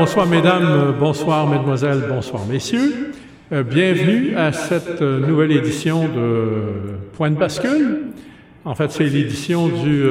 [0.00, 3.12] Bonsoir mesdames, euh, bonsoir mesdemoiselles, bonsoir messieurs.
[3.52, 8.04] Euh, bienvenue à cette euh, nouvelle édition de Point de bascule.
[8.64, 10.02] En fait, c'est l'édition du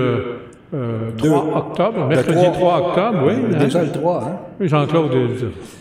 [1.17, 3.33] 3 octobre, mercredi 3, octobre, oui.
[3.33, 3.63] Hein?
[3.63, 4.37] Déjà le 3, hein?
[4.59, 5.11] Oui, Jean-Claude,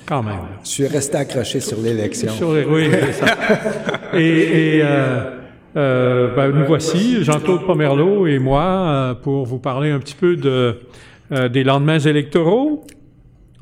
[0.07, 0.37] quand même.
[0.65, 2.33] Je suis resté accroché sur l'élection.
[2.33, 3.27] Sur les, oui, c'est ça.
[4.15, 4.83] et, et
[5.75, 10.79] ben, nous voici, Jean-Claude Pomerleau et moi, pour vous parler un petit peu de,
[11.51, 12.87] des lendemains électoraux.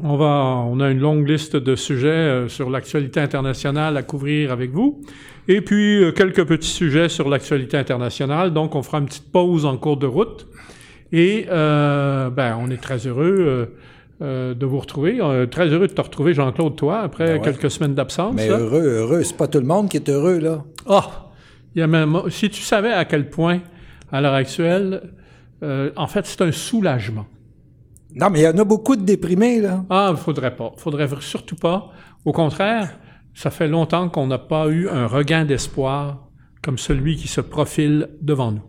[0.03, 0.27] On, va,
[0.69, 5.01] on a une longue liste de sujets euh, sur l'actualité internationale à couvrir avec vous.
[5.49, 8.53] Et puis, euh, quelques petits sujets sur l'actualité internationale.
[8.53, 10.47] Donc, on fera une petite pause en cours de route.
[11.13, 13.73] Et euh, ben, on est très heureux
[14.21, 15.21] de vous retrouver.
[15.51, 18.35] très heureux de te retrouver, Jean-Claude, toi, après ben quelques semaines d'absence.
[18.35, 19.23] Mais heureux, heureux.
[19.23, 20.65] C'est pas tout le monde qui est heureux, là.
[20.87, 21.31] Ah!
[21.79, 23.61] Oh, si tu savais à quel point,
[24.11, 25.03] à l'heure actuelle,
[25.63, 27.27] en fait, c'est un soulagement.
[28.19, 29.85] Non, mais il y en a beaucoup de déprimés, là.
[29.91, 30.73] Ah, il faudrait pas.
[30.75, 31.91] Il faudrait surtout pas.
[32.25, 32.99] Au contraire,
[33.35, 36.27] ça fait longtemps qu'on n'a pas eu un regain d'espoir
[36.63, 38.63] comme celui qui se profile devant nous.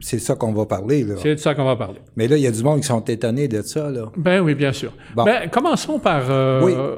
[0.00, 1.14] C'est ça qu'on va parler, là.
[1.18, 2.00] C'est de ça qu'on va parler.
[2.16, 4.10] Mais là, il y a du monde qui sont étonnés de ça, là.
[4.16, 4.92] Ben oui, bien sûr.
[5.14, 6.96] Ben, commençons par euh,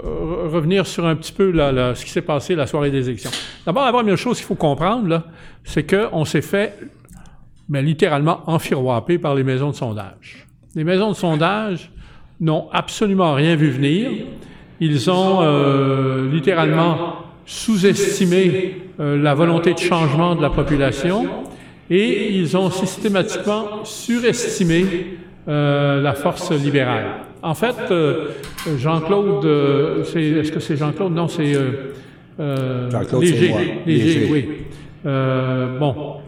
[0.52, 3.30] revenir sur un petit peu ce qui s'est passé la soirée des élections.
[3.66, 5.24] D'abord, la première chose qu'il faut comprendre, là,
[5.64, 6.78] c'est qu'on s'est fait,
[7.68, 10.47] ben, littéralement, enfiroiper par les maisons de sondage.
[10.74, 11.91] Les maisons de sondage
[12.41, 14.11] n'ont absolument rien vu venir.
[14.80, 17.16] Ils ont euh, littéralement
[17.47, 21.27] sous-estimé euh, la volonté de changement de la population
[21.91, 25.16] et ils ont systématiquement surestimé
[25.48, 27.06] euh, la force libérale.
[27.42, 27.77] En fait,
[28.77, 29.45] Jean-Claude,
[30.05, 31.14] est-ce que c'est Jean-Claude?
[31.14, 31.55] Non, c'est
[32.39, 33.55] Léger.
[33.86, 34.48] Léger, oui.
[35.05, 36.20] bon,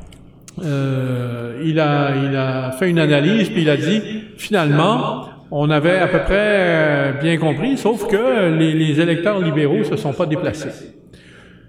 [0.60, 4.02] il, a, il a fait une analyse, puis il a dit,
[4.36, 9.96] finalement, on avait à peu près euh, bien compris, sauf que les, électeurs libéraux se
[9.96, 10.70] sont pas déplacés.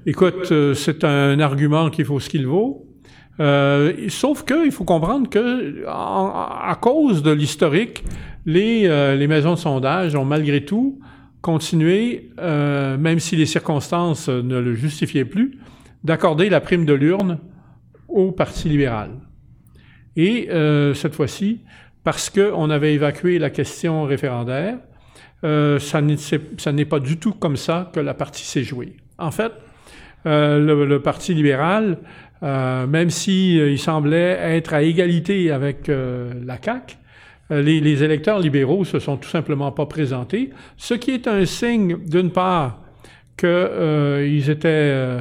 [0.06, 2.88] Écoute, euh, c'est un argument qui vaut ce qu'il vaut.
[3.40, 8.04] Euh, sauf qu'il faut comprendre que, à cause de l'historique,
[8.46, 8.88] les,
[9.18, 11.00] les, maisons de sondage ont malgré tout
[11.42, 15.60] continué, même si les circonstances ne le justifiaient plus,
[16.04, 17.40] d'accorder la prime de l'urne
[18.12, 19.12] au Parti libéral.
[20.16, 20.50] Et
[20.94, 21.62] cette fois-ci,
[22.04, 24.78] parce qu'on avait évacué la question référendaire.
[25.44, 28.96] Euh, ça n'est pas du tout comme ça que la partie s'est jouée.
[29.18, 29.52] En fait,
[30.26, 31.98] euh, le, Parti libéral,
[32.44, 36.96] euh, même s'il semblait être à égalité avec la CAQ,
[37.50, 41.98] les, les, électeurs libéraux se sont tout simplement pas présentés, ce qui est un signe,
[42.06, 42.80] d'une part,
[43.36, 45.20] qu'ils étaient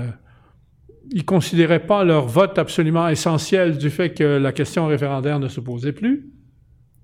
[1.11, 5.61] ils considéraient pas leur vote absolument essentiel du fait que la question référendaire ne se
[5.61, 6.31] posait plus.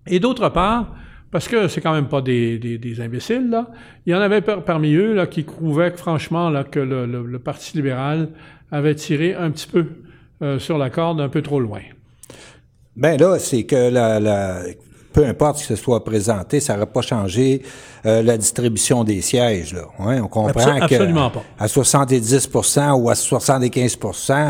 [0.07, 0.95] Et d'autre part,
[1.31, 3.71] parce que c'est quand même pas des, des, imbéciles, là,
[4.07, 7.77] il y en avait parmi eux là, qui trouvaient que, franchement là, que le, Parti
[7.77, 8.31] libéral
[8.71, 9.87] avait tiré un petit peu
[10.43, 11.81] euh, sur la corde un peu trop loin.
[12.95, 14.63] Ben là, c'est que la, la,
[15.17, 17.63] peu importe ce qui se soit présenté, ça n'aurait pas changé
[18.05, 19.73] euh, la distribution des sièges.
[19.73, 19.85] Là.
[19.99, 21.43] on comprend absolument pas.
[21.59, 23.99] à 70% ou à 75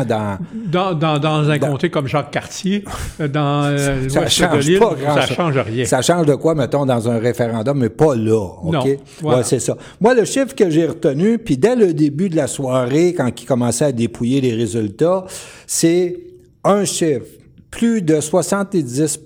[0.05, 0.37] dans...
[0.65, 2.83] Dans, dans, dans un comté comme Jacques Cartier,
[3.21, 5.85] euh, dans euh, ça change de pas ça change rien.
[5.85, 8.45] Ça change de quoi, mettons, dans un référendum, mais pas là.
[8.61, 8.99] OK?
[9.23, 9.77] Non, c'est ça.
[10.01, 13.45] Moi, le chiffre que j'ai retenu, puis dès le début de la soirée, quand il
[13.45, 15.23] commençait à dépouiller les résultats,
[15.65, 16.19] c'est
[16.65, 17.23] un chiffre.
[17.71, 19.19] Plus de 70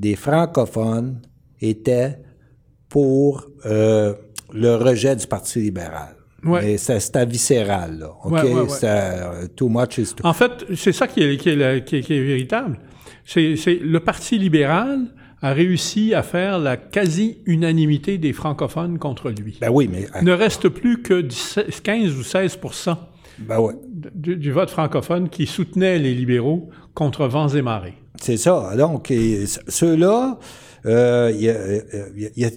[0.00, 1.20] des francophones
[1.60, 2.18] étaient
[2.88, 4.14] pour euh,
[4.52, 6.16] le rejet du Parti libéral.
[6.42, 6.78] Ouais.
[6.78, 8.12] C'était viscéral, là.
[8.24, 8.32] OK?
[8.32, 10.26] Ouais, euh, too much is too...
[10.26, 12.78] En fait, c'est ça qui est, qui est, qui est, véritable.
[13.26, 15.00] C'est le Parti libéral
[15.42, 19.58] a réussi à faire la quasi-unanimité des francophones contre lui.
[19.60, 20.06] Ben oui, mais...
[20.20, 21.26] Il ne reste plus que
[21.82, 22.58] 15 ou 16
[23.38, 23.58] ben
[24.14, 27.99] du, du, vote francophone qui soutenait les libéraux contre vents et marées.
[28.20, 28.72] C'est ça.
[28.76, 29.12] Donc,
[29.68, 30.38] ceux-là,
[30.86, 31.44] euh, il,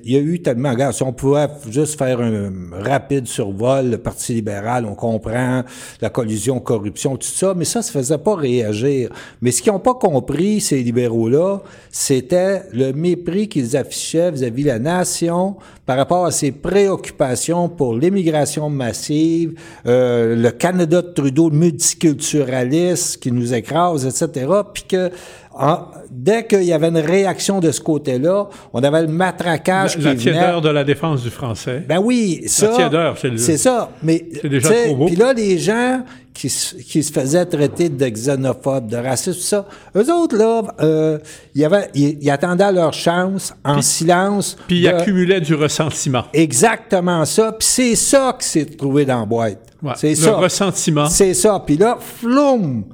[0.08, 4.86] y a, eu tellement, si on pouvait juste faire un rapide survol, le Parti libéral,
[4.86, 5.64] on comprend
[6.02, 9.10] la collusion, corruption, tout ça, mais ça, ça faisait pas réagir.
[9.42, 11.62] Mais ce qu'ils n'ont pas compris, ces libéraux-là,
[11.92, 17.96] c'était le mépris qu'ils affichaient vis-à-vis de la nation par rapport à ses préoccupations pour
[17.96, 19.56] l'immigration massive,
[19.86, 25.12] euh, le Canada de Trudeau multiculturaliste qui nous écrase, etc., puis que
[25.58, 30.16] ah, dès qu'il y avait une réaction de ce côté-là, on avait le matraquage la,
[30.16, 31.84] qui la de la défense du français.
[31.88, 32.90] Ben oui, ça.
[32.90, 33.90] La c'est C'est ça.
[34.02, 35.06] Mais, c'est déjà trop beau.
[35.08, 36.02] Puis là, les gens
[36.34, 39.66] qui, se- qui se faisaient traiter de xénophobes, de racistes, tout ça,
[39.96, 41.20] eux autres, là, euh,
[41.54, 44.58] ils, avaient, ils, ils attendaient leur chance en silence.
[44.68, 46.24] Puis il de- accumulait du ressentiment.
[46.34, 47.52] Exactement ça.
[47.52, 49.60] Puis c'est ça qui s'est trouvé dans la boîte.
[49.84, 50.34] Ouais, C'est le ça.
[50.36, 51.06] ressentiment.
[51.08, 51.62] C'est ça.
[51.66, 52.86] Puis là, floum!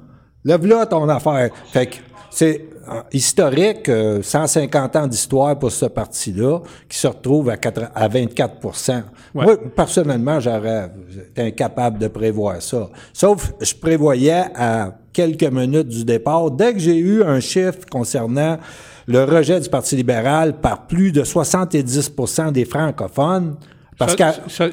[0.44, 1.50] Lève là ton affaire.
[1.72, 1.96] Fait que
[2.32, 7.92] c'est euh, historique, euh, 150 ans d'histoire pour ce parti-là, qui se retrouve à, 4
[7.94, 8.56] à 24
[9.36, 9.46] Ouais.
[9.46, 10.90] Moi, personnellement, j'aurais
[11.30, 12.90] été incapable de prévoir ça.
[13.14, 18.58] Sauf, je prévoyais à quelques minutes du départ, dès que j'ai eu un chiffre concernant
[19.08, 23.56] le rejet du Parti libéral par plus de 70% des francophones,
[24.00, 24.70] parce que ça,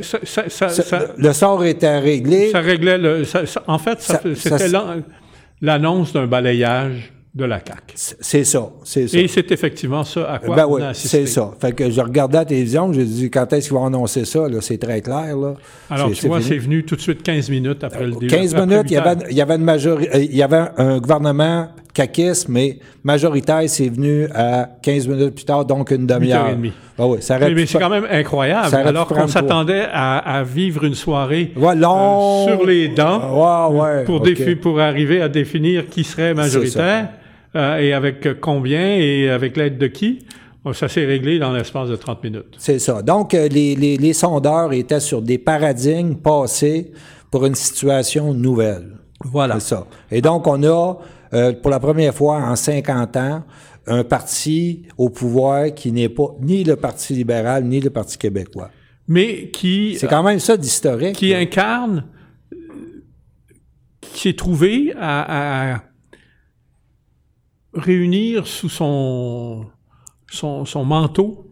[0.49, 2.51] ça, ça, le sort était réglé.
[2.51, 3.25] ça réglait le.
[3.67, 4.01] en fait,
[4.37, 4.69] c'était
[5.61, 7.81] l'annonce d'un balayage de la CAQ.
[7.95, 9.19] C'est ça, c'est ça.
[9.19, 11.19] Et c'est effectivement ça à quoi Ben on oui, a assisté.
[11.19, 11.51] c'est ça.
[11.61, 14.59] Fait que je regardais la télévision, j'ai dit quand est-ce qu'ils vont annoncer ça, là,
[14.63, 15.53] c'est très clair, là.
[15.91, 16.49] Alors, C'est- tu vois, fini.
[16.49, 18.27] c'est venu tout de suite 15 minutes après le début.
[18.29, 20.99] 15 après minutes, il y avait, il y avait une majorité, il y avait un
[20.99, 26.45] gouvernement caquiste, mais majoritaire, c'est venu à 15 minutes plus tard, donc une demi-heure.
[26.45, 26.73] heures et demie.
[26.99, 28.75] Ah oui, ça Mais, mais c'est quand même incroyable.
[28.75, 32.47] Alors qu'on s'attendait à, à vivre une soirée Ouais, long.
[32.49, 34.27] euh, sur les dents Ouais, ouais, pour, ok.
[34.27, 37.09] défi- pour arriver à définir qui serait majoritaire
[37.57, 40.21] euh, et avec combien et avec l'aide de qui?
[40.65, 42.55] Bon, Ça s'est réglé dans l'espace de 30 minutes.
[42.59, 43.03] C'est ça.
[43.03, 46.93] Donc, euh, les, les, les sondeurs étaient sur des paradigmes passés
[47.31, 48.93] pour une situation nouvelle.
[49.25, 49.55] Voilà.
[49.61, 49.87] C'est ça.
[50.11, 50.99] Et donc, on a,
[51.35, 53.43] euh, pour la première fois en 50 ans,
[53.89, 58.71] un parti au pouvoir qui n'est pas ni le Parti libéral ni le Parti québécois.
[59.07, 61.15] Mais qui, C'est quand même ça d'historique.
[61.15, 61.39] qui là.
[61.39, 62.05] incarne,
[64.01, 65.83] qui s'est trouvé à, à
[67.77, 69.67] réunir sous son,
[70.31, 71.47] son, son manteau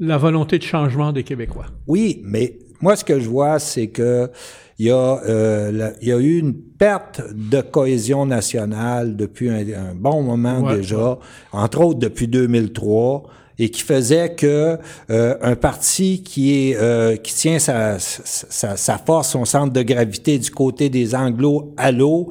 [0.00, 1.66] la volonté de changement des Québécois.
[1.86, 4.30] Oui, mais moi, ce que je vois, c'est que
[4.78, 9.48] il y, a, euh, la- il y a eu une perte de cohésion nationale depuis
[9.48, 11.18] un, un bon moment Ouais, déjà,
[11.52, 13.22] entre autres depuis 2003,
[13.58, 14.76] et qui faisait que
[15.08, 19.80] euh, un parti qui est euh, qui tient sa, sa, sa force, son centre de
[19.80, 22.28] gravité du côté des Anglo à l'eau,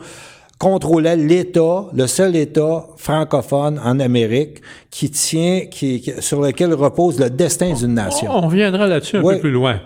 [0.59, 7.19] contrôlait l'État, le seul État francophone en Amérique qui tient, qui, qui- sur lequel repose
[7.19, 8.31] le destin d'une nation.
[8.31, 9.35] On reviendra là-dessus un Ouais.
[9.35, 9.81] peu plus loin.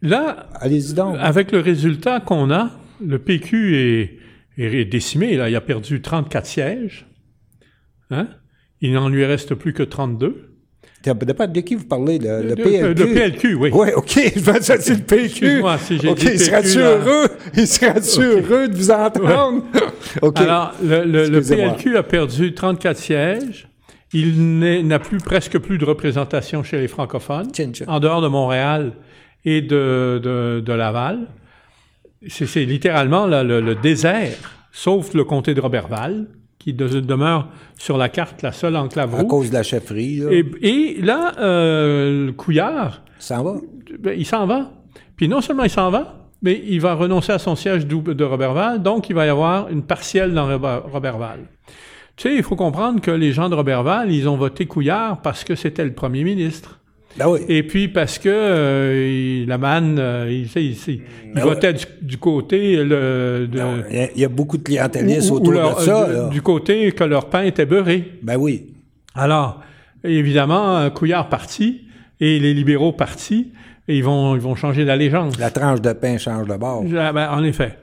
[0.00, 0.48] Là,
[0.94, 1.16] donc.
[1.20, 2.70] avec le résultat qu'on a,
[3.04, 4.18] le PQ est,
[4.58, 5.36] est décimé.
[5.36, 5.48] Là.
[5.48, 7.06] Il a perdu 34 sièges.
[8.10, 8.28] Hein?
[8.80, 10.51] Il n'en lui reste plus que 32.
[11.02, 12.94] Dépend de qui vous parlez, le, PLQ.
[12.94, 13.70] Le PLQ, oui.
[13.72, 15.24] Oui, OK, je vais ça, c'est le PQ.
[15.24, 16.90] Excuse-moi si j'ai OK, il là.
[16.96, 17.28] heureux?
[17.56, 17.66] Il
[18.22, 19.64] heureux de vous entendre?
[20.22, 20.38] OK.
[20.38, 21.72] Alors, le, le- le Excusez-moi.
[21.74, 23.68] PLQ a perdu 34 sièges.
[24.14, 27.50] Il n'a plus presque plus de représentation chez les francophones,
[27.86, 28.92] en dehors de Montréal
[29.44, 31.20] et de, de, de Laval.
[32.28, 34.36] C'est c'est littéralement là, le, le désert,
[34.70, 36.26] sauf le comté de Robertval,
[36.62, 37.48] qui de- demeure
[37.78, 39.26] sur la carte la seule enclave à rouge.
[39.28, 43.54] cause de la chefferie, là, Et, et là, euh, le Couillard, ça en va.
[43.98, 44.70] ben, il s'en va.
[45.16, 48.82] Puis non seulement il s'en va, mais il va renoncer à son siège de Robertval,
[48.82, 51.40] donc il va y avoir une partielle dans Rober- Robertval.
[52.16, 55.44] Tu sais, il faut comprendre que les gens de Robertval, ils ont voté Couillard parce
[55.44, 56.78] que c'était le premier ministre.
[57.16, 57.40] Ben oui.
[57.48, 61.02] Et puis parce que euh, il- la manne, euh, il, il-
[61.34, 63.58] Ben votait du, du côté le, de,
[63.90, 66.08] Il y a- il y a beaucoup de clientélistes ou- ou autour leur- de ça,
[66.08, 66.28] là.
[66.30, 68.12] du côté que leur pain était beurré.
[68.22, 68.72] Ben oui.
[69.14, 69.60] Alors,
[70.04, 71.82] évidemment, Couillard parti
[72.20, 73.52] et les libéraux partis,
[73.88, 75.38] et ils vont, ils vont changer d'allégeance.
[75.38, 76.84] La tranche de pain change de bord.
[76.98, 77.78] Ah, ben, en effet.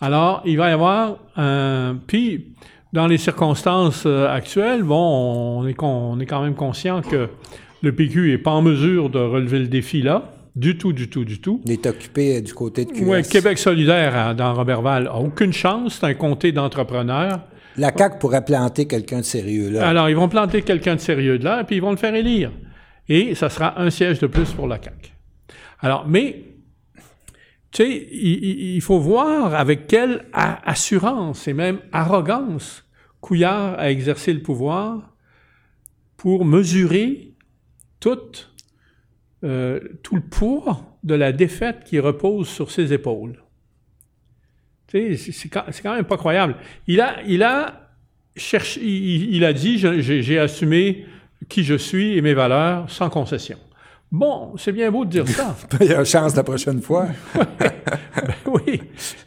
[0.00, 1.96] Alors, il va y avoir un...
[2.06, 2.48] Puis,
[2.92, 7.28] dans les circonstances euh, actuelles, bon, on est, on est quand même conscient que
[7.84, 11.24] le PQ n'est pas en mesure de relever le défi là, du tout, du tout,
[11.24, 11.60] du tout.
[11.64, 13.04] Il est occupé du côté de QS.
[13.04, 17.40] Ouais, Québec solidaire à- dans Robertval a aucune chance, c'est un comté d'entrepreneurs.
[17.76, 19.88] La CAQ pourrait planter quelqu'un de sérieux, là.
[19.88, 22.52] Alors, ils vont planter quelqu'un de sérieux de là, puis ils vont le faire élire.
[23.08, 25.12] Et ça sera un siège de plus pour la CAQ.
[25.80, 26.44] Alors, mais,
[27.72, 32.84] tu sais, il, faut voir avec quelle assurance et même arrogance
[33.20, 35.14] Couillard a exercé le pouvoir
[36.16, 37.33] pour mesurer
[38.04, 38.18] tout,
[39.44, 43.42] euh, tout le poids de la défaite qui repose sur ses épaules.
[44.90, 46.56] C'est- c'est quand, quand même pas croyable.
[46.86, 47.88] Il a, il a
[48.36, 51.06] cherché, il, il a dit, j'ai assumé
[51.48, 53.58] qui je suis et mes valeurs sans concession.
[54.12, 55.56] Bon, c'est bien beau de dire ça.
[55.80, 57.08] Il y a une chance la prochaine fois.
[58.46, 58.80] oui,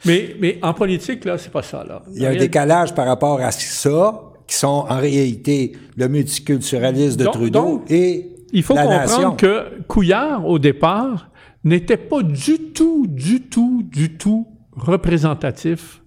[0.06, 1.84] mais, mais en politique, là, c'est pas ça.
[1.84, 2.04] Là.
[2.16, 7.18] Il y a un décalage par rapport à ça, qui sont en réalité le multiculturalisme
[7.18, 9.36] de Donc- Trudeau donc, et Il faut la comprendre nation.
[9.36, 11.30] que Couillard, au départ,
[11.64, 16.02] n'était pas du tout, du tout, du tout représentatif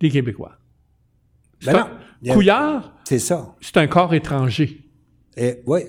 [0.00, 0.52] des Québécois.
[1.64, 1.88] Ben
[2.22, 2.34] non.
[2.34, 3.54] Couillard, C'est ça.
[3.60, 4.80] c'est un corps étranger.
[5.36, 5.80] Et, oui.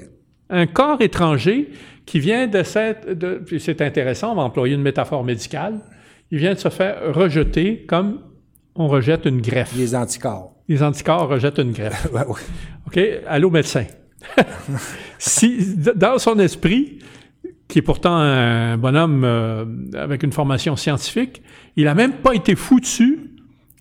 [0.49, 1.71] Un corps étranger
[2.05, 3.09] qui vient de cette...
[3.09, 5.79] De, c'est intéressant, on va employer une métaphore médicale.
[6.31, 8.21] Il vient de se faire rejeter comme
[8.75, 9.73] on rejette une greffe.
[9.75, 10.53] Les anticorps.
[10.67, 12.07] Les anticorps rejettent une greffe.
[12.13, 12.41] Ouais, ouais.
[12.87, 12.99] OK?
[13.27, 13.85] Allô, médecin.
[15.17, 16.99] si, dans son esprit,
[17.67, 21.41] qui est pourtant un bonhomme euh, avec une formation scientifique,
[21.75, 23.31] il n'a même pas été foutu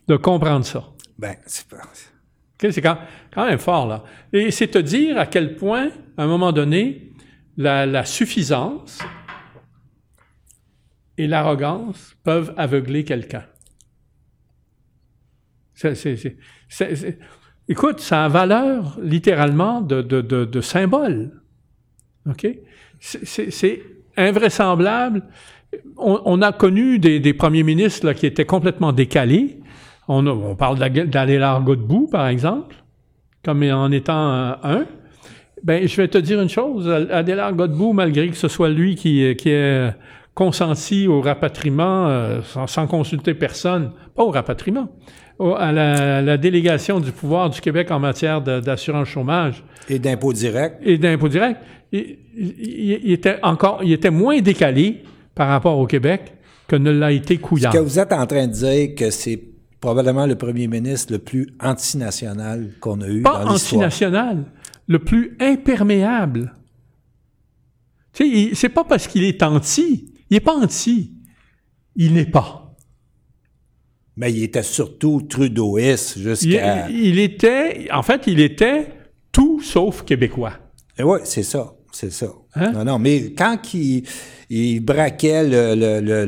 [0.09, 0.85] de comprendre ça.
[1.19, 1.77] Ben, c'est pas.
[1.77, 2.73] OK?
[2.73, 2.99] C'est quand,
[3.33, 4.05] quand même fort, là.
[4.33, 7.13] Et c'est te dire à quel point, à un moment donné,
[7.57, 8.99] la, la suffisance
[11.19, 13.45] et l'arrogance peuvent aveugler quelqu'un.
[17.69, 21.33] Écoute, ça a valeur littéralement de, de, de, symbole.
[23.01, 23.83] C'est-
[24.17, 25.23] invraisemblable.
[25.99, 29.61] On, a connu des, premiers ministres là, qui étaient complètement décalés.
[30.09, 32.77] On, parle d'Adélard Godbout, par exemple,
[33.45, 34.87] comme en étant un.
[35.65, 36.89] Ben, je vais te dire une chose.
[37.11, 39.93] Adélard Godbout, malgré que ce soit lui qui, qui ait
[40.35, 44.91] consenti au rapatriement euh, sans consulter personne, pas au rapatriement,
[45.39, 50.33] au- à la, la délégation du pouvoir du Québec en matière d'assurance chômage Et d'impôts
[50.33, 50.79] directs.
[50.83, 51.59] et d'impôts directs,
[51.93, 55.03] il, il- il était encore, il était moins décalé
[55.35, 56.33] par rapport au Québec
[56.69, 57.73] que ne l'a été Couillard.
[57.73, 59.41] Que vous êtes en train de dire que c'est
[59.81, 63.83] probablement le premier ministre le plus antinational qu'on a eu pas dans l'histoire.
[63.85, 64.45] antinational,
[64.89, 66.53] le plus imperméable.
[68.13, 71.13] Tu sais, c'est pas parce qu'il est anti, il n'est pas anti,
[71.95, 72.66] il n'est pas.
[74.17, 76.89] Mais il était surtout trudeauiste jusqu'à...
[76.89, 78.89] il était, en fait, il était
[79.31, 80.55] tout sauf québécois.
[80.99, 81.73] Oui, c'est ça.
[81.93, 82.27] C'est ça.
[82.55, 82.73] Hein?
[82.73, 84.03] Non, non, mais quand il,
[84.51, 86.27] il braquait le, le, le,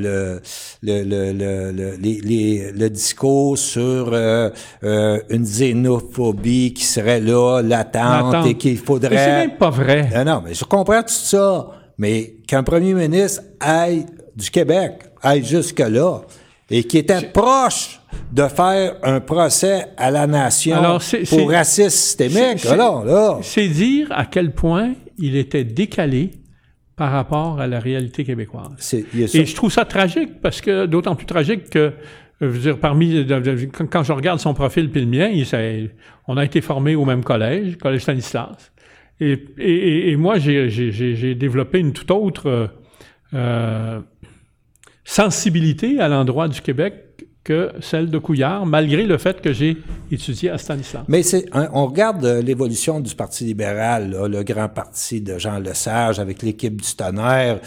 [0.82, 4.48] le, le, les- les- discours sur euh,
[4.82, 9.46] euh, une xénophobie qui serait là, latente, et qu'il Mais c'est faudrait...
[9.46, 10.08] même pas vrai.
[10.14, 11.68] Non, non, mais je comprends tout ça.
[11.98, 14.92] Mais qu'un premier ministre aille du Québec,
[15.22, 16.22] aille jusque-là,
[16.70, 18.00] et qui était proche
[18.32, 23.38] de faire un procès à la nation Alors, pour racisme systémique, c'est- là, là.
[23.42, 26.30] C'est dire à quel point il était décalé
[26.96, 28.94] par rapport à la réalité québécoise.
[29.40, 31.92] Et je trouve ça tragique, parce que d'autant plus tragique que,
[32.40, 33.24] je veux dire, parmi,
[33.90, 35.90] quand je regarde son profil puis le mien, il
[36.26, 38.72] on a été formés au même collège, collège Stanislas.
[39.20, 42.66] Et, et- et- moi, j'ai développé une toute autre euh,
[43.34, 44.00] euh,
[45.08, 46.94] sensibilité à l'endroit du Québec
[47.42, 49.78] que celle de Couillard, malgré le fait que j'ai
[50.12, 51.02] étudié à Stanislas.
[51.08, 55.58] Mais c'est, on regarde euh, l'évolution du Parti libéral, là, le grand parti de Jean
[55.60, 57.60] Lesage avec l'équipe du tonnerre,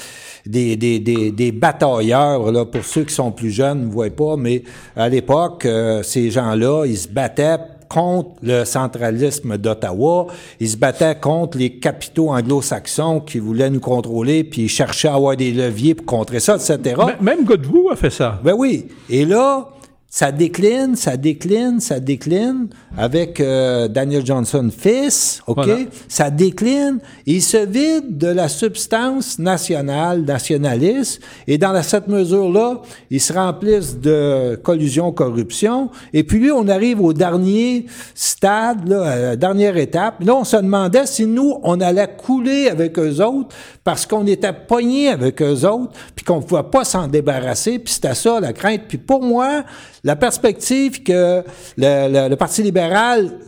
[0.46, 4.38] des, des, des, des batailleurs, là, pour ceux qui sont plus jeunes, ne voient pas,
[4.38, 4.62] mais
[4.96, 7.58] à l'époque, euh, ces gens-là, ils se battaient
[7.94, 10.28] contre le centralisme d'Ottawa,
[10.60, 15.16] ils se battaient contre les capitaux anglo-saxons qui voulaient nous contrôler, puis ils cherchaient à
[15.16, 16.78] avoir des leviers pour contrer ça, etc.
[17.00, 18.40] M- Même Godbout a fait ça.
[18.44, 18.88] Ben oui.
[19.10, 19.68] Et là,
[20.14, 25.56] ça décline, ça décline, ça décline avec euh, Daniel Johnson fils, OK?
[25.64, 25.78] Voilà.
[26.10, 27.00] Ça décline.
[27.26, 33.32] Il se vide de la substance nationale, nationaliste, et dans la- cette mesure-là, ils se
[33.32, 35.90] remplissent de collusion, corruption.
[36.12, 40.16] Et puis lui, on arrive au dernier stade, là, à la dernière étape.
[40.26, 44.52] Là, on se demandait si nous, on allait couler avec eux autres parce qu'on était
[44.54, 48.52] pognés avec eux autres, puis qu'on ne pouvait pas s'en débarrasser, puis c'était ça la
[48.52, 48.82] crainte.
[48.90, 49.64] Puis pour moi,
[50.04, 51.44] la perspective que
[51.78, 53.40] le, le- le Parti libéral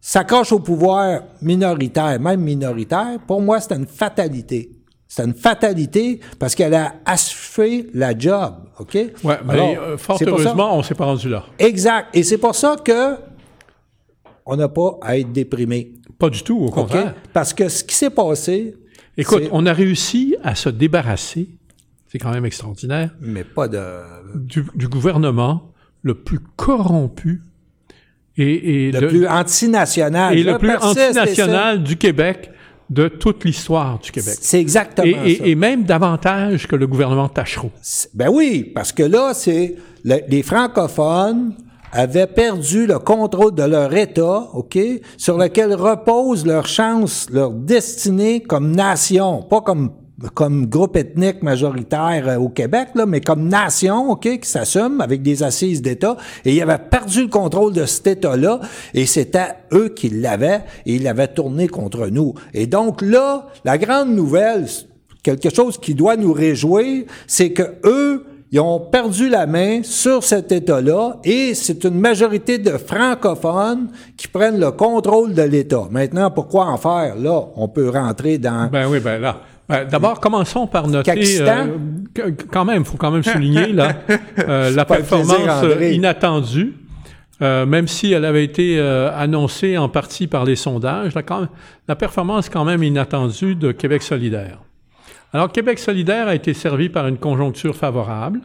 [0.00, 4.70] s'accroche au pouvoir minoritaire, même minoritaire, pour moi, c'est une fatalité.
[5.08, 8.94] C'est une fatalité parce qu'elle a achevé la job, OK?
[8.94, 9.10] Ouais,
[9.44, 11.44] mais Alors, euh, fort pour ça- heureusement, on s'est pas rendu là.
[11.58, 12.08] Exact.
[12.14, 13.16] Et c'est pour ça que
[14.46, 15.92] on n'a pas à être déprimé.
[16.18, 17.14] Pas du tout, au contraire.
[17.32, 18.74] Parce que ce qui s'est passé,
[19.16, 21.50] Écoute, on a réussi à se débarrasser,
[22.10, 23.80] c'est quand même extraordinaire, mais pas de.
[24.34, 25.71] du, du gouvernement
[26.02, 27.42] le plus corrompu
[28.36, 30.36] et, et Le de- plus antinational.
[30.38, 32.50] et le plus antinational du Québec
[32.90, 34.34] de toute l'histoire du Québec.
[34.40, 35.44] C'est exactement Et, ça.
[35.46, 37.70] et- et même davantage que le gouvernement Tachereau.
[38.14, 41.54] Ben oui, parce que là, c'est le- les francophones
[41.92, 44.78] avaient perdu le contrôle de leur État, OK,
[45.18, 49.92] sur lequel repose leur chance, leur destinée comme nation, pas comme
[50.34, 55.22] comme groupe ethnique majoritaire euh, au Québec, là, mais comme nation, OK, qui s'assume avec
[55.22, 56.16] des assises d'État.
[56.44, 58.60] Et ils avaient perdu le contrôle de cet État-là,
[58.94, 62.34] et c'était eux qui l'avaient, et ils l'avaient tourné contre nous.
[62.54, 64.66] Et donc là, la grande nouvelle,
[65.22, 70.22] quelque chose qui doit nous réjouir, c'est que eux, ils ont perdu la main sur
[70.22, 75.84] cet État-là et c'est une majorité de francophones qui prennent le contrôle de l'État.
[75.90, 77.16] Maintenant, pourquoi en faire?
[77.16, 78.68] Là, on peut rentrer dans...
[78.70, 79.40] Ben oui, ben là.
[79.72, 81.66] Ben, D'abord, commençons par noter, euh,
[82.50, 83.94] quand même, il faut quand même souligner là,
[84.38, 86.74] euh, la performance inattendue,
[87.40, 91.22] euh, même si elle avait été annoncée en partie par les sondages, la,
[91.88, 94.58] la performance quand même inattendue de Québec solidaire.
[95.32, 98.40] Alors, Québec solidaire a été servi par une conjoncture favorable,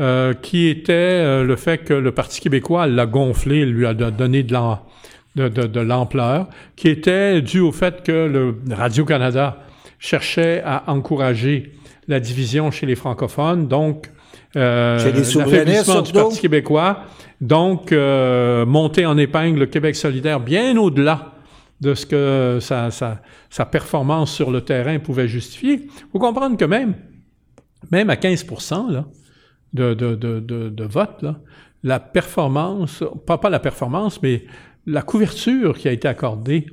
[0.00, 4.44] euh, qui était euh, le fait que le Parti québécois l'a gonflé, lui a donné
[4.44, 6.46] de l'ampleur,
[6.76, 9.58] qui était dû au fait que le Radio-Canada
[9.98, 11.72] cherchait à encourager
[12.06, 14.10] la division chez les francophones, donc
[14.56, 17.04] euh, l'affaiblissement du Parti québécois,
[17.40, 21.34] donc euh, monter en épingle le Québec solidaire bien au-delà
[21.80, 25.84] de ce que sa, sa, sa, performance sur le terrain pouvait justifier.
[25.84, 26.94] Il faut comprendre que même,
[27.92, 28.46] même à 15
[28.90, 29.04] là,
[29.74, 31.36] de, de, de, de, vote, là,
[31.84, 34.44] la performance, pas, pas la performance, mais
[34.86, 36.66] la couverture qui a été accordée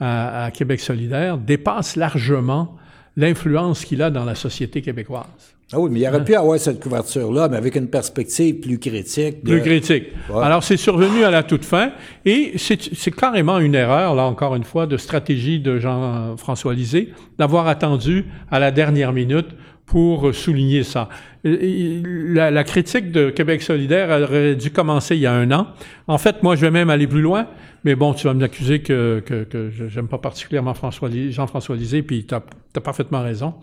[0.00, 2.76] à, Québec solidaire dépasse largement
[3.16, 5.57] l'influence qu'il a dans la société québécoise.
[5.70, 9.42] Ah oui, mais il aurait pu avoir cette couverture-là, mais avec une perspective plus critique.
[9.42, 10.04] Plus critique.
[10.34, 11.92] Alors, c'est survenu à la toute fin,
[12.24, 17.66] et c'est carrément une erreur, là encore une fois, de stratégie de Jean-François Lisée, d'avoir
[17.68, 19.48] attendu à la dernière minute
[19.84, 21.10] pour souligner ça.
[21.44, 25.68] La, la, critique de Québec solidaire aurait dû commencer il y a un an.
[26.06, 27.46] En fait, moi, je vais même aller plus loin.
[27.84, 32.26] Mais bon, tu vas m'accuser que, que, que j'aime pas particulièrement François, Jean-François Lisée, puis
[32.26, 32.42] tu as,
[32.80, 33.54] parfaitement raison.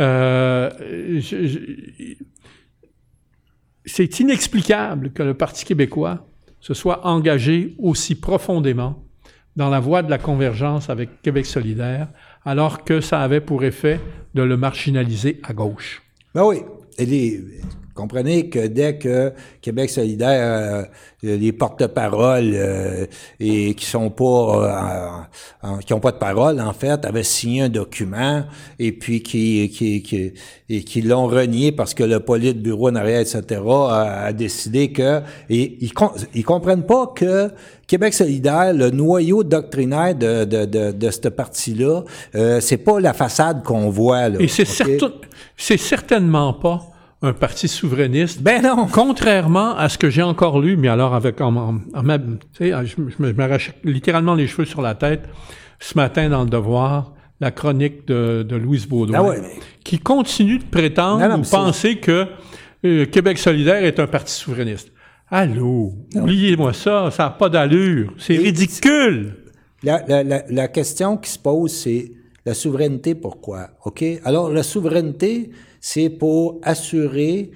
[0.00, 0.70] Euh,
[3.84, 6.26] c'est inexplicable que le Parti québécois
[6.60, 9.04] se soit engagé aussi profondément
[9.56, 12.08] dans la voie de la convergence avec Québec solidaire,
[12.44, 14.00] alors que ça avait pour effet
[14.34, 16.02] de le marginaliser à gauche.
[16.34, 16.58] Ben oui.
[16.98, 17.40] Et les,
[18.00, 20.84] comprenez que dès que Québec solidaire, euh,
[21.22, 23.06] les porte-paroles euh,
[23.38, 25.26] et qui sont pas,
[25.64, 28.44] euh, qui ont pas de parole en fait, avaient signé un document
[28.78, 30.32] et puis qui qui qui
[30.68, 32.20] et qui l'ont renié parce que le
[32.52, 33.60] bureau en arrière etc
[33.90, 35.92] a, décidé que et ils
[36.34, 37.50] ils comprennent pas que
[37.90, 42.04] Québec solidaire, le noyau doctrinaire de, de, de, de ce parti-là,
[42.36, 44.28] euh, c'est pas la façade qu'on voit.
[44.28, 45.10] Là, et c'est certain,
[45.56, 46.89] c'est certainement pas
[47.22, 48.42] un parti souverainiste.
[48.42, 48.86] Ben non.
[48.90, 53.32] Contrairement à ce que j'ai encore lu, mais alors avec en, en, tu sais, je,
[53.32, 55.28] m'arrache littéralement les cheveux sur la tête
[55.78, 59.46] ce matin dans le Devoir, la chronique de, de Louise Baudouin, ah
[59.84, 62.26] qui continue de prétendre ou penser que
[62.84, 64.90] euh, Québec solidaire est un parti souverainiste.
[65.30, 69.36] Allô, oubliez-moi ça, ça n'a pas d'allure, c'est ridicule.
[69.82, 72.12] La, la, la, la question qui se pose, c'est
[72.44, 73.70] la souveraineté, pourquoi?
[73.84, 74.04] OK?
[74.24, 75.50] Alors, la souveraineté,
[75.80, 77.50] c'est pour assurer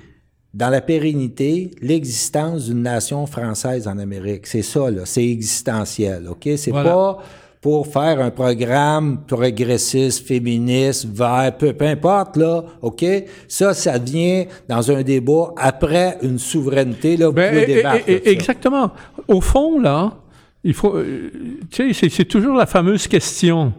[0.54, 4.46] dans la pérennité l'existence d'une nation française en Amérique.
[4.46, 5.02] C'est ça, là.
[5.04, 6.48] C'est existentiel, OK?
[6.56, 7.18] C'est pas
[7.60, 13.04] pour faire un programme progressiste, féministe, vert, peu, peu importe, là, OK?
[13.48, 18.04] Ça, ça vient dans un débat après une souveraineté, là, vous ben, pouvez débattre.
[18.06, 18.92] exactement.
[19.26, 20.18] Au fond, là,
[20.62, 20.94] il faut...
[20.94, 21.30] Euh,
[21.70, 23.72] tu sais, c'est toujours la fameuse question.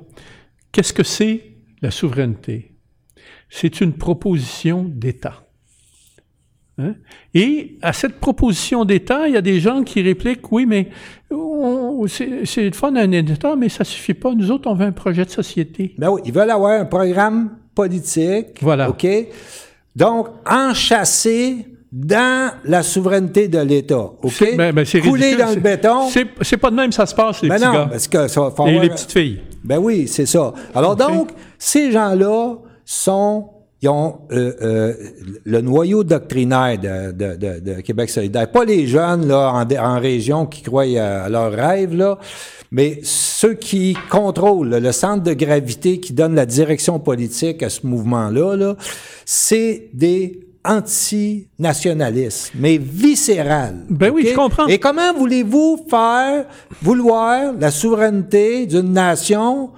[0.71, 1.41] Qu'est-ce que c'est
[1.81, 2.74] la souveraineté?
[3.49, 5.41] C'est une proposition d'État.
[6.77, 6.95] Hein?
[7.33, 10.89] Et à cette proposition d'État, il y a des gens qui répliquent, oui, mais
[12.07, 14.33] c'est le fun d'un État, mais ça suffit pas.
[14.33, 15.95] Nous autres, on veut un projet de société.
[15.97, 18.57] Ben oui, ils veulent avoir un programme politique.
[18.61, 18.89] Voilà.
[18.89, 19.07] OK?
[19.95, 24.11] Donc, enchasser dans la souveraineté de l'État.
[24.21, 24.55] OK?
[24.57, 26.09] Ben, ben Couler dans le béton.
[26.41, 27.87] C'est pas de même ça se passe, les ben petits non, gars.
[27.89, 29.39] Parce que ça Et les petites filles.
[29.63, 30.53] Ben oui, c'est ça.
[30.73, 33.49] Alors donc, ces gens-là, sont
[33.81, 34.93] ils ont euh, euh,
[35.43, 38.49] le noyau doctrinaire de, de, de, Québec solidaire.
[38.49, 42.17] Pas les jeunes là, en, en région qui croient à, leurs rêves, là,
[42.71, 47.85] mais ceux qui contrôlent le centre de gravité qui donne la direction politique à ce
[47.85, 48.75] mouvement-là, -là,
[49.25, 53.85] c'est des anti-nationalistes, mais viscéral.
[53.89, 54.65] Ben oui, je comprends.
[54.65, 56.45] Et comment voulez-vous faire
[56.81, 59.69] vouloir la souveraineté d'une nation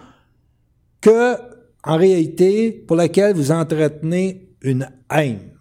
[1.01, 1.35] que
[1.83, 5.57] en réalité, pour laquelle vous entretenez une haine.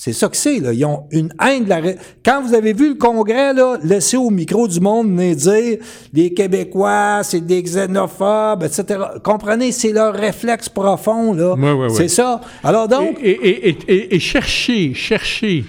[0.00, 0.72] C'est ça que c'est, là.
[0.72, 1.80] Ils ont une haine de la...
[2.24, 5.78] Quand vous avez vu le Congrès, là, laisser au micro du monde venir dire
[6.12, 9.00] les Québécois, c'est des xénophobes, etc.
[9.24, 11.56] Comprenez, c'est leur réflexe profond, là.
[11.90, 12.40] c'est ça.
[12.62, 13.18] Alors donc...
[13.20, 15.64] Et, et, et, et, chercher, chercher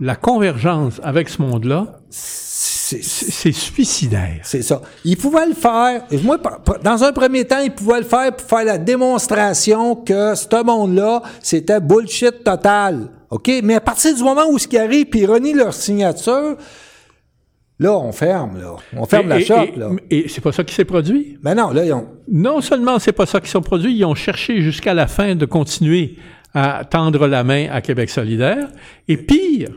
[0.00, 2.00] la convergence avec ce monde-là,
[3.02, 4.40] c'est suicidaire.
[4.42, 4.80] C'est ça.
[5.04, 6.02] Il pouvait le faire.
[6.22, 6.38] Moi,
[6.82, 11.22] dans un premier temps, il pouvait le faire pour faire la démonstration que ce monde-là,
[11.42, 13.10] c'était bullshit total.
[13.30, 13.50] OK?
[13.62, 16.56] Mais à partir du moment où ce qui arrive, puis ils renient leur signature,
[17.78, 18.76] là, on ferme, là.
[18.96, 19.90] On ferme la et, shop, et- là.
[20.10, 21.38] Et c'est pas ça qui s'est produit?
[21.42, 22.06] Mais non, là, ils ont...
[22.30, 25.44] Non seulement c'est pas ça qui s'est produit, ils ont cherché jusqu'à la fin de
[25.44, 26.16] continuer
[26.54, 28.68] à tendre la main à Québec solidaire.
[29.06, 29.70] Et pire,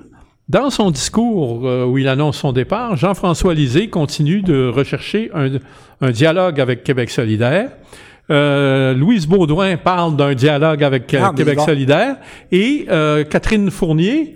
[0.51, 5.49] dans son discours euh, où il annonce son départ, Jean-François Lisée continue de rechercher un,
[6.01, 7.71] un dialogue avec Québec solidaire.
[8.29, 12.17] Euh, Louise Baudouin parle d'un dialogue avec euh, Ah, Québec solidaire.
[12.51, 14.35] Et euh, Catherine Fournier,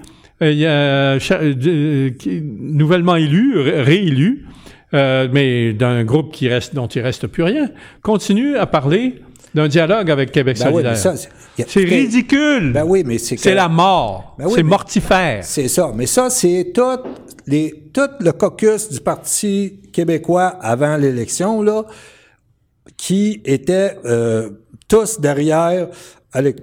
[2.62, 4.45] nouvellement élue, ré- réélue,
[4.93, 7.69] mais d'un groupe qui reste, dont il reste plus rien,
[8.01, 9.15] continue à parler
[9.56, 10.98] d'un dialogue avec Québec Ben solidaire.
[10.98, 12.74] c'est ridicule.
[12.74, 14.36] Ben oui, mais c'est la mort.
[14.38, 15.44] Ben oui, c'est mortifère.
[15.44, 15.91] C'est ça.
[15.96, 17.00] Mais ça, c'est tout,
[17.48, 21.86] les, tout le caucus du Parti québécois avant l'élection, là,
[22.98, 24.50] qui était euh,
[24.89, 25.88] tous derrière
[26.34, 26.56] Ale-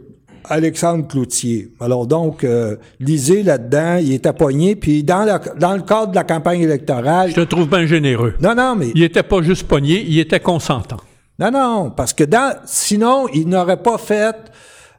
[0.45, 1.69] Alexandre Cloutier.
[1.81, 6.17] Alors donc, euh, lisez là-dedans, il était pogné, puis dans, la- dans le cadre de
[6.17, 7.31] la campagne électorale...
[7.31, 8.35] Je te trouve bien généreux.
[8.41, 8.89] Non, non, mais...
[8.95, 10.99] Il était pas juste pogné, il était consentant.
[11.43, 14.37] Non, non, parce que dans, sinon, il n'aurait pas fait,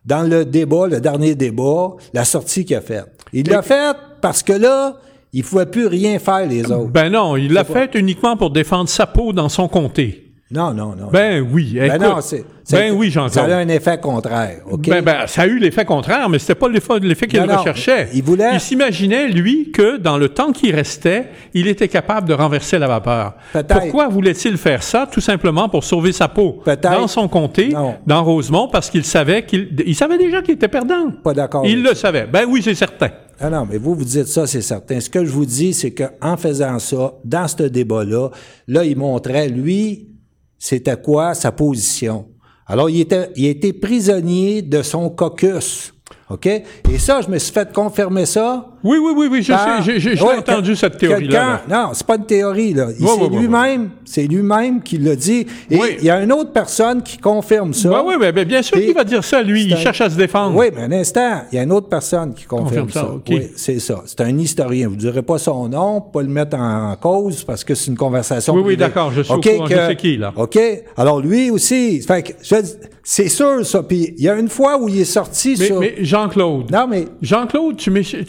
[0.05, 3.09] dans le débat, le dernier débat, la sortie qu'il a faite.
[3.31, 4.97] Il l'a faite parce que là,
[5.31, 6.91] il ne pouvait plus rien faire les autres.
[6.91, 10.22] Ben non, il l'a fait uniquement pour défendre sa peau dans son comté.
[10.53, 11.07] Non, non, non.
[11.11, 12.01] Ben oui, Ben écoute.
[12.01, 13.49] non, c'est, c'est- ben oui, Ça Jean-Claude.
[13.49, 14.87] a un effet contraire, OK?
[14.87, 17.57] Ben, ben, ça a eu l'effet contraire, mais c'était pas l'effet, l'effet qu'il Non, non,
[17.57, 18.09] recherchait.
[18.13, 22.33] il voulait- Il s'imaginait, lui, que dans le temps qui restait, il était capable de
[22.35, 23.33] renverser la vapeur.
[23.51, 23.79] Peut-être.
[23.79, 25.07] Pourquoi voulait-il faire ça?
[25.11, 26.61] Tout simplement pour sauver sa peau.
[26.63, 26.81] Peut-être.
[26.91, 27.95] Dans son comté, Non.
[28.05, 31.09] dans Rosemont, parce qu'il savait qu'il, il savait déjà qu'il était perdant.
[31.23, 32.27] Pas d'accord Il le savait.
[32.31, 33.09] Ben oui, c'est certain.
[33.41, 34.99] Ah non, mais vous, vous dites ça, c'est certain.
[34.99, 38.29] Ce que je vous dis, c'est qu'en faisant ça, dans ce débat-là,
[38.67, 40.07] là, il montrait, lui,
[40.63, 42.29] c'était quoi sa position?
[42.65, 45.93] Alors, il était, il était prisonnier de son caucus.
[46.29, 46.45] OK?
[46.45, 48.72] Et ça, je me suis fait confirmer ça.
[48.83, 51.61] Oui, oui, oui, oui, je par- sais, j'ai, Ouais, entendu que- cette théorie-là.
[51.69, 51.83] là.
[51.85, 52.87] Non, c'est pas une théorie, là.
[52.97, 55.45] C'est lui-même, c'est lui-même qui l'a dit.
[55.71, 57.89] Et il y a une autre personne qui confirme ça.
[57.89, 59.63] Ben oui, ben, ben, bien sûr qu'il va dire ça, lui.
[59.65, 60.57] Il un- cherche à se défendre.
[60.57, 63.15] Oui, mais un instant, il y a une autre personne qui confirme, Confirme ça.
[63.29, 64.01] Oui, c'est ça.
[64.05, 64.87] C'est un historien.
[64.89, 67.97] Vous ne direz pas son nom, pas le mettre en cause parce que c'est une
[67.97, 68.53] conversation.
[68.53, 70.33] Oui, oui, d'accord, je suis au OK, courant, je sais qui, là.
[70.35, 70.59] OK.
[70.97, 72.33] Alors lui aussi, fait que,
[73.03, 73.83] c'est sûr ça.
[73.83, 75.79] Puis il y a une fois où il est sorti Mais, sur.
[75.79, 78.25] mais Jean-Claude, Non, mais Jean-Claude, tu m'éch-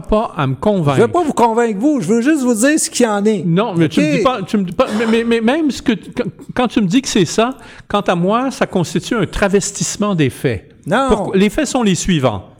[0.00, 0.96] pas à me convaincre.
[0.98, 2.00] je veux pas vous convaincre vous.
[2.00, 3.42] Je veux juste vous dire ce qu'il y en est.
[3.44, 5.82] Non, mais tu me dis pas, tu me dis pas, mais, mais- mais même ce
[5.82, 7.56] que, quand, quand tu me dis que c'est ça,
[7.88, 10.70] quant à moi, ça constitue un travestissement des faits.
[10.86, 11.06] Non.
[11.08, 12.50] Pourquoi- les faits sont les suivants.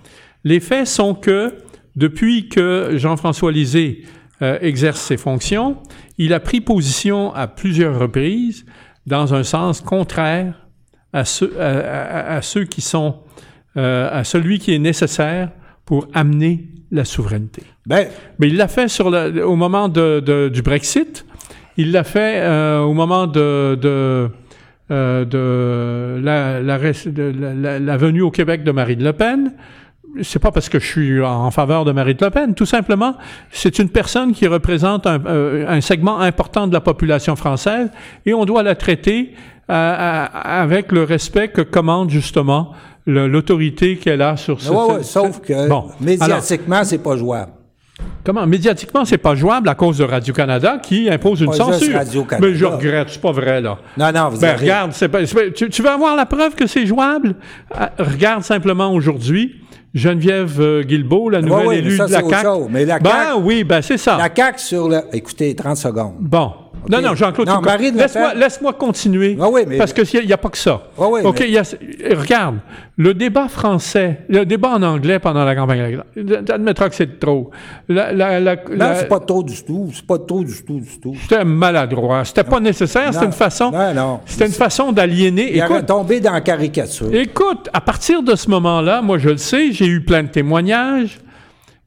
[0.45, 1.55] Les faits sont que
[1.97, 4.05] depuis que Jean-François Lisée
[4.43, 5.79] euh, exerce ses fonctions,
[6.19, 8.67] il a pris position à plusieurs reprises
[9.07, 10.55] dans un sens contraire
[11.13, 13.17] à ceux, à, à- à ceux qui sont,
[13.79, 15.51] euh, à celui qui est nécessaire
[15.87, 17.63] pour amener la souveraineté.
[17.87, 18.07] Ben,
[18.39, 21.25] Mais il l'a fait sur au moment de, de- du Brexit.
[21.77, 24.31] Il l'a fait euh, au moment de, de,
[24.91, 29.53] euh, de la, de venue au Québec de Marine Le Pen.
[30.23, 32.55] C'est pas parce que je suis en faveur de Marine Le Pen.
[32.55, 33.17] Tout simplement,
[33.51, 37.91] c'est une personne qui représente un, euh, un segment important de la population française
[38.25, 39.35] et on doit la traiter
[39.69, 42.73] avec le respect que commande justement
[43.07, 44.71] l'autorité qu'elle a sur ce.
[44.71, 45.87] ouais, ouais, ce- sauf que Bon.
[46.01, 47.53] Médiatiquement, c'est pas jouable.
[48.25, 48.47] Comment?
[48.47, 51.99] Médiatiquement, c'est pas jouable à cause de Radio-Canada qui impose une Pas censure.
[52.41, 53.79] Mais je regrette, c'est pas vrai, là.
[53.97, 56.67] Non, non, vous Ben, avez- regarde, c'est pas- tu, tu veux avoir la preuve que
[56.67, 57.37] c'est jouable?
[57.73, 59.55] Ah, regarde simplement aujourd'hui,
[59.95, 62.43] Geneviève euh, Guilbeault, la nouvelle ouais, élue ça, de la CAQ.
[62.45, 62.67] chose.
[62.71, 64.19] Mais la ben CAQ oui, ben c'est ça.
[64.19, 65.01] La CAQ sur le.
[65.13, 66.17] Écoutez, 30 secondes.
[66.21, 66.53] Bon.
[66.89, 69.37] Non, non, Jean-Claude, Non, Le laisse-moi, laisse-moi continuer.
[69.41, 70.83] Ah oui, mais- Parce qu'il n'y a, pas que ça.
[70.99, 71.65] Ah oui, OK, mais- il y a-
[72.19, 72.59] regarde,
[72.97, 76.01] le débat français, le débat en anglais pendant la campagne
[76.49, 77.51] admettras que c'est trop.
[77.89, 79.91] La, la, la, Non, c'est pas trop du tout.
[79.93, 81.15] C'est pas trop du tout, du tout.
[81.23, 82.25] C'était maladroit.
[82.25, 83.13] C'était pas nécessaire.
[83.13, 83.71] C'était une façon.
[83.71, 84.21] Non, non.
[84.27, 85.57] C'était une façon d'aliéner.
[85.57, 87.13] Il aurait Écoute, tombé dans la caricature.
[87.13, 91.19] écoute, à partir de ce moment-là, moi je le sais, j'ai eu plein de témoignages.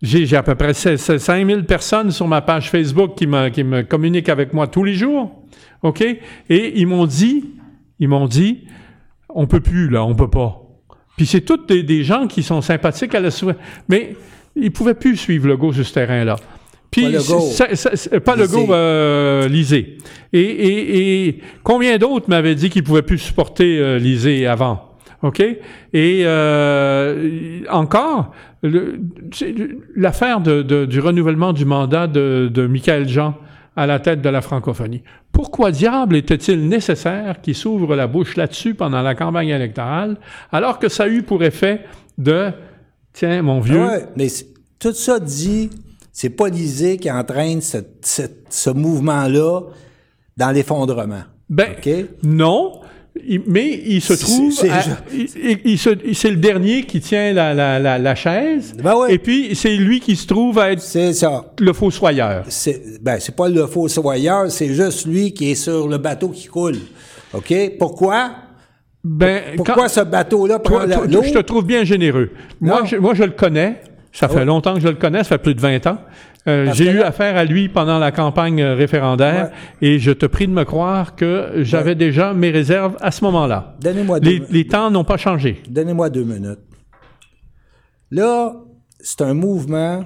[0.01, 4.29] J'ai à peu près 5000 personnes sur ma page Facebook qui me, qui me communiquent
[4.29, 5.43] avec moi tous les jours.
[5.83, 6.01] OK?
[6.49, 7.45] Et ils m'ont dit,
[7.99, 8.65] ils m'ont dit,
[9.27, 10.61] on peut plus, là, on peut pas.
[11.17, 13.61] Puis c'est tous des, des gens qui sont sympathiques à la souveraineté.
[13.89, 14.15] Mais
[14.55, 16.37] ils pouvaient plus suivre le go sur ce terrain-là.
[16.91, 17.39] Puis, Pas Legault.
[17.41, 19.97] ça- ça- ça- pas le go, euh, Lisée.
[20.33, 24.88] Et, et, et combien d'autres m'avaient dit qu'ils pouvaient plus supporter euh, Lisée avant?
[25.21, 25.39] OK?
[25.41, 28.31] Et euh, encore,
[29.95, 33.35] l'affaire de, de- du renouvellement du mandat de, de Michael Jean
[33.75, 35.03] à la tête de la francophonie.
[35.31, 40.17] Pourquoi diable était-il nécessaire qu'il s'ouvre la bouche là-dessus pendant la campagne électorale,
[40.51, 41.81] alors que ça a eu pour effet
[42.17, 42.51] de
[43.13, 43.85] Tiens, mon vieux?
[43.85, 44.27] Ouais, mais
[44.79, 45.69] tout ça dit,
[46.11, 49.61] c'est pas l'Élysée qui entraîne ce, ce, ce mouvement-là
[50.37, 51.23] dans l'effondrement.
[51.49, 51.89] Ben, OK?
[52.23, 52.81] non.
[53.27, 58.73] Il- mais il se trouve, c'est- le dernier qui tient la, la, la, la chaise,
[58.81, 59.13] Ben ouais.
[59.13, 61.45] et puis c'est lui qui se trouve à être ça.
[61.59, 62.43] le fossoyeur.
[62.47, 66.47] C'est ben, c'est pas le fossoyeur, c'est juste lui qui est sur le bateau qui
[66.47, 66.77] coule.
[67.33, 67.53] OK?
[67.77, 68.31] Pourquoi?
[69.03, 71.21] Ben, Pourquoi quand- ce bateau-là prend l'eau?
[71.23, 72.31] je te trouve bien généreux.
[72.59, 73.81] Moi je, moi, je le connais.
[74.19, 75.97] Ça fait longtemps que je le connais, ça fait plus de 20 ans.
[76.47, 79.51] Euh, J'ai eu affaire à lui pendant la campagne euh, référendaire
[79.81, 83.75] et je te prie de me croire que j'avais déjà mes réserves à ce moment-là.
[83.81, 85.61] Donnez-moi deux, Les, les temps n'ont pas changé.
[85.69, 86.59] donnez-moi deux minutes.
[88.11, 88.53] Là,
[88.99, 90.03] c'est un mouvement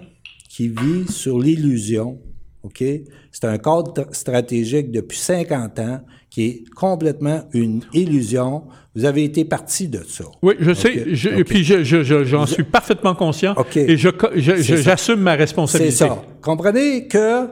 [0.49, 2.19] qui vit sur l'illusion.
[2.63, 2.84] OK?
[3.32, 6.02] C'est un cadre stratégique depuis 50 ans
[6.34, 8.63] qui est complètement une illusion.
[8.96, 10.24] Vous avez été parti de ça.
[10.41, 11.06] Oui, je sais.
[11.12, 11.38] je- ok.
[11.38, 13.54] Et puis, je, je- je- j'en suis parfaitement conscient.
[13.56, 13.78] Ok.
[13.78, 15.91] Et j'assume ma C'est responsabilité.
[15.96, 16.24] ça.
[16.41, 17.48] Comprenez que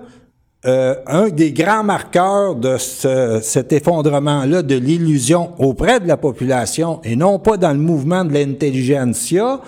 [0.66, 7.02] euh, un des grands marqueurs de ce- cet effondrement-là de l'illusion auprès de la population
[7.04, 9.62] et non pas dans le mouvement de l'intelligentsia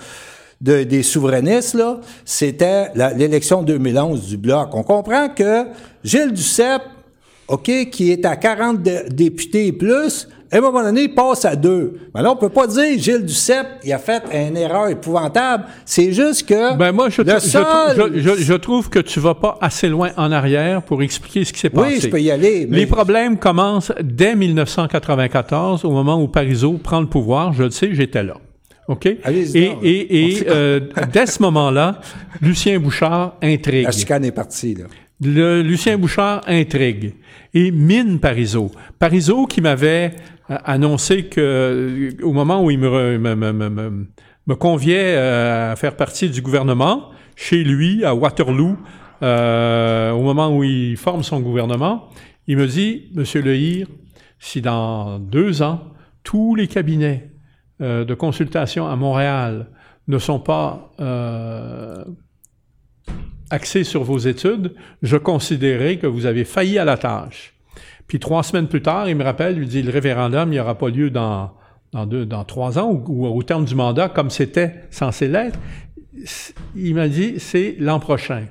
[0.60, 4.70] de- des souverainistes, là, c'était l'élection 2011 du Bloc.
[4.72, 5.66] On comprend que
[6.02, 6.82] Gilles Duceppe,
[7.48, 11.44] OK, qui est à 40 dé- députés et plus, à un moment donné, il passe
[11.44, 11.94] à deux.
[12.14, 15.64] Mais là, on peut pas dire Gilles Duceppe, il a fait une erreur épouvantable.
[15.84, 18.88] C'est juste que Ben moi, je, le trou- je seul- trou- je- je- je trouve
[18.88, 21.94] que tu vas pas assez loin en arrière pour expliquer ce qui s'est passé.
[21.94, 22.66] Oui, je peux y aller.
[22.70, 27.52] Mais Les problèmes commencent dès 1994, au moment où Parizeau prend le pouvoir.
[27.52, 28.36] Je le sais, j'étais là.
[28.88, 29.06] OK?
[29.06, 29.18] Et,
[29.54, 30.80] et, et euh,
[31.12, 32.00] dès ce moment-là,
[32.42, 33.84] Lucien Bouchard intrigue.
[33.84, 34.84] la chicane est partie, là.
[35.24, 37.14] Lucien Bouchard intrigue
[37.52, 38.70] et mine Parizeau.
[38.98, 40.14] Parizeau qui m'avait
[40.50, 46.42] euh, annoncé que euh, au moment où il me, conviait euh, à faire partie du
[46.42, 48.76] gouvernement, chez lui, à Waterloo,
[49.22, 52.10] au moment où il forme son gouvernement,
[52.46, 53.86] il me dit, Monsieur Lehir,
[54.38, 55.80] si dans deux ans,
[56.22, 57.30] tous les cabinets
[57.80, 59.70] de consultation à Montréal
[60.08, 60.92] ne sont pas
[63.50, 67.54] axés sur vos études, je considérais que vous avez failli à la tâche.
[68.06, 70.60] Puis trois semaines plus tard, il me rappelle, il lui dit, le référendum, il n'y
[70.60, 71.52] aura pas lieu dans,
[71.92, 75.58] dans, deux, dans trois ans ou, au terme du mandat, comme c'était censé l'être.
[76.76, 78.46] Il m'a dit, c'est l'an prochain.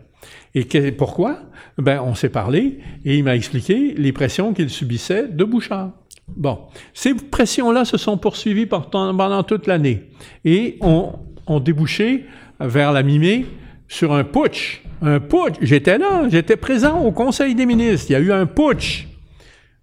[0.55, 1.39] Et pourquoi?
[1.77, 5.91] Ben, on s'est parlé et il m'a expliqué les pressions qu'il subissait de Bouchard.
[6.27, 6.59] Bon,
[6.93, 10.09] ces pressions-là se sont poursuivies par- pendant toute l'année
[10.45, 11.13] et ont,
[11.47, 12.25] ont débouché
[12.59, 13.45] vers la mi-mai
[13.93, 14.81] sur un putsch.
[15.01, 15.57] Un putsch.
[15.61, 18.07] J'étais là, j'étais présent au Conseil des ministres.
[18.09, 19.07] Il y a eu un putsch.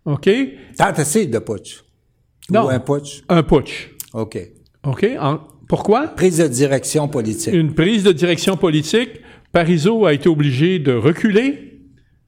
[0.05, 0.29] OK?
[0.77, 1.85] Tentative de putsch.
[2.51, 2.64] Non.
[2.66, 3.23] Ou un putsch.
[3.29, 3.90] Un putsch.
[4.12, 4.38] OK.
[4.85, 5.07] OK?
[5.20, 6.09] En- pourquoi?
[6.09, 7.55] Prise de direction politique.
[7.55, 9.20] Une prise de direction politique.
[9.53, 11.81] Parizeau a été obligé de reculer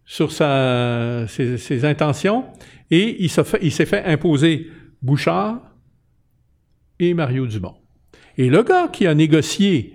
[0.05, 2.45] sur sa, ses, ses intentions
[2.91, 4.69] et il s'est fait, il s'est fait imposer
[5.01, 5.61] Bouchard
[7.01, 7.75] et Mario Dumont.
[8.39, 9.95] Et le gars qui a négocié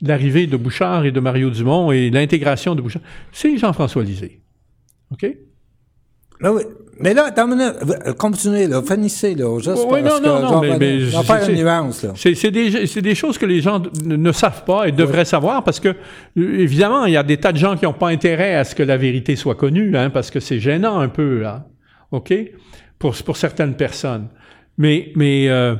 [0.00, 4.40] l'arrivée de Bouchard et de Mario Dumont et l'intégration de Bouchard, c'est Jean-François Lisée.
[5.12, 5.26] OK?
[6.40, 6.62] Là, oui.
[6.98, 7.30] Mais là.
[7.36, 8.82] Euh, Continuez, là.
[8.82, 9.58] Finissez, là.
[9.58, 12.12] Juste Oui, non, non, non, mais- vais- mais faire une nuance, là.
[12.14, 15.94] C'est des, choses que les gens ne, savent pas et devraient savoir parce que, euh,
[16.36, 18.82] évidemment, il y a des tas de gens qui n'ont pas intérêt à ce que
[18.82, 21.66] la vérité soit connue, hein, parce que c'est gênant un peu, là.
[22.12, 22.32] OK?
[22.98, 24.28] Pour, pour certaines personnes.
[24.78, 25.74] Mais, mais euh,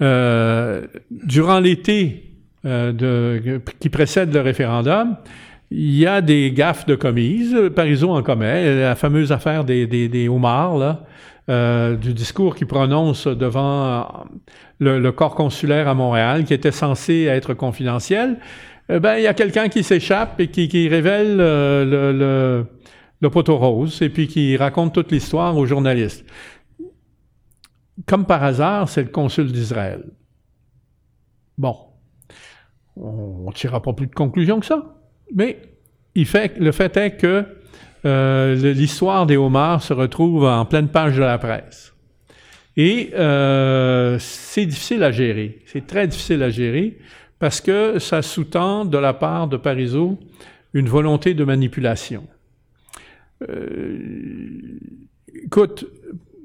[0.00, 2.25] euh, durant l'été
[2.66, 5.16] euh, de- qui précède le référendum,
[5.70, 7.56] il y a des gaffes de commises.
[7.74, 8.80] Parizeau en commet.
[8.80, 11.04] La fameuse affaire des, des, des homards, là,
[11.48, 14.02] euh, du discours qu'il prononce devant euh,
[14.78, 18.38] le, le corps consulaire à Montréal, qui était censé être confidentiel.
[18.88, 22.66] Eh ben, il y a quelqu'un qui s'échappe et qui, qui révèle euh, le, le,
[23.20, 26.24] le poteau rose et puis qui raconte toute l'histoire aux journalistes.
[28.06, 30.04] Comme par hasard, c'est le consul d'Israël.
[31.58, 31.76] Bon,
[32.96, 34.96] on ne tirera pas plus de conclusion que ça.
[35.34, 35.58] Mais
[36.14, 37.44] le fait est que
[38.04, 41.94] euh, l'histoire des homards se retrouve en pleine page de la presse.
[42.76, 45.62] Et euh, c'est difficile à gérer.
[45.66, 46.98] C'est très difficile à gérer
[47.38, 50.18] parce que ça sous-tend de la part de Parizeau
[50.72, 52.26] une volonté de manipulation.
[53.48, 53.98] Euh,
[55.44, 55.86] écoute,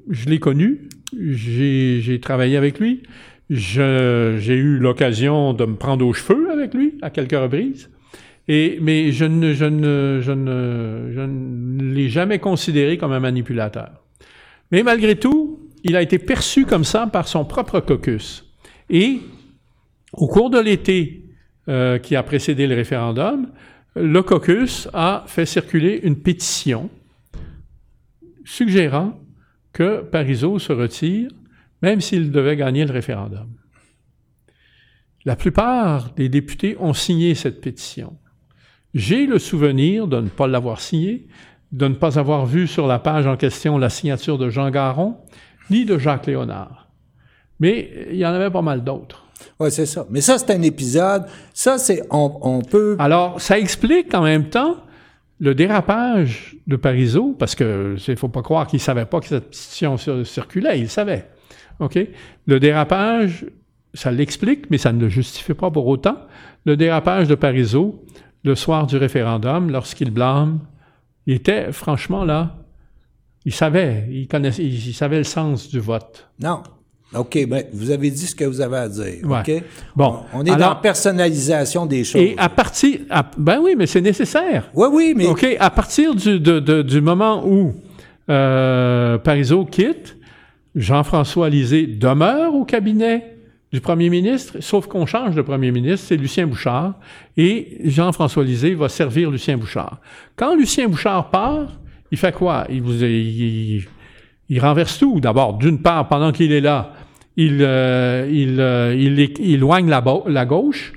[0.10, 3.04] je l'ai connu, j'ai travaillé avec lui,
[3.52, 7.90] j'ai eu l'occasion de me prendre aux cheveux avec lui à quelques reprises.
[8.48, 13.20] Et, mais je ne, je ne, je ne, je ne l'ai jamais considéré comme un
[13.20, 13.92] manipulateur.
[14.72, 18.46] Mais malgré tout, il a été perçu comme ça par son propre caucus.
[18.90, 19.20] Et
[20.14, 21.26] au cours de l'été
[21.68, 23.52] euh, qui a précédé le référendum,
[23.96, 26.90] le caucus a fait circuler une pétition
[28.46, 29.20] suggérant
[29.74, 31.30] que Parizeau se retire,
[31.82, 33.50] même s'il devait gagner le référendum.
[35.26, 38.18] La plupart des députés ont signé cette pétition.
[38.94, 41.28] J'ai le souvenir de ne pas l'avoir signée,
[41.72, 45.16] de ne pas avoir vu sur la page en question la signature de Jean Garon,
[45.70, 46.90] ni de Jacques Léonard.
[47.60, 49.26] Mais il y en avait pas mal d'autres.
[49.60, 50.06] Oui, c'est ça.
[50.10, 51.26] Mais ça, c'est un épisode.
[51.54, 52.02] Ça, c'est.
[52.10, 52.96] On, peut.
[53.00, 54.78] Alors, ça explique en même temps
[55.40, 59.46] le dérapage de Parizeau, parce que il faut pas croire qu'il savait pas que cette
[59.46, 61.28] pétition circulait, il savait.
[61.80, 62.00] OK?
[62.46, 63.46] Le dérapage,
[63.94, 66.18] ça l'explique, mais ça ne le justifie pas pour autant.
[66.66, 68.04] Le dérapage de Parizeau,
[68.44, 70.60] le soir du référendum, lorsqu'il blâme,
[71.26, 72.56] il était franchement là,
[73.46, 76.28] il savait, il connaissait, il savait le sens du vote.
[76.40, 76.62] Non.
[77.14, 79.30] OK, ben, vous avez dit ce que vous avez à dire.
[79.30, 79.52] OK?
[79.96, 80.20] Bon.
[80.34, 82.22] On est dans la personnalisation des choses.
[82.22, 83.00] Et à partir.
[83.38, 84.70] ben oui, mais c'est nécessaire.
[84.74, 85.28] Oui, oui, mais.
[85.28, 87.74] OK, à partir du, du moment où
[88.30, 90.16] euh, Parizeau quitte,
[90.76, 93.38] Jean-François Lisée demeure au cabinet
[93.72, 96.96] du premier ministre, sauf qu'on change de premier ministre, c'est Lucien Bouchard,
[97.38, 100.00] et Jean-François Lisée va servir Lucien Bouchard.
[100.36, 101.80] Quand Lucien Bouchard part,
[102.12, 102.68] il fait quoi?
[102.70, 105.22] Il, renverse tout.
[105.22, 106.92] D'abord, d'une part, pendant qu'il est là,
[107.38, 110.92] il, euh, euh, éloigne la, la gauche,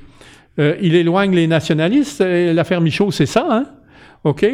[0.59, 2.21] euh, il éloigne les nationalistes.
[2.21, 3.67] L'affaire Michaud, c'est ça, hein?
[4.25, 4.45] OK?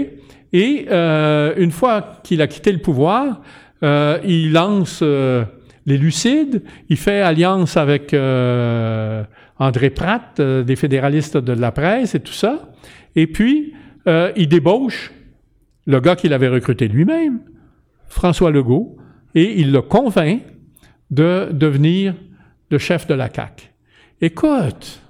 [0.52, 3.40] Et une fois qu'il a quitté le pouvoir,
[3.82, 8.14] il lance les Lucides, il fait alliance avec
[9.58, 12.72] André Pratt, des fédéralistes de la presse et tout ça.
[13.16, 13.74] Et puis,
[14.06, 15.12] il débauche
[15.86, 17.40] le gars qu'il avait recruté lui-même,
[18.08, 18.96] François Legault,
[19.34, 20.42] et il le convainc
[21.10, 22.14] de devenir
[22.70, 23.70] le chef de la CAQ.
[24.20, 25.00] Écoute,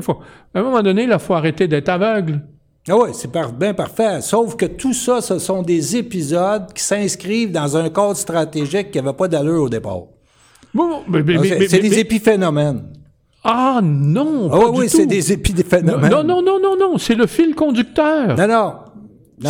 [0.00, 0.22] faut,
[0.54, 2.40] à un moment donné, il faut arrêter d'être aveugle.
[2.88, 4.20] Ah oui, c'est bien parfait.
[4.20, 9.00] Sauf que tout ça, ce sont des épisodes qui s'inscrivent dans un cadre stratégique qui
[9.00, 10.02] n'avait pas d'allure au départ.
[10.74, 12.84] c'est des épiphénomènes.
[13.42, 14.50] Ah non!
[14.52, 16.10] Ah oui, c'est des épiphénomènes.
[16.10, 18.36] Non, non, non, non, non, c'est le fil conducteur.
[18.36, 18.74] Non, non.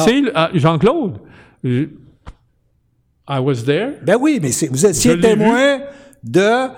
[0.04, 1.18] C'est ah, Jean-Claude.
[1.64, 3.94] I was there.
[4.02, 5.80] Ben oui, mais vous étiez témoin
[6.22, 6.68] de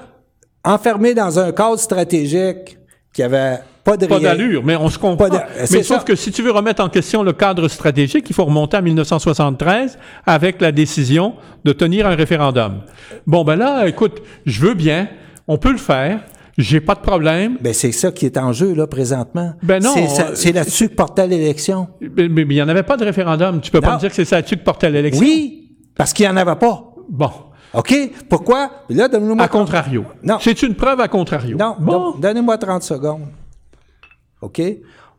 [0.64, 2.78] enfermé dans un cadre stratégique
[3.16, 5.28] qui avait pas de Pas d'allure, mais on se comprend.
[5.70, 8.76] Mais sauf que si tu veux remettre en question le cadre stratégique, il faut remonter
[8.76, 12.82] à 1973 avec la décision de tenir un référendum.
[13.26, 15.08] Bon, ben là, écoute, je veux bien,
[15.48, 16.20] on peut le faire.
[16.58, 17.56] J'ai pas de problème.
[17.60, 19.52] Ben c'est ça qui est en jeu là présentement.
[19.62, 19.94] Ben non.
[20.34, 21.88] C'est là-dessus que portait l'élection.
[22.00, 23.60] Mais, il n'y en avait pas de référendum.
[23.62, 25.22] Tu peux pas me dire que c'est là-dessus que portait l'élection.
[25.22, 26.94] Oui, parce qu'il n'y en avait pas.
[27.08, 27.30] Bon.
[27.74, 27.94] OK?
[28.28, 28.70] Pourquoi?
[28.88, 29.44] Là, donnez-moi...
[29.44, 30.04] À contrario.
[30.22, 30.38] Non.
[30.40, 31.56] C'est une preuve à contrario.
[31.56, 31.76] Non.
[31.78, 32.12] Bon.
[32.18, 33.26] Donnez-moi 30 secondes.
[34.40, 34.62] OK?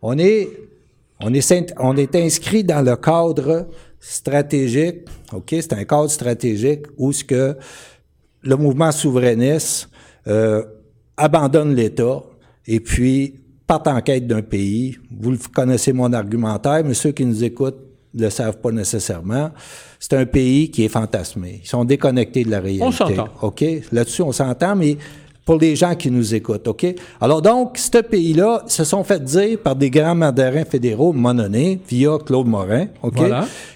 [0.01, 0.49] On est,
[1.19, 3.67] on est, on est inscrit dans le cadre
[3.99, 5.07] stratégique.
[5.33, 5.49] OK?
[5.49, 7.57] C'est un cadre stratégique où ce que
[8.41, 9.89] le mouvement souverainiste
[10.27, 10.63] euh,
[11.15, 12.21] abandonne l'État
[12.65, 14.97] et puis part en quête d'un pays.
[15.11, 19.51] Vous connaissez mon argumentaire, mais ceux qui nous écoutent ne le savent pas nécessairement.
[19.99, 21.61] C'est un pays qui est fantasmé.
[21.63, 22.83] Ils sont déconnectés de la réalité.
[22.83, 23.27] On s'entend.
[23.41, 23.63] OK?
[23.91, 24.97] Là-dessus, on s'entend, mais
[25.45, 26.85] pour les gens qui nous écoutent, OK?
[27.21, 32.17] Alors donc, ce pays-là se sont fait dire par des grands mandarins fédéraux mononés, via
[32.17, 33.21] Claude Morin, OK?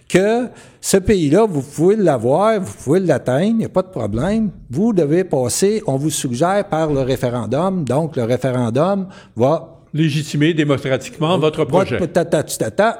[0.09, 0.49] Que
[0.81, 4.51] ce pays-là, vous pouvez l'avoir, vous pouvez l'atteindre, il n'y a pas de problème.
[4.69, 7.85] Vous devez passer, on vous suggère, par le référendum.
[7.85, 11.99] Donc, le référendum va légitimer démocratiquement votre projet.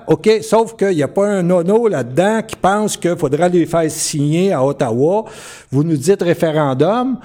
[0.07, 3.89] OK, sauf qu'il n'y a pas un nono là-dedans qui pense qu'il faudra les faire
[3.89, 5.25] signer à Ottawa.
[5.71, 7.19] Vous nous dites référendum.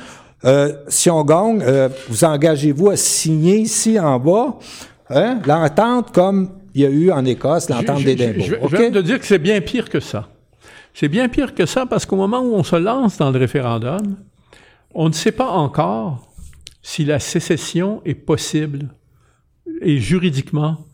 [0.44, 4.58] Euh, si on gagne, euh, vous engagez-vous à signer ici en bas?
[5.10, 8.69] Hein, l'entente comme il y a eu en Écosse, l'entente d'Édimbourg.
[8.71, 10.29] Je, je, vais te dire que c'est bien pire que ça.
[10.92, 14.17] C'est bien pire que ça parce qu'au moment où on se lance dans le référendum,
[14.94, 16.29] on ne sait pas encore
[16.83, 18.88] si la sécession est possible
[19.83, 20.87] est juridiquement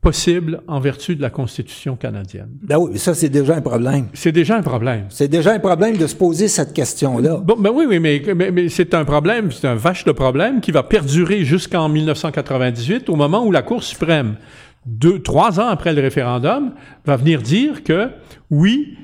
[0.00, 2.50] possible en vertu de la Constitution canadienne.
[2.62, 4.06] Ben oui, ça, c'est déjà un problème.
[4.14, 5.06] C'est déjà un problème.
[5.08, 7.38] C'est déjà un problème de se poser cette question-là.
[7.38, 10.70] Bon, ben oui, oui, mais, mais, c'est un problème, c'est un vache de problème qui
[10.70, 14.36] va perdurer jusqu'en 1998, au moment où la Cour suprême,
[14.86, 16.72] deux, trois ans après le référendum,
[17.04, 18.08] va venir dire que,
[18.50, 18.96] oui,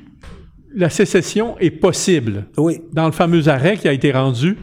[0.75, 2.47] la sécession est possible.
[2.57, 2.83] Oui.
[2.93, 4.57] Dans le fameux arrêt qui a été rendu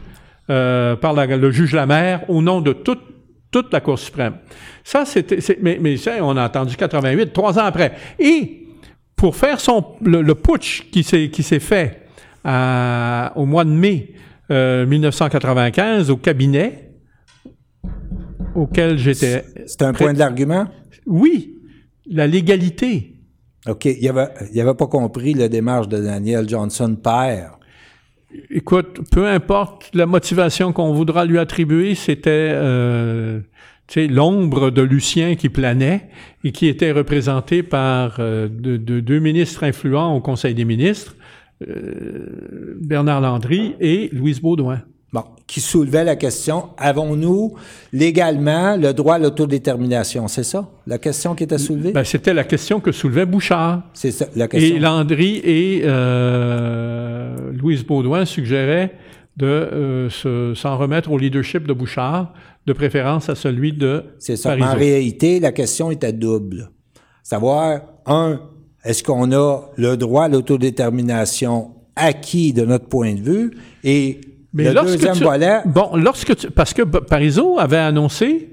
[0.50, 3.11] euh, par le juge Lamère au nom de toute
[3.52, 4.34] toute la Cour suprême.
[4.82, 7.92] Ça, c'était, mais, mais ça, on a entendu 88, trois ans après.
[8.18, 8.66] Et
[9.14, 12.08] pour faire son, le, putsch qui s'est, qui s'est fait
[12.44, 14.14] au mois de mai
[14.50, 16.90] 1995 euh, au cabinet,
[18.54, 19.44] auquel j'étais...
[19.66, 20.66] C'est un point de l'argument?
[21.06, 21.60] Oui,
[22.10, 23.20] la légalité.
[23.68, 23.84] OK.
[23.84, 27.58] Il avait, il avait pas compris la démarche de Daniel Johnson père.
[28.50, 33.40] Écoute, peu importe la motivation qu'on voudra lui attribuer, c'était euh,
[33.96, 36.08] l'ombre de Lucien qui planait
[36.44, 41.14] et qui était représentée par euh, de- de- deux ministres influents au Conseil des ministres,
[41.68, 44.82] euh, Bernard Landry et Louise Baudouin.
[45.12, 47.52] Bon, qui soulevait la question avons-nous
[47.92, 50.26] légalement le droit à l'autodétermination?
[50.26, 51.92] C'est ça la question qui était soulevée?
[51.92, 53.82] Ben, c'était la question que soulevait Bouchard.
[53.92, 54.74] C'est ça la question.
[54.76, 58.94] Et Landry et euh, Louise Baudouin suggéraient
[59.36, 62.32] de euh, se- s'en remettre au leadership de Bouchard,
[62.66, 64.50] de préférence à celui de C'est ça.
[64.50, 64.68] Parizeau.
[64.68, 66.70] En réalité, la question était double.
[67.22, 68.40] Savoir, un,
[68.84, 73.50] est-ce qu'on a le droit à l'autodétermination acquis de notre point de vue?
[73.84, 74.20] Et
[74.54, 78.50] Mais le lorsque deuxième tu- volet, Bon, lorsque tu, parce que Parizeau avait annoncé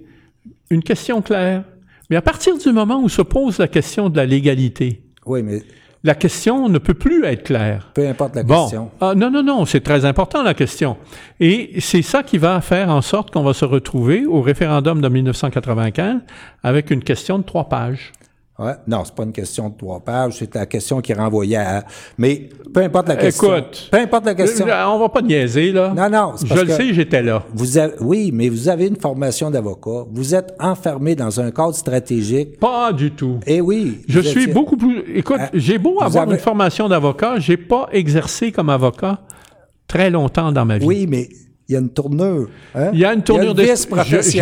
[0.70, 1.64] une question claire.
[2.10, 5.62] Mais à partir du moment où se pose la question de la légalité, oui, mais
[6.04, 7.92] la question ne peut plus être claire.
[7.94, 8.90] peu importe la Bon, question.
[9.02, 10.96] Ah, non, non, non, c'est très important la question.
[11.40, 15.10] Et c'est ça qui va faire en sorte qu'on va se retrouver au référendum de
[15.10, 16.22] 1995
[16.64, 18.12] avec une question de trois pages.
[18.60, 18.74] Ouais.
[18.88, 21.86] Non, c'est pas une question de trois pages, c'est la question qui renvoyée à.
[22.18, 23.56] Mais peu importe la question.
[23.56, 23.88] Écoute.
[23.90, 24.68] peu importe la question.
[24.68, 25.94] Euh, On va pas niaiser, là.
[25.96, 27.44] Non, non, Je le sais, j'étais là.
[27.54, 30.06] Vous avez- oui, mais vous avez une formation d'avocat.
[30.12, 32.60] Vous êtes enfermé dans un cadre stratégique.
[32.60, 33.40] Pas du tout.
[33.48, 34.02] Eh oui.
[34.10, 35.04] Je suis étiez- beaucoup plus.
[35.16, 39.20] Écoute, Ah, j'ai beau avoir avez- une formation d'avocat, j'ai pas exercé comme avocat
[39.88, 40.86] très longtemps dans ma vie.
[40.86, 41.30] Oui, mais
[41.70, 42.50] il y a une tournure.
[42.74, 42.90] hein?
[42.94, 44.22] Il y a une tournure Il y de- a une.
[44.22, 44.38] Je-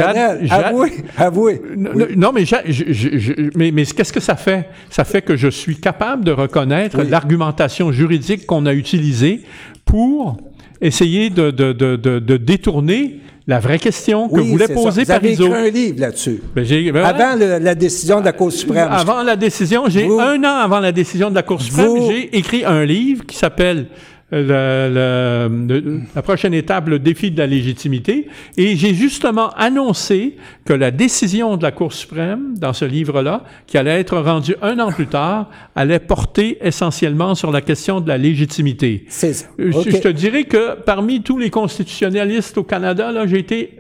[0.48, 1.62] j'ad- Avouez, avouez.
[1.76, 2.04] Non, Oui.
[2.16, 4.70] non, non, mais, je- je- mais, mais qu'est-ce que ça fait?
[4.90, 7.10] Ça fait que je suis capable de reconnaître Oui.
[7.10, 9.42] l'argumentation juridique qu'on a utilisée
[9.86, 10.38] pour
[10.82, 15.20] essayer de, de- de- de- de détourner la vraie question que Oui, voulait poser ça.
[15.20, 16.42] Vous avez écrit un livre là-dessus.
[16.56, 18.88] Ben, ben, Avant le- la décision de la Cour suprême.
[18.92, 22.64] Avant la décision, j'ai un an avant la décision de la Cour suprême, j'ai écrit
[22.66, 23.88] un livre qui s'appelle
[24.32, 30.74] le- le- la prochaine étape, le défi de la légitimité, et j'ai justement annoncé que
[30.74, 34.92] la décision de la Cour suprême dans ce livre-là, qui allait être rendue un an
[34.92, 39.06] plus tard, allait porter essentiellement sur la question de la légitimité.
[39.08, 39.48] C'est ça.
[39.60, 39.92] Euh, je-.
[39.92, 43.80] Je te dirais que parmi tous les constitutionnalistes au Canada, là, j'ai été,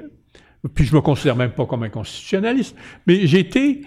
[0.74, 2.76] puis je me considère même pas comme un constitutionnaliste,
[3.06, 3.82] mais j'ai été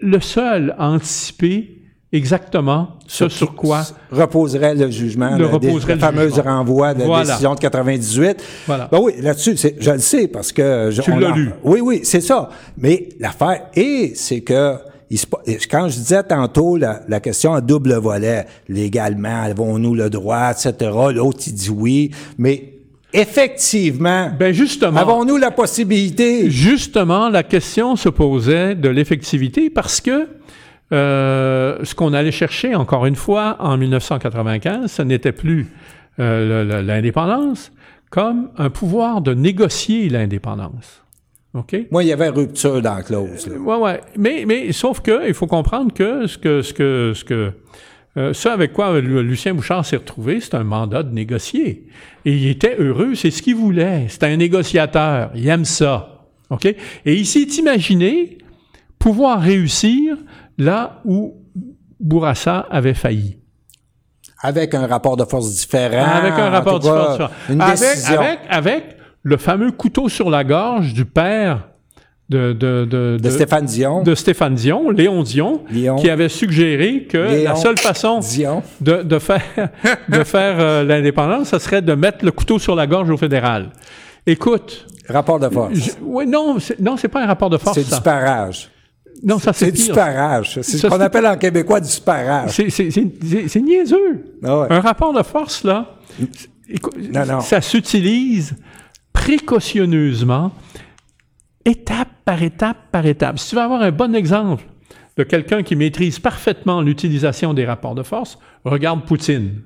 [0.00, 1.73] le seul à anticiper
[2.14, 3.82] exactement ce sur quoi.
[4.10, 6.42] reposerait le jugement, Le reposerait le jugement.
[6.44, 7.24] renvoi de la Voilà.
[7.26, 8.42] décision de 98.
[8.66, 8.88] Voilà.
[8.90, 10.88] Ben oui, là-dessus, c'est- je le sais parce que...
[10.90, 11.50] Je, Tu l'as lu.
[11.64, 12.48] Oui, oui, c'est ça.
[12.78, 14.74] Mais l'affaire est, c'est que...
[15.10, 19.94] il se pa- quand je disais tantôt la, la question à double volet, légalement, avons-nous
[19.94, 22.70] le droit, etc., l'autre, il dit oui, mais
[23.12, 26.50] effectivement, Ben justement, avons-nous la possibilité...
[26.50, 30.26] justement, la question se posait de l'effectivité parce que
[30.92, 35.66] euh, ce qu'on allait chercher, encore une fois, en 1995, ce n'était plus
[36.20, 37.72] euh, l'indépendance
[38.10, 41.02] comme un pouvoir de négocier l'indépendance.
[41.54, 41.76] OK?
[41.90, 43.46] Moi, il y avait rupture dans la clause.
[43.46, 43.56] là.
[43.58, 44.00] Ouais, ouais.
[44.16, 47.52] Mais, mais sauf que il faut comprendre que ce que ce que ce que
[48.16, 51.86] euh, ce avec quoi Lu- Lucien Bouchard s'est retrouvé, c'est un mandat de négocier.
[52.24, 54.06] Et il était heureux, c'est ce qu'il voulait.
[54.08, 55.30] C'était un négociateur.
[55.34, 56.24] Il aime ça.
[56.50, 56.66] OK?
[56.66, 56.76] Et
[57.14, 58.38] il s'est imaginé
[59.00, 60.16] pouvoir réussir
[60.58, 61.34] là où
[62.00, 63.38] Bourassa avait failli.
[64.42, 66.04] Avec un rapport de force différent.
[66.04, 67.30] Avec un rapport tout cas, différent.
[67.48, 68.20] Une Avec, décision.
[68.20, 68.84] avec, avec
[69.22, 71.68] le fameux couteau sur la gorge du père
[72.28, 74.02] de, de, de, de Stéphane Dion.
[74.02, 75.96] de Stéphane Dion, Léon Dion, Léon.
[75.96, 78.62] qui avait suggéré que Léon la seule façon Dion.
[78.80, 79.42] de, de faire,
[80.08, 83.70] de faire euh, l'indépendance, ce serait de mettre le couteau sur la gorge au fédéral.
[84.26, 85.74] Écoute, Rapport de force.
[85.74, 87.78] je- ouais, non, non, c'est pas un rapport de force.
[87.78, 88.70] C'est du parage.
[89.22, 90.60] Non, ça c'est, C'est du parage.
[90.62, 92.50] C'est ce qu'on appelle en québécois du parage.
[92.50, 94.36] C'est, niaiseux.
[94.42, 94.66] Ah ouais.
[94.70, 95.96] Un rapport de force, là,
[97.12, 97.40] Non, non.
[97.40, 98.56] ça s'utilise
[99.12, 100.52] précautionneusement,
[101.64, 103.38] étape par étape par étape.
[103.38, 104.64] Si tu veux avoir un bon exemple
[105.16, 109.62] de quelqu'un qui maîtrise parfaitement l'utilisation des rapports de force, regarde Poutine.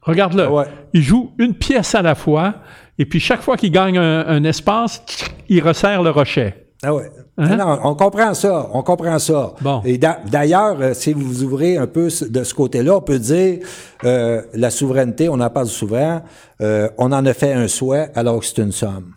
[0.00, 0.48] Regarde-le.
[0.48, 0.64] Ouais.
[0.92, 2.56] Il joue une pièce à la fois,
[2.98, 5.02] et puis chaque fois qu'il gagne un, un espace,
[5.48, 6.54] il resserre le rocher.
[6.84, 7.10] Ah ouais.
[7.38, 7.56] Hein?
[7.56, 8.68] Non, on comprend ça.
[8.72, 9.54] On comprend ça.
[9.60, 9.80] Bon.
[9.84, 13.58] Et d'a- d'ailleurs, euh, si vous ouvrez un peu de ce côté-là, on peut dire
[14.04, 16.22] euh, la souveraineté, on en parle souvent,
[16.60, 19.14] euh, on en a fait un souhait alors que c'est une somme.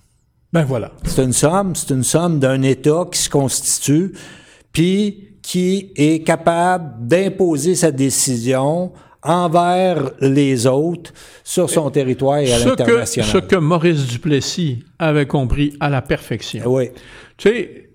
[0.53, 0.91] Ben voilà.
[1.03, 4.13] C'est une somme, c'est une somme d'un État qui se constitue,
[4.71, 8.91] puis qui est capable d'imposer sa décision
[9.23, 11.11] envers les autres
[11.43, 13.29] sur son territoire et à l'international.
[13.29, 16.61] ce que Maurice Duplessis avait compris à la perfection.
[16.65, 16.89] Oui.
[17.37, 17.89] Tu sais,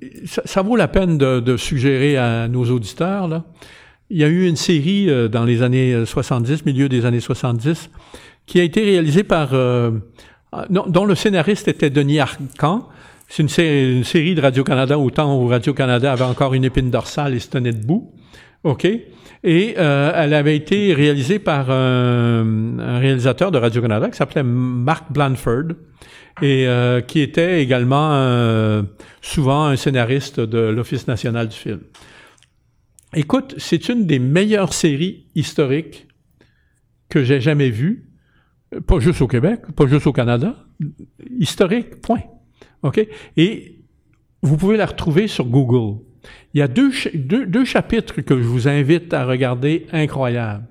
[0.45, 3.45] ça, vaut la peine de, de suggérer à nos auditeurs, là.
[4.11, 7.90] Il y a eu une série euh, dans les années 70, milieu des années 70,
[8.45, 9.90] qui a été réalisée par, euh,
[10.68, 12.88] non, dont le scénariste était Denis Arcan.
[13.28, 17.34] C'est une, une série de Radio-Canada au temps où Radio-Canada avait encore une épine dorsale
[17.34, 18.12] et se tenait debout.
[18.64, 18.84] OK?
[19.44, 25.10] Et euh, elle avait été réalisée par un, un réalisateur de Radio-Canada qui s'appelait Mark
[25.10, 25.74] Blanford
[26.40, 28.82] et euh, qui était également euh,
[29.20, 31.80] souvent un scénariste de l'Office national du film.
[33.14, 36.06] Écoute, c'est une des meilleures séries historiques
[37.10, 38.08] que j'ai jamais vues,
[38.86, 40.64] pas juste au Québec, pas juste au Canada,
[41.38, 42.22] historique, point.
[42.82, 43.06] OK?
[43.36, 43.84] Et
[44.40, 46.00] vous pouvez la retrouver sur Google.
[46.54, 50.64] Il y a deux, deux, deux chapitres que je vous invite à regarder incroyables.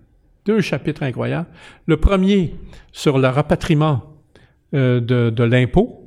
[0.46, 1.48] Deux chapitres incroyables.
[1.86, 2.56] Le premier
[2.92, 4.04] sur le rapatriement
[4.74, 5.98] euh, de, de l'impôt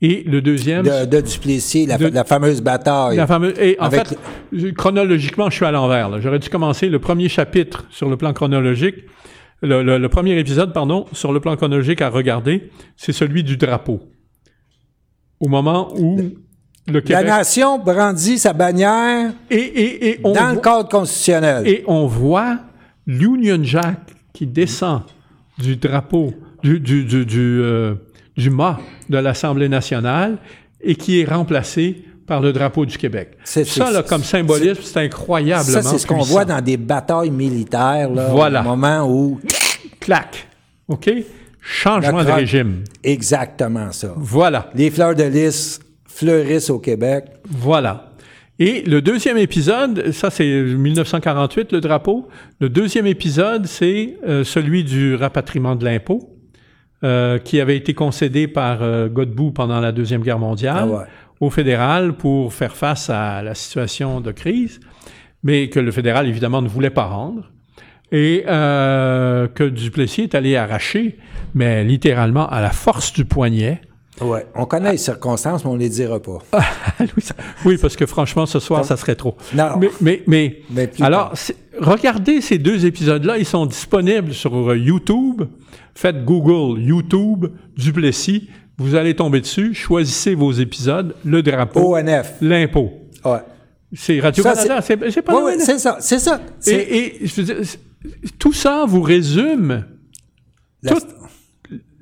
[0.00, 3.16] et le deuxième De, de Duplessis, la, De- la fameuse bataille.
[3.16, 4.16] la fameuse, et en fait,
[4.76, 6.20] chronologiquement, je suis à l'envers.
[6.20, 8.94] J'aurais dû commencer le premier chapitre sur le plan chronologique,
[9.60, 13.56] le, le- le premier épisode, pardon, sur le plan chronologique à regarder, c'est celui du
[13.56, 13.98] drapeau.
[15.40, 16.20] Au moment où
[16.88, 21.66] le La nation brandit sa bannière Et, et, et on dans le cadre constitutionnel.
[21.66, 22.58] et on voit
[23.06, 23.98] l'Union Jack
[24.32, 25.02] qui descend
[25.58, 26.32] du drapeau,
[26.62, 27.94] du, du, du, du, euh,
[28.36, 28.78] du mât
[29.08, 30.38] de l'Assemblée nationale
[30.80, 33.30] et qui est remplacé par le drapeau du Québec.
[33.44, 37.30] C'est- Ça, là, comme symbolisme, c'est incroyablement Ça, c'est ce qu'on voit dans des batailles
[37.30, 38.60] militaires, là, Voilà.
[38.60, 39.40] au moment où...
[39.98, 40.46] Clac.
[40.88, 41.10] OK?
[41.60, 42.84] Changement de régime.
[43.02, 44.12] Exactement ça.
[44.16, 44.70] Voilà.
[44.74, 45.80] Les fleurs de lys
[46.18, 47.26] fleurissent au Québec.
[47.48, 48.12] Voilà.
[48.58, 52.28] Et le deuxième épisode, ça c'est 1948, le drapeau.
[52.60, 56.36] Le deuxième épisode, c'est euh, celui du rapatriement de l'impôt,
[57.04, 61.04] euh, qui avait été concédé par euh, Godbout pendant la Deuxième Guerre mondiale Ah ouais.
[61.38, 64.80] au fédéral pour faire face à la situation de crise,
[65.44, 67.52] mais que le fédéral, évidemment, ne voulait pas rendre.
[68.10, 71.18] Et euh, que Duplessis est allé arracher,
[71.54, 73.82] mais littéralement à la force du poignet,
[74.20, 74.46] Ouais.
[74.54, 76.38] On connaît les circonstances, mais on les dira pas.
[77.00, 77.06] oui,
[77.64, 79.36] oui, parce que franchement, ce soir, ça serait trop.
[79.54, 79.78] Non.
[80.00, 81.32] Mais, mais, mais, alors,
[81.78, 85.42] regardez ces deux épisodes-là, ils sont disponibles sur euh, YouTube.
[85.94, 87.46] Faites Google, YouTube,
[87.76, 88.48] Duplessis.
[88.76, 89.74] Vous allez tomber dessus.
[89.74, 91.14] Choisissez vos épisodes.
[91.24, 92.34] Le drapeau, ONF.
[92.40, 92.92] l'impôt.
[93.24, 93.38] Ouais.
[93.92, 94.80] C'est Radio-Canada.
[94.82, 95.58] C'est c'est pas ONF.
[95.60, 96.40] c'est ça, c'est ça.
[96.66, 96.72] Et,
[97.22, 97.56] et je veux dire,
[98.38, 99.84] tout ça vous résume
[100.82, 101.06] la- tout-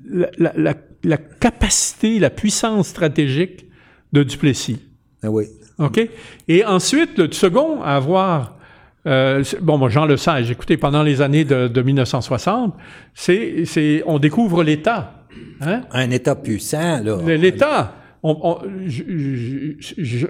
[0.09, 0.73] la, la- la-
[1.07, 3.65] la capacité, la puissance stratégique
[4.13, 4.79] de Duplessis.
[5.23, 5.45] Ah oui.
[5.79, 5.99] OK?
[6.47, 8.57] Et ensuite, le second à avoir.
[9.05, 12.75] euh, bon, moi, Jean Lesage, écoutez, pendant les années de, de 1960,
[13.13, 15.23] c'est, c'est, on découvre l'État.
[15.61, 15.81] Hein?
[15.91, 17.17] Un État puissant, là.
[17.37, 17.93] L'État.
[18.23, 18.59] On- on-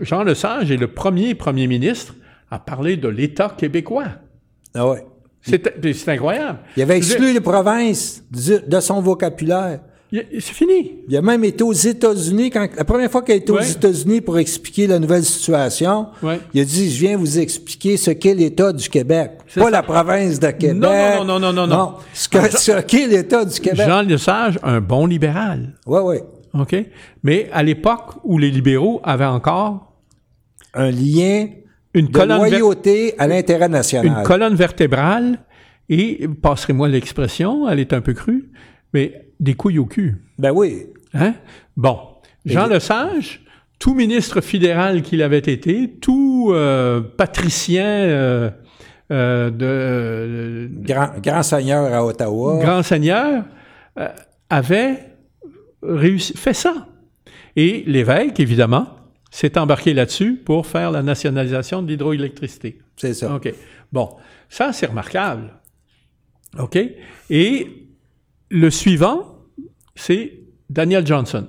[0.01, 2.15] Jean Lesage est le premier premier ministre
[2.51, 4.07] à parler de l'État québécois.
[4.73, 5.05] Ah ouais.
[5.41, 6.59] C'est, incroyable.
[6.75, 9.79] Il avait exclu les provinces de son vocabulaire.
[10.11, 10.99] C'est fini.
[11.09, 13.59] Il a même été aux États-Unis, quand, la première fois qu'il a été aux.
[13.59, 16.39] États-Unis pour expliquer la nouvelle situation, Ouais.
[16.53, 19.31] il a dit, je viens vous expliquer ce qu'est l'État du Québec.
[19.47, 19.71] C'est Pas ça.
[19.71, 20.75] la province de Québec.
[20.77, 21.93] non, non, non, non, non.
[22.13, 23.85] ce que- ce qu'est l'État du Québec.
[23.85, 25.73] Jean Lesage, un bon libéral.
[25.85, 26.17] Oui, oui.
[26.53, 26.75] OK?
[27.23, 29.93] Mais à l'époque où les libéraux avaient encore
[30.73, 31.47] Un lien
[31.93, 34.05] une de loyauté à l'intérêt national.
[34.19, 35.39] une colonne vertébrale
[35.89, 38.51] et, passerez-moi l'expression, elle est un peu crue,
[38.93, 40.17] mais des couilles au cul.
[40.37, 40.87] Ben oui.
[41.13, 41.35] Hein?
[41.75, 41.99] Bon.
[42.45, 43.41] Jean Lesage,
[43.79, 48.49] tout ministre fédéral qu'il avait été, tout euh, patricien euh,
[49.11, 52.59] euh, de euh, Grand, grand seigneur à Ottawa.
[52.59, 53.43] grand seigneur,
[53.99, 54.07] euh,
[54.49, 54.99] avait
[55.81, 56.87] réussi, fait ça.
[57.55, 58.87] Et l'évêque, évidemment,
[59.31, 62.79] s'est embarqué là-dessus pour faire la nationalisation de l'hydroélectricité.
[62.95, 63.35] C'est ça.
[63.35, 63.53] OK.
[63.91, 64.09] Bon,
[64.49, 65.53] ça, c'est remarquable.
[66.59, 66.77] OK?
[67.29, 67.86] Et
[68.49, 69.39] le suivant,
[69.95, 70.39] c'est
[70.69, 71.47] Daniel Johnson.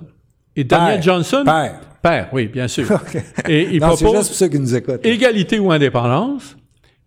[0.55, 1.01] Et Daniel Père.
[1.03, 1.43] Johnson...
[1.45, 1.81] Père.
[2.01, 2.87] Père, oui, bien sûr.
[3.47, 5.05] Et il Non, propose juste pour ceux qui nous écoutent.
[5.05, 6.55] égalité ou indépendance.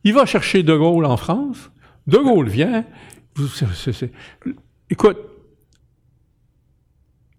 [0.04, 1.70] Il va chercher De Gaulle en France.
[2.06, 2.84] De Gaulle vient.
[4.90, 5.16] Écoute,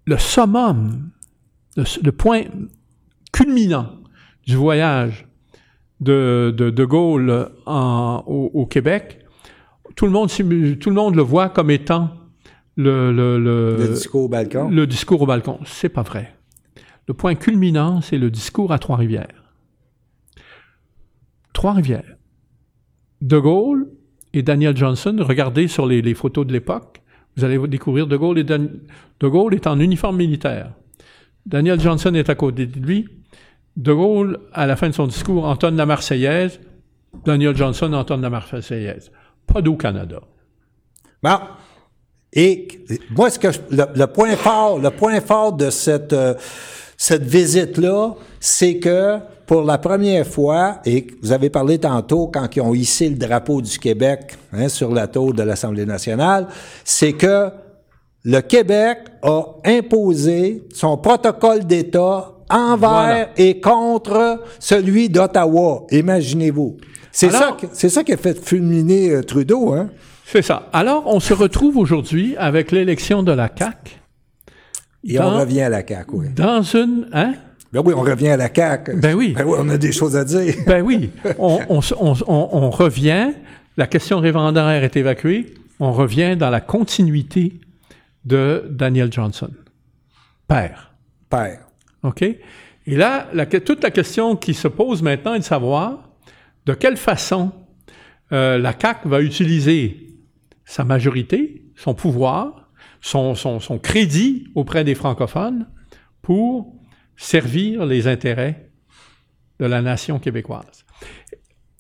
[0.06, 1.12] le summum,
[1.78, 2.42] le, le point
[3.32, 3.90] culminant
[4.46, 5.28] du voyage
[6.00, 9.20] de De, de Gaulle en- au, au Québec,
[9.96, 12.10] tout le, monde, tout le monde le voit comme étant
[12.76, 14.70] le, le, le- Le discours au balcon?
[14.70, 15.60] le discours au balcon.
[15.66, 16.34] C'est pas vrai.
[17.08, 19.44] Le point culminant, c'est le discours à Trois-Rivières.
[21.54, 22.16] Trois-Rivières.
[23.22, 23.88] De Gaulle
[24.34, 27.02] et Daniel Johnson, regardez sur les, les photos de l'époque,
[27.38, 28.70] vous allez découvrir De Gaulle, et Dan-
[29.20, 30.74] de Gaulle est en uniforme militaire.
[31.46, 33.08] Daniel Johnson est à côté de lui.
[33.76, 36.60] De Gaulle, à la fin de son discours, entonne la Marseillaise.
[37.26, 39.12] Daniel Johnson entonne la Marseillaise.
[39.48, 40.22] Pas d'au Canada.
[41.22, 41.38] Bon.
[42.36, 42.68] Et
[43.16, 46.34] moi, ce que je- le, le point fort, le point fort de cette euh,
[46.98, 52.62] cette visite-là, c'est que pour la première fois, et vous avez parlé tantôt quand ils
[52.62, 56.48] ont hissé le drapeau du Québec hein, sur la tour de l'Assemblée nationale,
[56.86, 57.50] c'est que
[58.24, 63.30] le Québec a imposé son protocole d'État envers Voilà.
[63.36, 65.86] et contre celui d'Ottawa.
[65.92, 66.78] Imaginez-vous.
[67.12, 69.90] C'est ça, c'est ça qui a fait fulminer euh, Trudeau, hein?
[70.26, 70.70] C'est ça.
[70.74, 73.92] Alors, on se retrouve aujourd'hui avec l'élection de la CAQ
[75.04, 76.30] Et Dans- on revient à la CAQ, oui.
[76.36, 77.08] dans une...
[77.14, 77.34] Hein?
[77.72, 78.96] Ben oui, on revient à la CAQ.
[78.98, 79.34] Ben oui.
[79.38, 80.56] Ben oui, on a des choses à dire.
[80.66, 83.32] Ben oui, on, on se- on- on- on revient,
[83.78, 87.60] la question référendaire est évacuée, on revient dans la continuité
[88.26, 89.50] de Daniel Johnson,
[90.48, 90.94] père.
[91.30, 91.60] Père.
[92.04, 92.22] OK?
[92.22, 96.10] Et là, la toute la question qui se pose maintenant est de savoir
[96.66, 97.52] de quelle façon
[98.32, 100.13] euh, la CAQ va utiliser
[100.66, 102.70] sa majorité, son pouvoir,
[103.02, 105.68] son, son- son crédit auprès des francophones
[106.22, 106.74] pour
[107.18, 108.70] servir les intérêts
[109.60, 110.86] de la nation québécoise.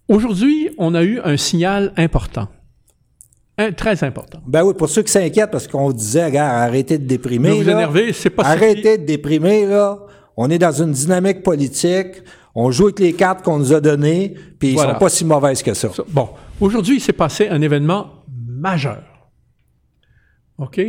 [0.08, 2.50] Aujourd'hui, on a eu un signal important,
[3.58, 4.40] un- très important.
[4.46, 7.50] Ben oui, pour ceux qui s'inquiètent, parce qu'on disait, regarde, arrêtez de déprimer.
[7.50, 7.72] Ne vous là.
[7.74, 10.00] énervez, c'est pas Arrêtez de déprimer, là.
[10.36, 12.22] On est dans une dynamique politique.
[12.56, 14.94] On joue avec les cartes qu'on nous a données, puis ils Voilà.
[14.94, 15.90] sont pas si mauvaises que ça.
[15.92, 16.30] Ça, Bon,
[16.60, 18.23] aujourd'hui, il s'est passé un événement
[18.64, 19.04] majeur.
[20.58, 20.80] OK?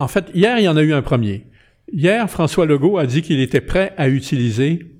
[0.00, 1.46] En fait, hier, il y en a eu un premier.
[1.92, 4.96] Hier, François Legault a dit qu'il était prêt à utiliser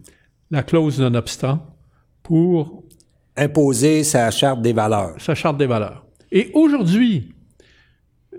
[0.51, 1.66] la clause non-obstant
[2.22, 2.85] pour
[3.37, 5.14] Imposer sa charte des valeurs.
[5.18, 6.07] sa charte des valeurs.
[6.31, 7.35] Et aujourd'hui,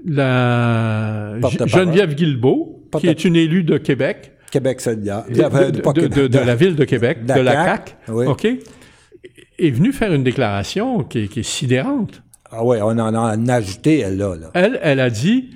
[0.05, 1.36] la.
[1.65, 5.25] Geneviève Guilbeault, qui est une élue de Québec, Québec solidaire.
[5.27, 8.27] de, de- la ville de Québec, de la oui.
[8.27, 12.23] OK, est venue faire une déclaration qui est sidérante.
[12.57, 14.35] Ah ouais, on en a en ajouté, elle, là.
[14.35, 14.51] là.
[14.53, 15.49] Elle, elle a dit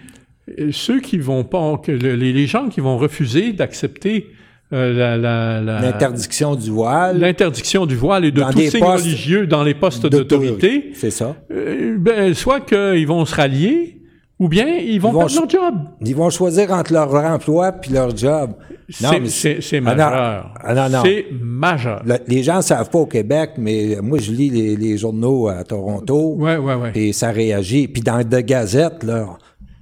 [0.60, 4.28] euh, ceux qui vont pas, les, les gens qui vont refuser d'accepter
[4.74, 7.20] euh, la- la- la- L'interdiction du voile.
[7.20, 11.36] l'interdiction du voile et de Dans tout signe religieux dans les postes d'autorité, C'est ça.
[11.52, 13.99] euh, ben, soit qu'ils vont se rallier,
[14.40, 15.76] ou bien ils vont Ils vont perdre ch- leur job.
[16.06, 18.52] Ils vont choisir entre leur emploi puis leur job.
[19.02, 19.96] Non, C'est- Ah non.
[20.10, 20.54] majeur.
[20.64, 21.02] Ah non, non.
[21.06, 22.02] C'est majeur.
[22.06, 25.48] Le- les gens ne savent pas au Québec, mais moi, je lis les, les journaux
[25.48, 26.36] à Toronto.
[26.38, 26.92] Ouais, ouais, ouais.
[26.96, 27.88] Et ça réagit.
[27.88, 29.28] Puis dans de Gazette, là,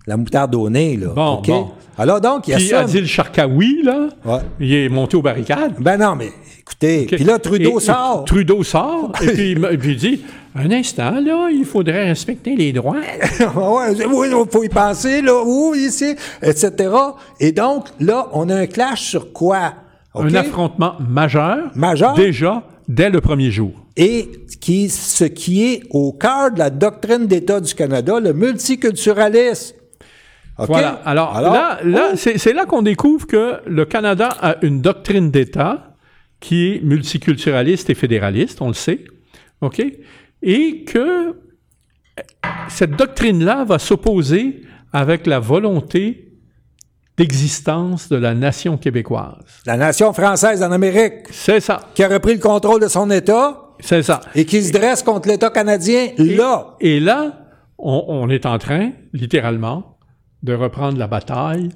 [0.07, 1.07] la moutarde au nez, là.
[1.15, 1.47] Bon, OK?
[1.47, 1.67] bon.
[1.97, 2.79] Alors donc, il y a Puis ça.
[2.81, 3.05] Adil
[3.83, 4.39] là, Ouais.
[4.59, 5.73] il est monté aux barricades.
[5.79, 6.31] Ben non, mais
[6.61, 8.23] écoutez, puis là, Trudeau Et- sort.
[8.25, 9.51] Trudeau sort, et puis,
[9.91, 10.21] il dit
[10.55, 12.95] Un instant, là, il faudrait respecter les droits.
[13.55, 16.71] oui, il faut y penser, là, où, ici, etc.
[17.39, 19.73] Et donc, là, on a un clash sur quoi?
[20.15, 22.13] Un affrontement majeur, Majeur.
[22.15, 23.71] déjà dès le premier jour.
[23.95, 24.29] Et
[24.61, 29.75] qui, ce qui est au cœur de la doctrine d'État du Canada, le multiculturalisme.
[30.59, 30.67] OK?
[30.67, 31.01] Voilà.
[31.05, 35.95] Alors, là, là c'est c'est là qu'on découvre que le Canada a une doctrine d'État
[36.39, 39.05] qui est multiculturaliste et fédéraliste, on le sait.
[39.61, 39.81] OK?
[40.43, 41.35] Et que
[42.69, 44.61] cette doctrine-là va s'opposer
[44.93, 46.23] avec la volonté
[47.17, 49.61] d'existence de la nation québécoise.
[49.65, 51.81] la nation française en Amérique, C'est ça.
[51.95, 54.21] qui a repris le contrôle de son État C'est ça.
[54.35, 56.75] et qui se dresse contre l'État canadien, là.
[56.79, 57.47] Et là,
[57.79, 59.96] on, on est en train, littéralement,
[60.43, 61.69] de reprendre la bataille.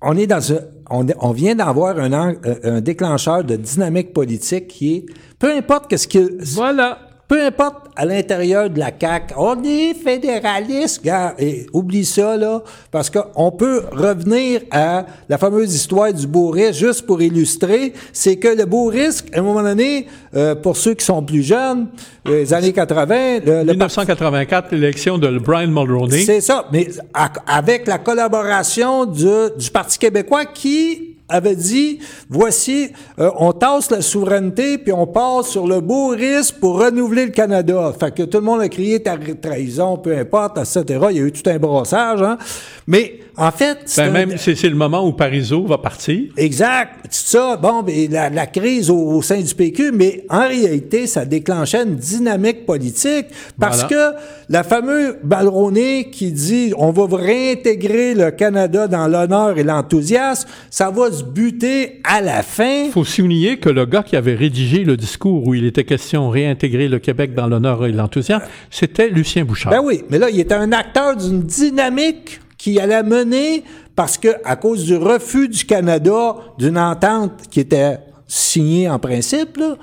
[0.00, 0.58] On est dans un,
[0.90, 5.06] on, on vient d'avoir un, euh, un déclencheur de dynamique politique qui est,
[5.38, 7.07] peu importe qu'est-ce que, Voilà.
[7.28, 12.62] Peu importe à l'intérieur de la CAQ, on est fédéraliste, gars, et oublie ça, là,
[12.90, 18.48] parce qu'on peut revenir à la fameuse histoire du bourrisme juste pour illustrer, c'est que
[18.48, 21.88] le bourrisme, à un moment donné, euh, pour ceux qui sont plus jeunes,
[22.24, 26.22] les années 80, le, le 1984, l'élection de Brian Mulroney.
[26.24, 29.26] c'est ça, mais à- avec la collaboration du,
[29.58, 31.98] du Parti québécois qui avait dit,
[32.28, 37.26] voici, euh, on tasse la souveraineté, puis on passe sur le beau risque pour renouveler
[37.26, 37.92] le Canada.
[37.98, 40.82] Fait que tout le monde a crié ta trahison, peu importe, etc.
[41.10, 42.38] Il y a eu tout un brossage, hein.
[42.86, 46.30] Mais, en fait, c'est Ben, même, c'est c'est le moment où Parizeau va partir.
[46.36, 46.94] Exact.
[47.04, 51.06] Tout ça, bon, ben, la, la crise au, au sein du PQ, mais en réalité,
[51.06, 53.26] ça déclenchait une dynamique politique
[53.60, 54.12] parce Voilà.
[54.14, 54.18] que
[54.48, 60.90] la fameuse Balroney qui dit on va réintégrer le Canada dans l'honneur et l'enthousiasme, ça
[60.90, 62.84] va se buter à la fin.
[62.86, 66.28] Il faut souligner que le gars qui avait rédigé le discours où il était question
[66.28, 69.72] de réintégrer le Québec dans l'honneur et l'enthousiasme, c'était Lucien Bouchard.
[69.72, 73.62] Ben oui, mais là, il était un acteur d'une dynamique qui allait mener
[73.94, 79.56] parce que, à cause du refus du Canada d'une entente qui était signée en principe,
[79.56, 79.76] là,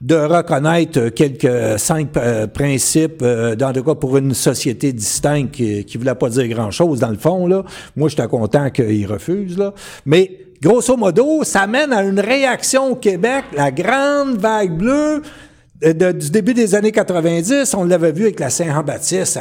[0.00, 5.84] de reconnaître quelques cinq euh, principes, euh, dans le cas pour une société distincte qui,
[5.84, 7.46] qui voulait pas dire grand-chose dans le fond.
[7.46, 7.64] Là.
[7.94, 9.56] Moi, j'étais content qu'il refuse.
[9.56, 9.72] Là.
[10.04, 15.22] Mais grosso modo, ça mène à une réaction au Québec, la grande vague bleue
[15.82, 19.40] de- du début des années 90, on l'avait vu avec la Saint-Jean-Baptiste,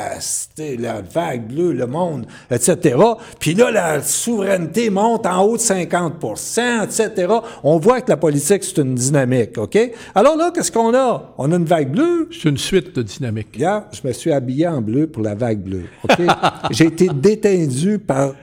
[0.80, 2.98] la vague bleue, le monde, etc.
[3.40, 7.32] Puis là, la souveraineté monte en haut de 50% etc.
[7.64, 9.78] On voit que la politique, c'est une dynamique, OK?
[10.16, 11.32] Alors là, qu'est-ce qu'on a?
[11.38, 12.28] On a une vague bleue.
[12.32, 13.50] C'est une suite de dynamique.
[13.54, 16.18] Regarde, je me suis habillé en bleu pour la vague bleue, OK?
[16.72, 18.34] J'ai été détendu par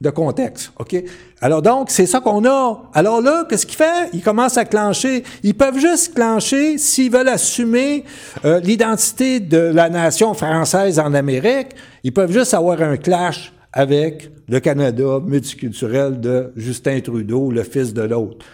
[0.00, 0.96] de contexte, OK?
[1.42, 2.82] Alors donc, c'est ça qu'on a.
[2.92, 4.10] Alors là, qu'est-ce qu'il fait?
[4.12, 5.24] Ils commencent à clencher.
[5.42, 8.04] Ils peuvent juste clencher s'ils veulent assumer
[8.44, 11.68] euh, l'identité de la nation française en Amérique.
[12.04, 17.94] Ils peuvent juste avoir un clash avec le Canada multiculturel de Justin Trudeau, le fils
[17.94, 18.44] de l'autre.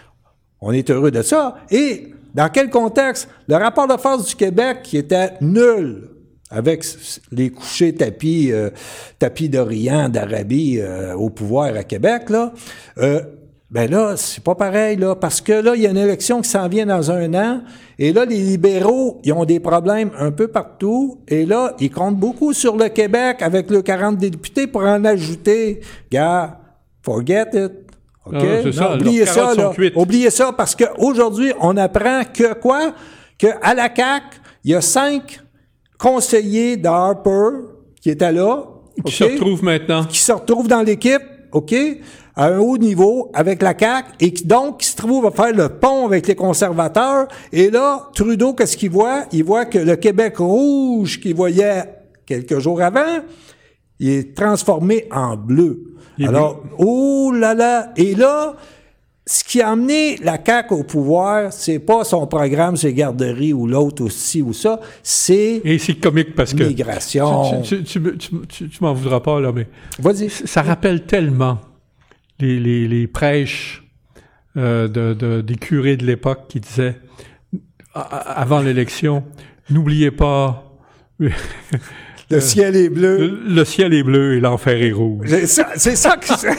[0.61, 1.57] On est heureux de ça.
[1.69, 3.27] Et dans quel contexte?
[3.49, 6.07] Le rapport de force du Québec qui était nul
[6.49, 6.83] avec
[7.31, 8.69] les couchers tapis, euh,
[9.19, 12.53] tapis d'Orient, d'Arabie euh, au pouvoir à Québec, là,
[12.99, 13.21] euh,
[13.69, 16.49] ben là, c'est pas pareil, là, parce que là, il y a une élection qui
[16.49, 17.61] s'en vient dans un an,
[17.99, 22.15] et là, les libéraux, ils ont des problèmes un peu partout, et là, ils comptent
[22.15, 25.81] beaucoup sur le Québec avec le 40 députés pour en ajouter.
[26.09, 26.61] Gars,
[27.01, 27.71] forget it.
[28.25, 28.35] OK?
[28.35, 29.71] Ah, ça, oubliez ça, là.
[29.95, 32.93] Oubliez ça, parce qu'aujourd'hui, on apprend que quoi?
[33.37, 35.41] Que à la CAQ, il y a cinq
[35.97, 37.49] conseillers de Harper
[38.01, 38.63] qui étaient là.
[39.05, 40.05] Qui se retrouve maintenant.
[40.05, 41.21] qui se retrouvent dans l'équipe,
[41.51, 41.75] OK,
[42.35, 45.53] à un haut niveau avec la CAQ et qui donc qui se trouve à faire
[45.53, 47.27] le pont avec les conservateurs.
[47.51, 49.25] Et là, Trudeau, qu'est-ce qu'il voit?
[49.31, 51.83] Il voit que le Québec rouge qu'il voyait
[52.25, 53.21] quelques jours avant,
[53.99, 55.95] il est transformé en bleu.
[56.19, 57.91] Il Alors, oh là là!
[57.95, 58.55] Et là,
[59.29, 63.67] ce qui a amené la CAQ au pouvoir, c'est pas son programme, ses garderies ou
[63.67, 66.63] l'autre ou ci ou ça, c'est Et c'est comique parce que.
[66.63, 67.61] Migration.
[67.61, 69.67] Tu, tu, tu, me- tu, tu- tu m'en voudras pas, là, mais.
[69.99, 70.29] Vas-y.
[70.29, 71.59] Ça rappelle tellement
[72.39, 73.83] les, les, les prêches
[74.55, 76.95] euh, de, de- des curés de l'époque qui disaient,
[77.93, 79.23] avant l'élection,
[79.69, 80.71] n'oubliez pas,
[82.29, 83.17] Le ciel est bleu.
[83.17, 85.27] le, le ciel est bleu et l'enfer est rouge.
[85.29, 86.51] C'est ça, c'est ça que c'est-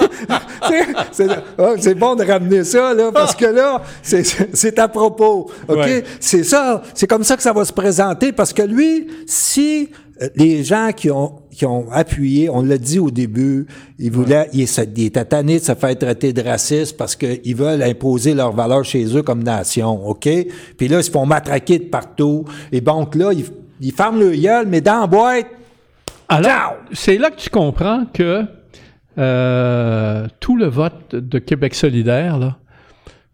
[1.13, 5.51] c'est oh, bon de ramener ça là parce que là c'est à propos.
[5.69, 6.05] OK, Ouais.
[6.21, 9.91] c'est ça, c'est comme ça que ça va se présenter parce que lui si
[10.23, 13.67] euh, les gens qui ont qui ont appuyé, on l'a dit au début,
[13.99, 17.57] ils voulaient ils, se- ils étaient tannés de se faire traiter de raciste parce qu'ils
[17.57, 20.29] veulent imposer leurs valeurs chez eux comme nation, OK?
[20.77, 23.45] Puis là ils se font matraquer de partout et donc là ils
[23.81, 25.47] ils ferment le gueule mais dans la boîte
[26.29, 28.45] Alors, c'est là que tu comprends que
[29.19, 32.57] euh, tout le vote de Québec solidaire, là,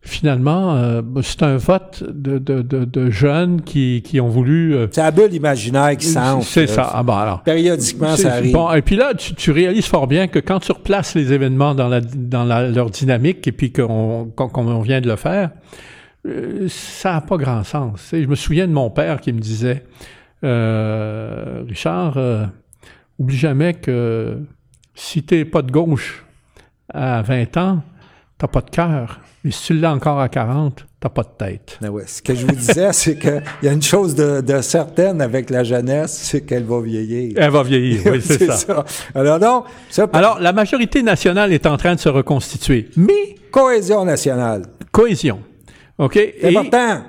[0.01, 4.75] finalement, euh, c'est un vote de, de, de, de jeunes qui, qui ont voulu...
[4.75, 6.47] euh, c'est la bulle imaginaire qui s'enfle.
[6.47, 6.91] c'est ça.
[6.95, 7.43] Ah, bon, alors.
[7.43, 8.53] Périodiquement, C'est- ça arrive.
[8.53, 11.75] Bon, et puis là, tu, tu réalises fort bien que quand tu replaces les événements
[11.75, 15.51] dans, la, dans la- leur dynamique et puis qu'on qu'on- qu'on vient de le faire,
[16.27, 18.11] euh, ça n'a pas grand sens.
[18.13, 19.85] Je me souviens de mon père qui me disait,
[20.45, 22.45] euh, Richard, euh,
[23.19, 24.39] oublie jamais que
[24.95, 26.25] si t'es pas de gauche
[26.93, 27.83] à 20 ans,
[28.39, 29.21] t'as pas de cœur.
[29.45, 31.79] Et si tu l'as encore à 40, t'as pas de tête.
[31.85, 32.05] Ah ouais.
[32.07, 35.51] Ce que je vous disais, c'est qu'il y a une chose de, de certaine avec
[35.51, 37.35] la jeunesse, c'est qu'elle va vieillir.
[37.37, 38.85] Elle va vieillir, oui, c'est ça.
[39.15, 44.63] Alors ça, Alors, la majorité nationale est en train de se reconstituer, mais cohésion nationale,
[44.91, 45.41] cohésion.
[45.99, 46.15] OK?
[46.15, 47.03] c'est important,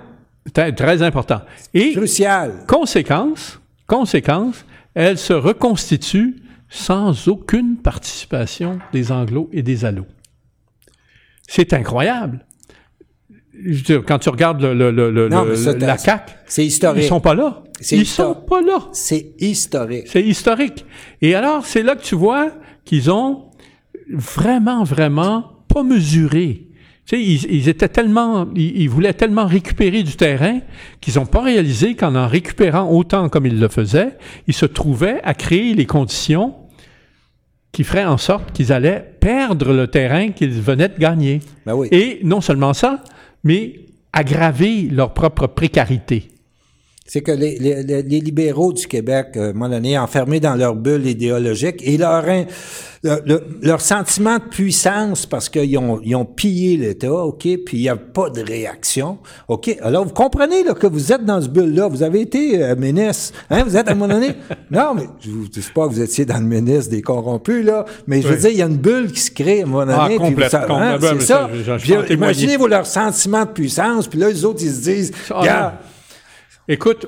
[0.54, 1.42] Très, très important.
[1.74, 2.66] Et crucial.
[2.68, 4.66] conséquence, conséquence,
[4.96, 6.38] elle se reconstitue
[6.70, 10.08] sans aucune participation des Anglos et des Allos.
[11.48, 12.46] C'est incroyable.
[13.64, 16.68] Je veux dire, quand tu regardes le, le- le- Non, ça, la CAQ, C'est ils
[16.68, 17.04] historique.
[17.06, 17.64] sont pas là.
[17.80, 18.80] C'est Ils sont pas là.
[18.92, 20.08] C'est historique.
[20.08, 20.86] C'est historique.
[21.22, 22.52] Et alors, c'est là que tu vois
[22.84, 23.52] qu'ils ont
[24.10, 26.65] vraiment, vraiment pas mesuré.
[27.06, 30.60] Tu sais, ils, ils étaient tellement, ils, ils voulaient tellement récupérer du terrain
[31.02, 35.22] qu'ils n'ont pas réalisé qu'en en récupérant autant comme ils le faisaient, ils se trouvaient
[35.24, 36.56] à créer les conditions
[37.72, 41.42] qui feraient en sorte qu'ils allaient perdre le terrain qu'ils venaient de gagner.
[41.66, 41.90] Ben oui.
[41.92, 43.04] Et non seulement ça,
[43.44, 43.82] mais
[44.14, 46.30] aggraver leur propre précarité.
[47.08, 50.56] C'est que les, les, les, libéraux du Québec, euh, à un moment donné, enfermés dans
[50.56, 52.26] leur bulle idéologique, et leur,
[53.62, 57.90] leur sentiment de puissance, parce qu'ils ont, ils ont pillé l'État, OK, puis il n'y
[57.90, 59.78] a pas de réaction, OK?
[59.84, 63.38] Alors, vous comprenez là, que vous êtes dans ce bulle-là, vous avez été euh, ministre,
[63.52, 64.30] hein, vous êtes à un moment donné...
[64.72, 67.86] non, mais je ne sais pas que vous étiez dans le ministre des corrompus, là,
[68.08, 69.86] mais je veux dire, il y a une bulle qui se crée à un moment
[69.86, 70.16] donné.
[70.16, 71.50] Ah, complètement, hein, c'est ça.
[72.10, 75.74] imaginez-vous leur sentiment de puissance, puis là, les autres, ils se disent, ah,
[76.68, 77.06] Écoute,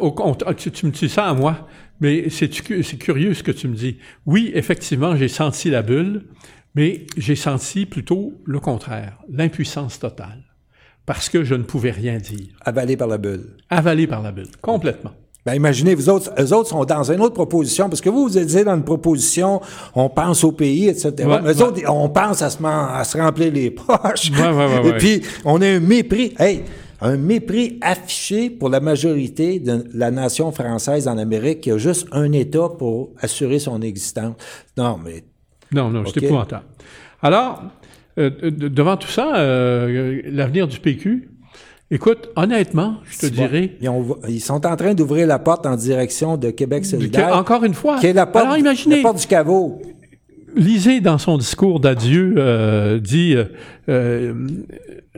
[0.58, 1.68] tu, me dis ça à moi,
[2.00, 3.98] mais c'est curieux ce que tu me dis.
[4.26, 6.26] Oui, effectivement, j'ai senti la bulle,
[6.76, 10.44] mais j'ai senti plutôt le contraire, l'impuissance totale,
[11.08, 12.50] parce que je ne pouvais rien dire.
[12.66, 13.58] Avalé par la bulle.
[13.70, 15.14] Avalé par la bulle, complètement.
[15.44, 18.38] Ben imaginez, vous autres, eux autres sont dans une autre proposition, parce que vous, vous
[18.38, 19.62] êtes dans une proposition,
[19.96, 21.14] on pense au pays, etc.
[21.26, 24.30] eux autres, on pense à se, à se remplir les poches.
[24.30, 26.36] Et puis, on a un mépris.
[26.38, 26.64] Hey,
[27.02, 32.08] un mépris affiché pour la majorité de la nation française en Amérique qui a juste
[32.12, 34.36] un État pour assurer son existence.
[34.78, 35.24] Non, mais...
[35.72, 36.66] Non, non, c'est épouvantable.
[37.22, 37.64] Alors,
[38.18, 41.30] euh, devant tout ça, euh, l'avenir du PQ,
[41.90, 43.78] Écoute, honnêtement, je te dirais.
[44.28, 47.34] Ils, sont en train d'ouvrir la porte en direction de Québec solidaire.
[47.38, 47.98] encore une fois.
[48.00, 49.82] Qui est la porte, Alors, imaginez, la porte du caveau.
[50.56, 53.36] Lisez dans son discours d'adieu, euh, dit
[53.90, 54.34] euh,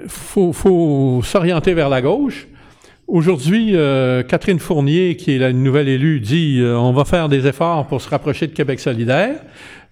[0.07, 2.47] faut, faut s'orienter vers la gauche.
[3.09, 7.47] Aujourd'hui, euh, Catherine Fournier, qui est la nouvelle élue, dit euh, on va faire des
[7.47, 9.41] efforts pour se rapprocher de Québec solidaire.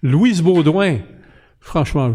[0.04, 0.98] Louise Baudouin,
[1.58, 2.12] franchement,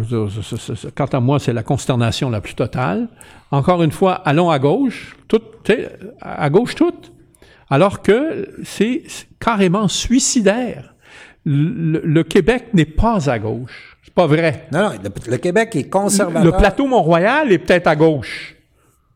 [0.95, 3.09] quant à moi, c'est la consternation la plus totale.
[3.51, 5.17] Encore une fois, allons à gauche,
[6.21, 7.11] à gauche toute,
[7.69, 9.03] alors que c'est
[9.41, 10.92] carrément suicidaire
[11.45, 13.97] le, Québec n'est pas à gauche.
[14.03, 14.67] C'est pas vrai.
[14.71, 14.91] Non, non,
[15.27, 16.43] le, Québec est conservateur.
[16.43, 18.55] Le, plateau Mont-Royal est peut-être à gauche.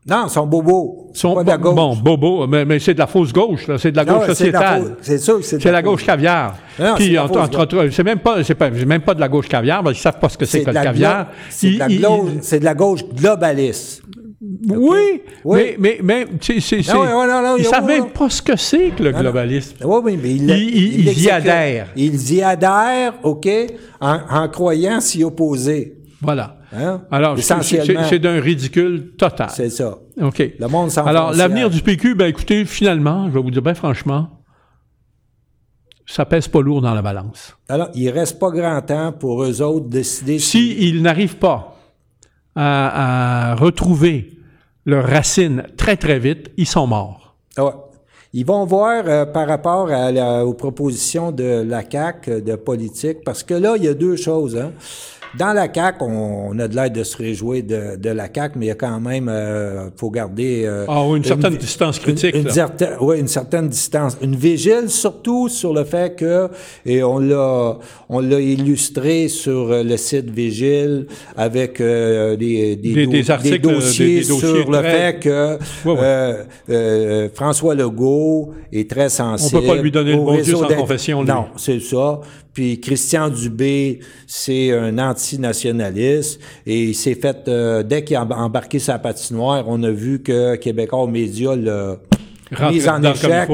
[0.08, 1.10] Non, son bobo.
[1.12, 1.74] Son, pas de la gauche.
[1.74, 3.76] Bon, bobo, mais, mais c'est de la fausse gauche, là.
[3.76, 4.96] C'est de la gauche sociétale.
[5.02, 6.56] C'est ça, c'est C'est la, gauche caviar.
[6.78, 9.82] Non, Puis, entre, entre, c'est même pas, c'est pas, même pas de la gauche caviar,
[9.82, 11.26] parce qu'ils savent pas ce que c'est que le caviar.
[11.50, 14.02] C'est de, la gauche globaliste.
[14.40, 19.76] Oui, mais, mais, mais c'est, ils savent même pas ce que c'est que le globalisme.
[19.84, 21.88] Oui, oui, mais ils, y adhèrent.
[21.96, 23.48] Ils y adhèrent, OK,
[24.00, 25.96] en, croyant s'y opposer.
[26.20, 26.58] Voilà.
[26.72, 27.02] Hein?
[27.10, 29.48] Alors, c'est d'un ridicule total.
[29.52, 29.98] C'est ça.
[30.20, 30.52] OK.
[30.58, 34.28] Le monde Alors, l'avenir du PQ, ben écoutez, finalement, je vais vous dire, ben franchement,
[36.06, 37.56] ça pèse pas lourd dans la balance.
[37.68, 40.38] Alors, il reste pas grand temps pour eux autres de décider...
[40.38, 41.77] Si, ils n'arrivent pas
[42.56, 44.38] à, retrouver
[44.84, 47.36] leurs racines très, très vite, ils sont morts.
[47.56, 47.74] Ah
[48.34, 49.88] ils vont voir euh, par rapport
[50.46, 54.56] aux propositions de la CAC de politique, parce que là, il y a deux choses.
[54.56, 54.72] Hein.
[55.36, 58.66] Dans la CAQ, on, a de l'aide de se réjouir de, de, la CAQ, mais
[58.66, 60.62] il y a quand même, euh, faut garder...
[60.64, 62.34] Euh, ah oui, une certaine distance critique.
[62.34, 64.16] Une, certaine, oui, une certaine distance.
[64.22, 66.48] Une vigile, surtout sur le fait que,
[66.86, 71.06] et on l'a, on l'a illustré sur le site Vigile
[71.36, 77.74] avec euh, des, des, des, articles, des, dossiers, sur le fait que euh, euh, François
[77.74, 79.58] Legault est très sensible.
[79.58, 81.22] On peut pas lui donner le bon Dieu sans confession.
[81.22, 81.28] Lui.
[81.28, 82.20] Non, c'est ça.
[82.52, 88.78] Puis Christian Dubé, c'est un antinationaliste et il s'est fait, euh, dès qu'il a embarqué
[88.78, 91.96] sa patinoire, on a vu que Québécois Média l'a
[92.70, 93.50] mis en échec.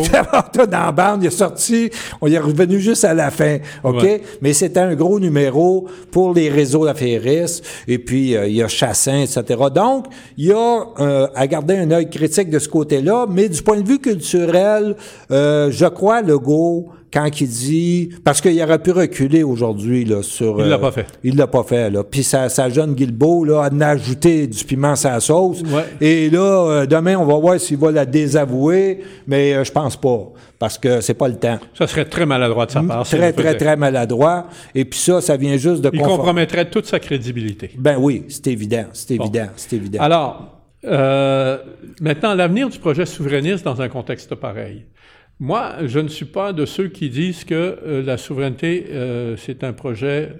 [0.54, 1.90] dans la bande, il est sorti,
[2.20, 4.06] on y est revenu juste à la fin, OK?
[4.40, 8.68] Mais c'était un gros numéro pour les réseaux affairistes, et puis euh, il y a
[8.68, 9.42] Chassin, etc.
[9.74, 10.06] Donc,
[10.36, 13.80] il y a euh, à garder un œil critique de ce côté-là, mais du point
[13.80, 14.96] de vue culturel,
[15.30, 20.60] je crois, le go quand il dit parce qu'il aurait pu reculer aujourd'hui là sur
[20.60, 21.06] il l'a pas fait.
[21.22, 22.02] il l'a pas fait là.
[22.02, 25.62] Puis sa, sa jeune Guilbeault là a ajouté du piment à sa sauce.
[26.00, 29.96] Et là euh, demain on va voir s'il va la désavouer mais euh, je pense
[29.96, 31.58] pas parce que c'est pas le temps.
[31.74, 34.48] Ça serait très maladroit de sa part très très très maladroit.
[34.74, 37.70] Et puis ça ça vient juste de il compromettrait toute sa crédibilité.
[37.78, 40.00] Ben oui c'est évident c'est évident c'est évident.
[40.00, 40.50] Alors
[40.84, 41.58] euh,
[42.00, 44.84] maintenant l'avenir du projet souverainiste dans un contexte pareil
[45.40, 49.64] moi, je ne suis pas de ceux qui disent que euh, la souveraineté, euh, c'est
[49.64, 50.32] un projet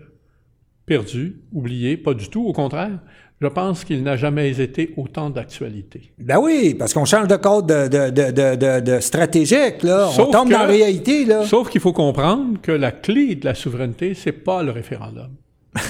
[0.87, 2.99] perdu, oublié, pas du tout, au contraire.
[3.41, 6.13] Je pense qu'il n'a jamais été autant d'actualité.
[6.19, 10.09] Ben oui, parce qu'on change de code de, stratégique, là.
[10.19, 11.45] On tombe dans la réalité, là.
[11.45, 15.31] Sauf qu'il faut comprendre que la clé de la souveraineté, c'est pas le référendum.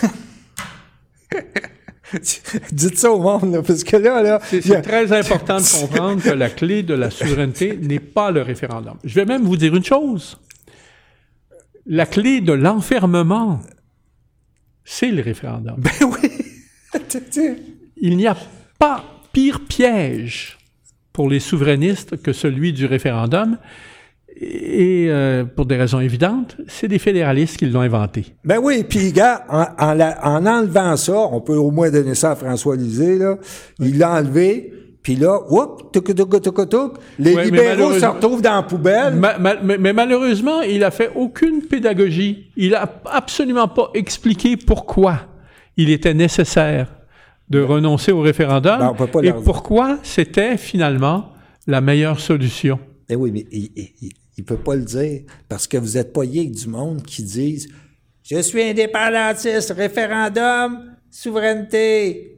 [2.72, 6.50] Dites ça au monde, parce que là, là c'est très important de comprendre que la
[6.50, 8.96] clé de la souveraineté n'est pas le référendum.
[9.04, 10.38] Je vais même vous dire une chose.
[11.86, 13.60] La clé de l'enfermement,
[14.84, 15.76] c'est le référendum.
[15.78, 16.30] Ben oui.
[17.96, 18.36] Il n'y a
[18.78, 20.58] pas pire piège
[21.12, 23.58] pour les souverainistes que celui du référendum.
[24.40, 28.26] Et euh, pour des raisons évidentes, c'est des fédéralistes qui l'ont inventé.
[28.44, 32.14] Ben oui, puis gars, en, en, la- en enlevant ça, on peut au moins donner
[32.16, 33.36] ça à François Lisée, là.
[33.78, 34.72] Il l'a enlevé,
[35.04, 36.80] puis là, oups, tuc, tuc, tuc, tuc,
[37.18, 39.14] les Ouais, libéraux se retrouvent dans la poubelle.
[39.14, 42.50] Ma- ma- mais, mais malheureusement, il a fait aucune pédagogie.
[42.56, 45.20] Il a absolument pas expliqué pourquoi
[45.76, 46.88] il était nécessaire
[47.50, 51.26] de renoncer au référendum Ben, on peut pas et pourquoi c'était finalement
[51.68, 52.78] la meilleure solution.
[53.08, 56.22] Eh oui, mais il, il, il- peut pas le dire parce que vous êtes pas
[56.22, 57.68] avec du monde qui disent
[58.22, 62.30] Je suis indépendantiste, référendum, souveraineté.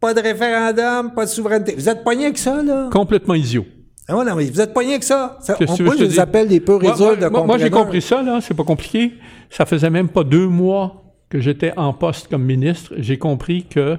[0.00, 1.74] Pas de référendum, pas de souveraineté.
[1.74, 2.88] Vous êtes pogné avec ça, là?
[2.92, 3.66] Complètement idiot.
[4.06, 5.36] Ah ouais, non, mais vous êtes pogné avec ça.
[5.42, 7.68] ça on que que te les appelle des peu Moi, résolus de moi, moi, j'ai
[7.68, 9.12] compris ça, là, c'est pas compliqué.
[9.50, 12.94] Ça faisait même pas deux mois que j'étais en poste comme ministre.
[12.96, 13.96] J'ai compris que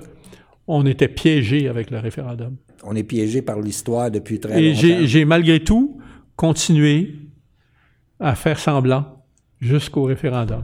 [0.68, 2.56] on était piégé avec le référendum.
[2.84, 4.80] On est piégé par l'histoire depuis très Et longtemps.
[4.82, 6.00] j'ai j'ai malgré tout
[6.36, 7.14] continué
[8.20, 9.06] à faire semblant
[9.60, 10.64] jusqu'au référendum.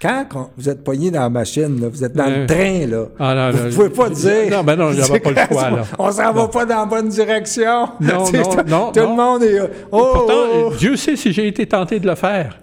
[0.00, 3.06] Quand vous êtes pogné dans la machine, là, vous êtes dans Euh, le train, là,
[3.18, 4.50] Ah, vous pouvez pas dire.
[4.50, 5.82] Non, ben non, j'avais pas le choix, là.
[5.98, 7.88] On s'en va pas dans la bonne direction.
[8.00, 9.10] Non, non, tout- non, Tout non.
[9.10, 9.60] le monde est.
[9.92, 10.74] Oh, Pourtant, oh, oh.
[10.76, 12.58] Dieu sait si j'ai été tenté de le faire,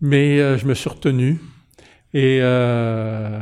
[0.00, 1.40] mais euh, je me suis retenu.
[2.12, 3.40] Et euh,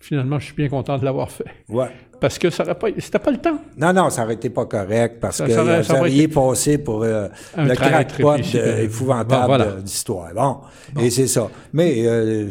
[0.00, 1.44] finalement, je suis bien content de l'avoir fait.
[1.68, 1.90] Ouais.
[2.20, 3.58] Parce que ça aurait pas, c'était pas le temps.
[3.76, 6.34] Non, non, ça aurait été pas correct parce Ça- que ça aurait- vous auriez été-
[6.34, 9.64] passé pour euh, le crackpot euh, épouvantable bon, voilà.
[9.66, 10.30] de- d'histoire.
[10.34, 10.56] Bon.
[11.00, 11.48] et c'est ça.
[11.72, 12.48] Mais euh,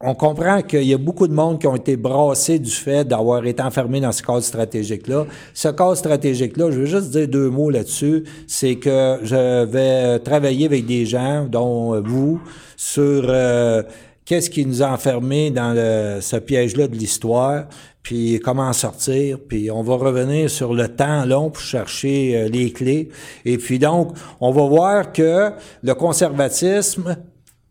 [0.00, 3.44] on comprend qu'il y a beaucoup de monde qui ont été brassés du fait d'avoir
[3.46, 5.24] été enfermés dans ce cadre stratégique-là.
[5.54, 10.66] Ce cadre stratégique-là, je veux juste dire deux mots là-dessus, c'est que je vais travailler
[10.66, 12.40] avec des gens, dont euh, vous,
[12.76, 13.82] sur euh,
[14.26, 17.64] qu'est-ce qui nous a enfermés dans le- ce piège-là de l'histoire,
[18.06, 22.48] puis comment en sortir, puis on va revenir sur le temps long pour chercher euh,
[22.48, 23.08] les clés.
[23.44, 25.50] Et puis donc, on va voir que
[25.82, 27.16] le conservatisme,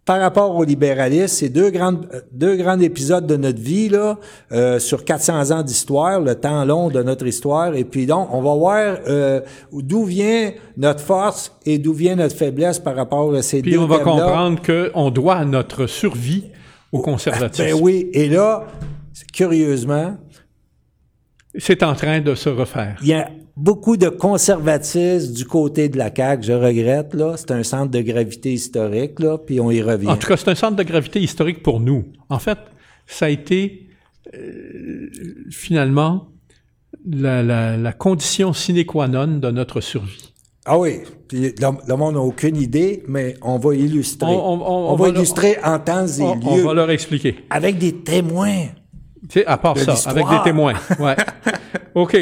[0.03, 4.17] par rapport au libéralisme, c'est deux grandes, euh, deux grands épisodes de notre vie, là,
[4.51, 7.73] euh, sur 400 ans d'histoire, le temps long de notre histoire.
[7.73, 9.39] Et puis donc, on va voir euh,
[9.71, 13.77] d'où vient notre force et d'où vient notre faiblesse par rapport à ces Puis deux
[13.77, 16.43] on va comprendre qu'on doit notre survie
[16.91, 17.63] au conservatisme.
[17.63, 18.65] Ben oui, et là,
[19.35, 20.17] curieusement,
[21.57, 22.97] C'est en train de se refaire.
[23.01, 27.35] il y a beaucoup de conservatisme du côté de la CAQ, je regrette, là.
[27.37, 30.07] C'est un centre de gravité historique, là, puis on y revient.
[30.09, 32.05] En tout cas, c'est un centre de gravité historique pour nous.
[32.29, 32.57] En fait,
[33.07, 33.87] ça a été
[34.33, 35.09] euh,
[35.51, 36.27] finalement
[37.07, 40.33] la, la- la condition sine qua non de notre survie.
[40.65, 44.27] Ah oui, puis le, monde n'a aucune idée, mais on va illustrer.
[44.27, 47.35] On- on- on- on va illustrer en temps et On, on lieu, va leur expliquer.
[47.51, 48.65] avec des témoins.
[49.29, 50.73] Sais, à part ça, avec des témoins.
[50.99, 51.15] Ouais.
[51.95, 52.17] OK.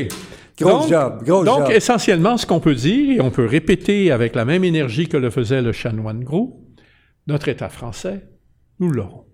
[0.59, 1.71] Gros job, gros donc job.
[1.71, 5.31] essentiellement, ce qu'on peut dire, et on peut répéter avec la même énergie que le
[5.31, 6.61] faisait le chanoine gros,
[7.27, 8.27] notre État français,
[8.79, 9.25] nous l'aurons.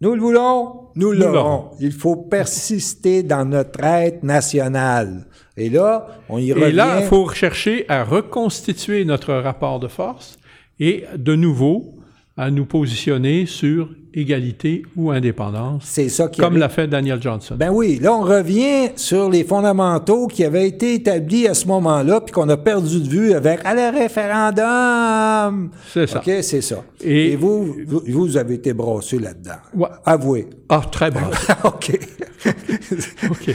[0.00, 1.32] Nous le voulons, nous l'aurons.
[1.32, 1.70] l'aurons.
[1.80, 5.26] Il faut persister dans notre être national.
[5.56, 6.66] Et là, on y revient.
[6.66, 10.36] Et là, il faut chercher à reconstituer notre rapport de force
[10.78, 11.95] et de nouveau
[12.38, 17.54] à nous positionner sur égalité ou indépendance, C'est ça qui comme l'a fait Daniel Johnson.
[17.58, 22.20] Ben oui, là, on revient sur les fondamentaux qui avaient été établis à ce moment-là,
[22.20, 25.70] puis qu'on a perdu de vue avec à le référendum.
[25.88, 26.18] C'est ça.
[26.18, 26.82] OK, c'est ça.
[27.02, 29.56] Et- Et, vous, vous, vous avez été brassé là-dedans.
[29.74, 29.88] Ouais.
[30.04, 30.46] Avouez.
[30.68, 31.20] Ah, très bon.
[31.64, 31.98] OK.
[33.30, 33.54] OK.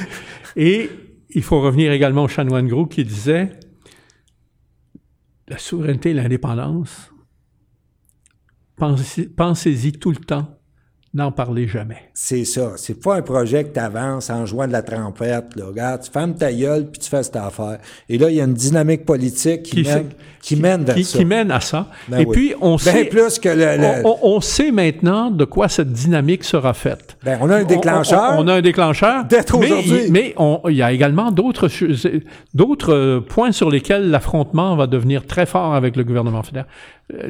[0.56, 0.90] Et
[1.32, 3.50] il faut revenir également au chanoine gros qui disait
[5.48, 7.12] la souveraineté et l'indépendance,
[8.82, 10.48] pensez- pensez-y tout le temps,
[11.14, 11.98] n'en parlez jamais.
[12.14, 12.74] c'est ça.
[12.78, 15.56] C'est pas un projet que tu avances en jouant de la trompette.
[15.58, 15.66] Là.
[15.68, 17.80] Regarde, tu fermes ta gueule, puis tu fais cette affaire.
[18.08, 20.10] Et là, il y a une dynamique politique qui, Qui mène,
[20.42, 21.18] qui mène vers Qui, ça.
[21.18, 21.88] qui mène à ça.
[22.08, 22.32] Ben et oui.
[22.36, 23.56] puis, on sait, plus que le...
[23.78, 27.18] le- on, on- on sait maintenant de quoi cette dynamique sera faite.
[27.26, 28.34] Ben, on a un déclencheur.
[28.36, 29.26] On, on- on a un déclencheur.
[29.30, 30.02] Mais aujourd'hui.
[30.06, 30.36] il- Mais
[30.70, 31.68] il y a également d'autres
[32.94, 36.68] euh, points sur lesquels l'affrontement va devenir très fort avec le gouvernement fédéral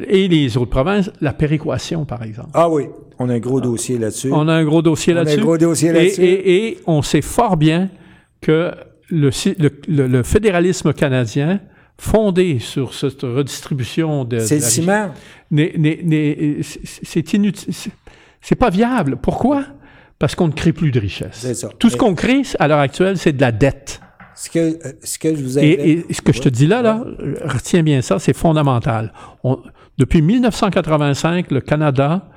[0.08, 1.10] et les autres provinces.
[1.20, 2.50] La péréquation, par exemple.
[2.54, 2.84] Ah oui,
[3.18, 4.30] on a un gros dossier là-dessus.
[4.32, 5.40] On a un gros dossier là-dessus.
[5.40, 6.22] gros dossier Et- là-dessus.
[6.22, 7.90] Et, et on sait fort bien
[8.40, 8.72] que
[9.08, 9.30] le,
[10.22, 11.60] fédéralisme canadien,
[11.98, 15.10] fondé sur cette redistribution de, C'est le ciment.
[15.52, 17.74] c'est- inutile.
[18.40, 19.16] C'est- pas viable.
[19.20, 19.64] Pourquoi?
[20.18, 21.52] Parce qu'on ne crée plus de richesse.
[21.54, 21.68] Ça.
[21.78, 24.00] Tout ce qu'on crée à l'heure actuelle, c'est de la dette.
[24.34, 25.68] Ce que, euh, ce que je vous avais...
[25.70, 27.04] Et, et ce que je te dis là, là,
[27.44, 29.12] retiens bien ça, c'est fondamental.
[29.44, 29.58] On-
[29.98, 32.28] depuis 1985, le Canada,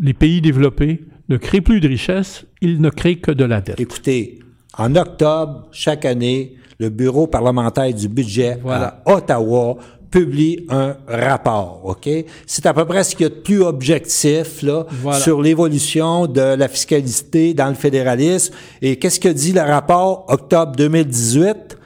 [0.00, 3.78] les pays développés, ne créent plus de richesse, ils ne créent que de la dette.
[3.80, 4.40] Écoutez,
[4.76, 9.00] en octobre, chaque année, le bureau parlementaire du budget Voilà.
[9.06, 9.76] à Ottawa
[10.12, 12.08] publie un rapport, OK?
[12.46, 15.18] C'est à peu près ce qu'il y a de plus objectif, là, Voilà.
[15.18, 18.54] sur l'évolution de la fiscalité dans le fédéralisme.
[18.80, 21.78] Et qu'est-ce que dit le rapport octobre 2018?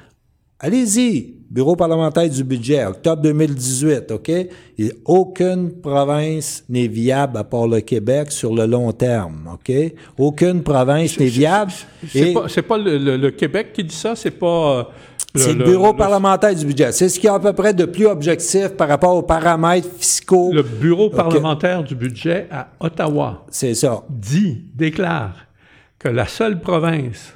[0.59, 4.29] Allez-y, bureau parlementaire du budget, octobre 2018, OK?
[4.31, 4.49] Et
[5.05, 9.73] aucune province n'est viable à part le Québec sur le long terme, OK?
[10.19, 11.73] Aucune province n'est viable.
[12.09, 14.79] C'est pas, pas le, le- le Québec qui dit ça, c'est pas.
[14.79, 14.83] euh,
[15.37, 16.93] c'est le, bureau parlementaire du budget.
[16.93, 20.53] C'est ce qui est à peu près de plus objectif par rapport aux paramètres fiscaux.
[20.53, 24.03] Le bureau parlementaire du budget à Ottawa C'est ça.
[24.09, 25.47] dit, déclare
[25.99, 27.35] que la seule province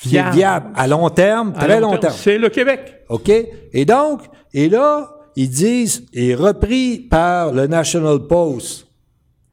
[0.00, 2.14] Qui est viable à long terme, à très long terme.
[2.16, 3.04] c'est le Québec.
[3.08, 3.30] OK?
[3.72, 8.86] Et donc, et là, ils disent, et repris par le National Post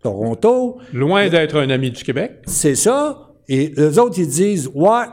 [0.01, 2.41] Toronto, Loin d'être un ami du Québec.
[2.45, 3.29] c'est ça.
[3.47, 5.05] Et les autres, ils disent, ouais,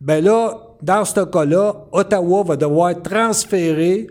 [0.00, 4.06] ben là, dans ce cas-là, Ottawa va devoir transférer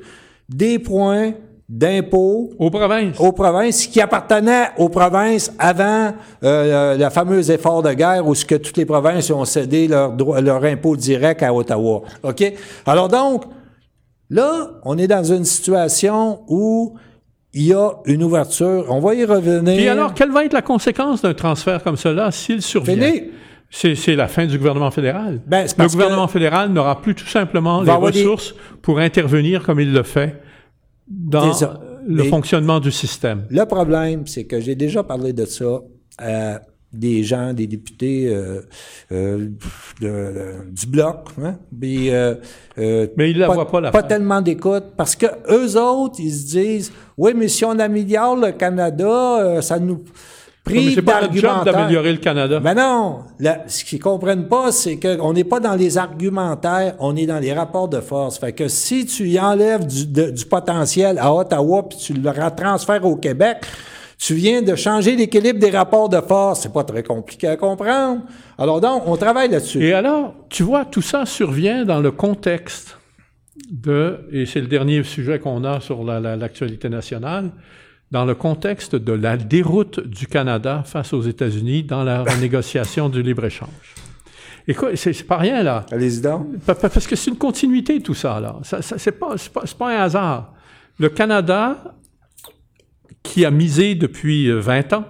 [0.49, 1.33] des points
[1.69, 3.19] d'impôt Aux provinces.
[3.19, 6.13] aux provinces qui appartenaient aux provinces avant
[6.43, 10.63] euh, le fameux effort de guerre où ce que toutes les provinces ont cédé leur,
[10.63, 12.03] impôt direct à Ottawa.
[12.23, 12.53] OK?
[12.85, 13.43] Alors donc,
[14.29, 16.95] là, on est dans une situation où
[17.53, 18.85] il y a une ouverture.
[18.89, 19.75] On va y revenir.
[19.75, 22.95] Puis alors, quelle va être la conséquence d'un transfert comme cela s'il survient?
[22.95, 23.23] Fini.
[23.69, 25.41] C'est, la fin du gouvernement fédéral.
[25.45, 29.91] Ben, le gouvernement fédéral n'aura plus tout simplement les des- ressources pour intervenir comme il
[29.93, 30.41] le fait
[31.07, 31.51] dans
[32.07, 33.43] le fonctionnement du système.
[33.49, 35.81] Le problème, c'est que j'ai déjà parlé de ça
[36.17, 36.61] à
[36.93, 38.61] des gens, des députés euh,
[39.11, 39.49] euh,
[39.99, 41.57] de- de- du bloc, hein?
[41.77, 42.35] Puis, euh,
[43.17, 44.07] Mais ils la voient pas, la Pas fin.
[44.07, 48.53] tellement d'écoute, parce que eux autres, ils se disent, oui, mais si on améliore le
[48.53, 50.03] Canada, ça nous
[50.69, 52.59] Mais prive c'est pas notre job d'améliorer le Canada.
[52.59, 57.15] Ben non, la- ce qu'ils comprennent pas, c'est qu'on n'est pas dans les argumentaires, on
[57.15, 58.37] est dans les rapports de force.
[58.39, 62.29] Fait que si tu y enlèves du, de- du potentiel à Ottawa puis tu le
[62.29, 63.57] ra- transfères au Québec,
[64.19, 66.61] tu viens de changer l'équilibre des rapports de force.
[66.61, 68.21] C'est pas très compliqué à comprendre.
[68.57, 69.83] Alors donc, on travaille là-dessus.
[69.83, 72.97] Et alors, tu vois, tout ça survient dans le contexte
[73.71, 77.49] de, et c'est le dernier sujet qu'on a sur la- la- l'actualité nationale,
[78.11, 83.21] dans le contexte de la déroute du Canada face aux États-Unis dans la négociation du
[83.21, 83.95] libre-échange.
[84.67, 85.85] Écoute, c'est pas rien, là.
[85.91, 86.21] Allez-y
[86.65, 88.57] Parce que c'est une continuité, tout ça, là.
[88.63, 89.35] Ça, ça- c'est pas,
[89.81, 90.53] un hasard.
[90.99, 91.95] Le Canada,
[93.23, 95.05] qui a misé depuis euh, 20 ans,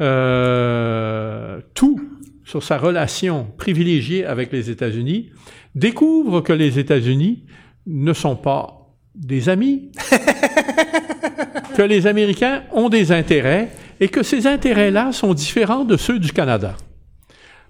[0.00, 1.98] euh, tout
[2.44, 5.30] sur sa relation privilégiée avec les États-Unis,
[5.74, 7.44] découvre que les États-Unis
[7.86, 9.90] ne sont pas des amis,
[11.76, 13.68] que les Américains ont des intérêts
[14.00, 16.74] et que ces intérêts-là sont différents de ceux du Canada.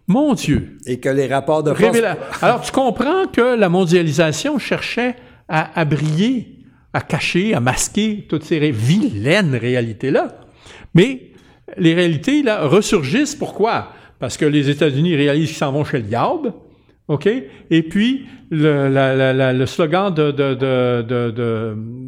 [0.07, 1.99] Mon Dieu, Et que les rapports de force...
[2.41, 5.17] Alors, tu comprends que la mondialisation cherchait
[5.49, 6.61] à, briller,
[6.93, 10.39] à cacher, à masquer toutes ces ré- vilaines réalités-là.
[10.95, 11.33] Mais
[11.77, 13.35] les réalités, là, ressurgissent.
[13.35, 13.93] Pourquoi?
[14.21, 16.53] Parce que les États-Unis réalisent qu'ils s'en vont chez le diable.
[17.09, 17.29] OK?
[17.71, 21.03] Et puis, le, la- la- la- le slogan de, de, de,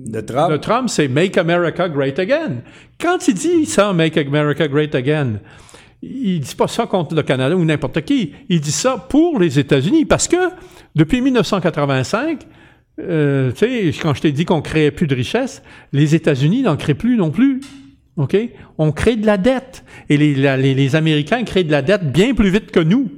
[0.06, 0.88] de, Trump.
[0.88, 2.62] c'est Make America Great Again.
[3.00, 5.40] Quand il dit ça, Make America Great Again,
[6.02, 8.32] il dit pas ça contre le Canada ou n'importe qui.
[8.48, 10.36] Il dit ça pour les États-Unis parce que
[10.94, 12.46] depuis 1985,
[13.00, 16.76] euh, tu sais, quand je t'ai dit qu'on créait plus de richesse, les États-Unis n'en
[16.76, 17.60] créent plus non plus.
[18.16, 18.36] OK?
[18.78, 19.84] On crée de la dette.
[20.08, 23.08] Et les, les, les Américains créent de la dette bien plus vite que nous.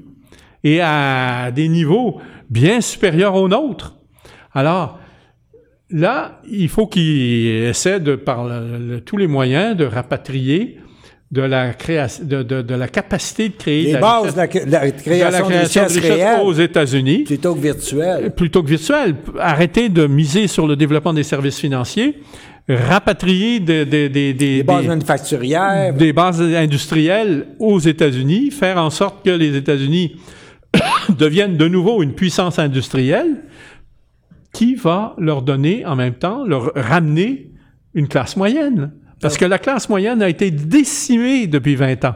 [0.65, 2.21] Et à des niveaux
[2.51, 3.97] bien supérieurs aux nôtres.
[4.53, 4.99] Alors,
[5.91, 10.79] là, il faut qu'ils essaient de, par le- le- tous les moyens, de rapatrier
[11.31, 14.67] de la, création, de, de- de la capacité de créer Les la bases de richesse-
[14.67, 18.31] la de la création de création aux États-Unis plutôt que virtuelle.
[18.35, 19.15] plutôt que virtuel.
[19.39, 22.19] Arrêter de miser sur le développement des services financiers,
[22.69, 25.95] rapatrier des, des, des, des, Les bases manufacturières.
[25.95, 30.17] des bases industrielles aux États-Unis, faire en sorte que les États-Unis
[31.11, 33.43] deviennent de nouveau une puissance industrielle
[34.53, 37.53] qui va leur donner en même temps, leur ramener
[37.95, 38.93] une classe moyenne.
[39.21, 42.15] Parce que la classe moyenne a été décimée depuis 20 ans.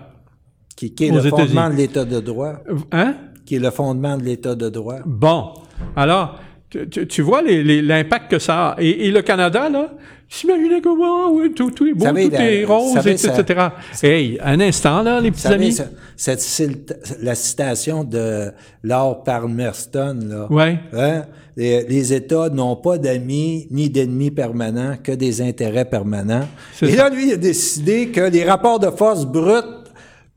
[0.76, 2.54] qui, qui est le fondement de l'État de droit.
[2.92, 3.14] Hein?
[3.44, 5.00] Qui est le fondement de l'État de droit.
[5.04, 5.52] Bon.
[5.96, 6.40] Alors,
[6.82, 8.76] tu, tu- tu vois les- les- l'impact que ça a.
[8.82, 9.90] Et, et le Canada, là,
[10.28, 13.44] s'imaginait que wow, oui, tout, tout est beau, savez, tout la- est rose, savez, etc.
[13.92, 15.72] ça- Hey, un instant, là, les petits savez, amis.
[15.72, 18.50] ça- cette, la citation de
[18.82, 20.46] Lord Palmerston, là.
[20.50, 20.78] Ouais.
[20.92, 21.22] Hein?
[21.56, 26.48] Les, les États n'ont pas d'amis ni d'ennemis permanents, que des intérêts permanents.
[26.74, 27.08] C'est Et ça.
[27.08, 29.62] là, lui, il a décidé que les rapports de force bruts,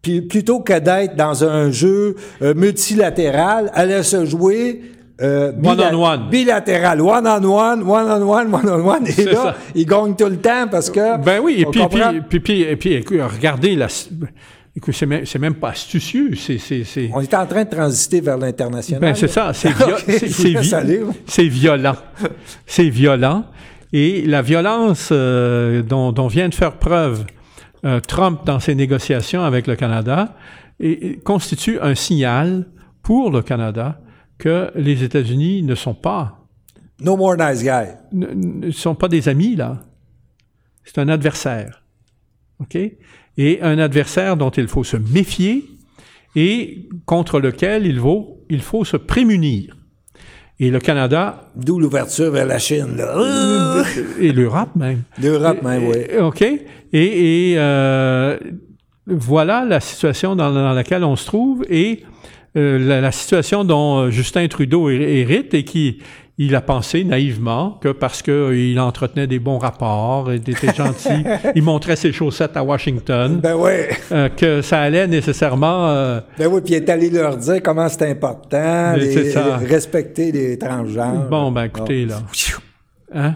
[0.03, 4.81] puis plutôt que d'être dans un jeu euh, multilatéral, allaient se jouer
[5.21, 6.29] euh, One-on-one.
[6.29, 9.07] bilatéral, one-on-one, one-on-one, one-on-one.
[9.07, 9.55] Et C'est là, ça.
[9.73, 11.17] ils gagnent tout le temps parce que.
[11.23, 13.87] Ben oui, et on puis, puis, puis, puis, et puis, écoute, regardez, la,
[14.75, 19.01] écoute, c'est même, même pas astucieux, c'est, On est en train de transiter vers l'international.
[19.01, 19.69] ben, c'est ça, c'est,
[21.47, 21.95] violent.
[22.65, 23.45] C'est violent.
[23.93, 27.25] Et la violence euh, dont, dont vient de faire preuve
[27.85, 30.35] euh, Trump dans ses négociations avec le Canada
[30.79, 32.65] et- et constitue un signal
[33.01, 33.99] pour le Canada
[34.37, 36.45] que les États-Unis ne sont pas
[37.01, 37.93] No more nice guy.
[38.13, 38.27] ne,
[38.67, 39.81] ne sont pas des amis, là.
[40.83, 41.83] C'est un adversaire.
[42.59, 42.75] OK?
[43.37, 45.65] Et un adversaire dont il faut se méfier
[46.35, 49.75] et contre lequel il faut, il faut se prémunir.
[50.59, 52.95] Et le Canada D'où l'ouverture vers la Chine.
[52.97, 53.13] là.
[53.15, 53.83] Ah!
[54.19, 55.03] et l'Europe même.
[55.21, 55.97] L'Europe, même, oui.
[56.19, 56.41] OK?
[56.41, 58.39] Et, et, euh,
[59.05, 62.03] voilà la situation dans, dans laquelle on se trouve et
[62.57, 65.99] euh, la, la situation dont euh, Justin Trudeau hé- hérite et qui
[66.39, 71.23] il a pensé naïvement que parce qu'il entretenait des bons rapports, il était gentil,
[71.55, 73.71] il montrait ses chaussettes à Washington, Ben oui.
[74.11, 75.89] euh, que ça allait nécessairement...
[75.89, 79.57] euh, Ben oui, puis il est allé leur dire comment c'est important, les- ça.
[79.57, 81.27] respecter les transgenres.
[81.27, 82.17] bon, ben écoutez, là.
[83.15, 83.33] Hein?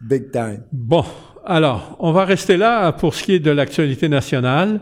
[0.00, 0.62] Big time.
[0.72, 1.04] Bon,
[1.44, 4.80] alors, on va rester là pour ce qui est de l'actualité nationale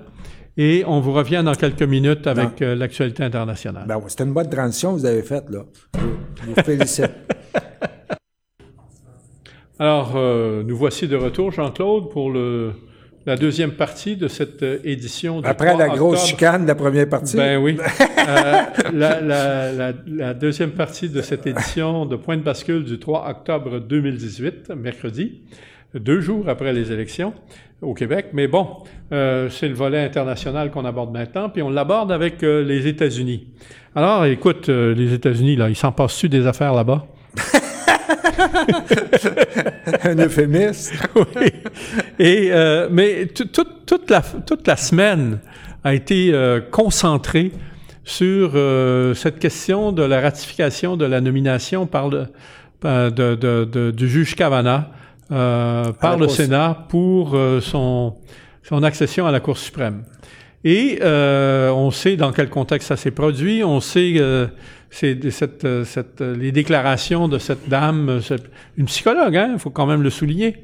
[0.56, 3.84] et on vous revient dans quelques minutes avec euh, l'actualité internationale.
[3.86, 5.64] Ben c'était une bonne transition que vous avez faite, là.
[5.94, 7.10] Je vous félicite.
[9.78, 12.72] Alors, euh, nous voici de retour, Jean-Claude, pour le,
[13.26, 16.26] la deuxième partie de cette euh, édition du Après 3 la grosse octobre.
[16.28, 17.36] chicane de la première partie.
[17.36, 17.76] Ben oui.
[18.26, 18.62] Euh,
[18.94, 23.28] la, la- la- la deuxième partie de cette édition de Point de bascule du 3
[23.28, 25.42] octobre 2018, mercredi,
[25.94, 27.32] deux jours après les élections
[27.82, 28.26] au Québec.
[28.32, 28.68] Mais bon,
[29.12, 33.48] euh, c'est le volet international qu'on aborde maintenant, puis on l'aborde avec euh, les États-Unis.
[33.94, 37.06] Alors, écoute, euh, les États-Unis, là, ils s'en passent-tu des affaires là-bas?
[40.04, 40.96] un euphémisme.
[41.16, 41.50] oui.
[42.18, 45.38] Et, euh, mais tout- tout- toute, la, toute la semaine
[45.82, 47.52] a été euh, concentrée
[48.04, 52.26] sur euh, cette question de la ratification de la nomination par le,
[52.82, 54.82] de, de- de- du juge Kavanaugh
[55.32, 58.14] euh, par le Sénat pour euh, son,
[58.62, 60.02] son accession à la Cour suprême.
[60.64, 64.46] Et euh, on sait dans quel contexte ça s'est produit, on sait euh,
[64.90, 69.70] c'est cette, euh, cette, euh, les déclarations de cette dame, cette- une psychologue, il faut
[69.70, 70.56] quand même le souligner,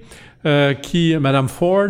[0.47, 1.89] euh, qui, Madame Ford,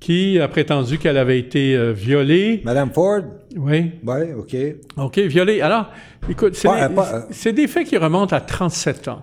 [0.00, 2.60] qui a prétendu qu'elle avait été violée.
[2.64, 3.20] Madame Ford?
[3.56, 4.56] Oui, Oui, OK.
[4.98, 5.60] OK, violée.
[5.60, 5.86] Alors,
[6.28, 9.22] écoute, c'est des, pas- des faits qui remontent à 37 ans.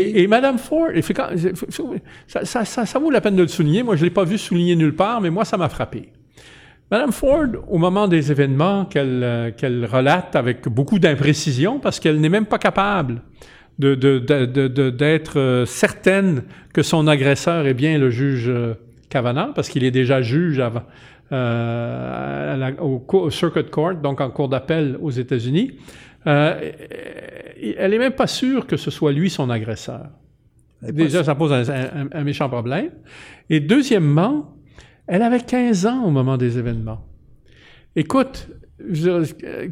[0.00, 0.88] Et, et Madame Ford,
[2.26, 3.82] ça, ça- ça- ça vaut la peine de le souligner.
[3.82, 6.10] Moi, je ne l'ai pas vu souligner nulle part, mais moi, ça m'a frappé.
[6.90, 12.20] Madame Ford, au moment des événements qu'elle euh, qu'elle relate avec beaucoup d'imprécision, parce qu'elle
[12.20, 13.22] n'est même pas capable
[13.78, 16.42] de- de- de- de- de- d'être euh, certaine
[16.74, 18.74] que son agresseur est bien le juge euh,
[19.08, 20.82] Kavanaugh, parce qu'il est déjà juge avant,
[21.32, 25.72] euh, à la- au, cour- au Circuit Court, donc en cour d'appel aux États-Unis.
[26.26, 26.70] Euh,
[27.70, 30.10] elle n'est même pas sûre que ce soit lui son agresseur.
[30.82, 32.90] Déjà, ça pose un, un- un méchant problème.
[33.48, 34.54] Et deuxièmement,
[35.06, 37.06] elle avait 15 ans au moment des événements.
[37.96, 38.48] Écoute,
[38.90, 39.24] je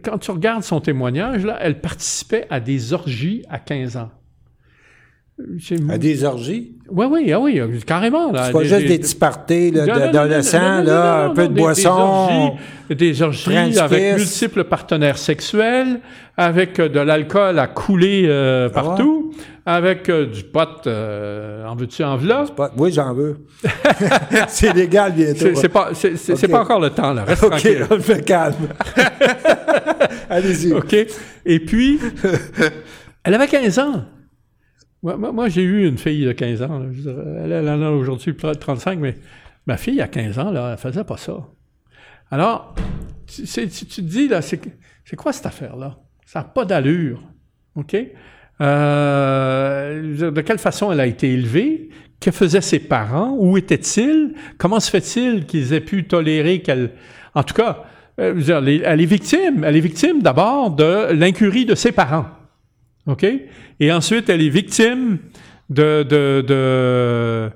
[0.03, 4.11] quand tu regardes son témoignage, là, elle participait à des orgies à 15 ans.
[5.89, 6.73] À des orgies?
[6.91, 8.33] Oui, oui, ah oui, carrément.
[8.33, 12.55] Là, C'est pas juste des- petits parties d'adolescents, là, un peu de boisson.
[12.91, 16.01] Des orgies, avec multiples partenaires sexuels,
[16.37, 19.33] avec euh, de l'alcool à couler euh, Ah partout,
[19.65, 22.45] avec euh, du pot, en veux-tu en v'là?
[22.77, 23.39] Oui, j'en veux.
[24.49, 25.55] c'est légal bientôt.
[25.55, 25.91] C'est pas,
[26.51, 27.25] pas encore le temps, là.
[27.25, 28.69] Reste OK, le fait calme.
[30.29, 30.73] Allez-y.
[30.75, 30.95] OK?
[31.47, 31.99] Et puis,
[33.25, 34.05] elle avait 15 ans.
[35.03, 36.83] Moi, moi, j'ai eu une fille de 15 ans.
[37.45, 39.17] Elle, en a aujourd'hui peut-être 35, mais
[39.67, 41.49] ma fille, à 15 ans, là, elle faisait pas ça.
[42.31, 42.75] Alors,
[43.27, 44.61] tu, te dis, là, c'est
[45.17, 45.99] quoi cette affaire-là?
[46.25, 47.23] Ça n'a pas d'allure.
[47.75, 47.97] OK?
[48.61, 51.89] Euh, de quelle façon elle a été élevée?
[52.21, 53.35] Que faisaient ses parents?
[53.37, 54.35] Où étaient-ils?
[54.57, 56.93] Comment se fait-il qu'ils aient pu tolérer qu'elle...
[57.35, 57.85] En tout cas,
[58.21, 58.41] euh,
[58.85, 59.65] elle est victime.
[59.65, 62.27] Elle est victime d'abord de l'incurie de ses parents.
[63.07, 63.27] OK?
[63.81, 65.19] Et ensuite, elle est victime
[65.71, 67.51] de, de, de,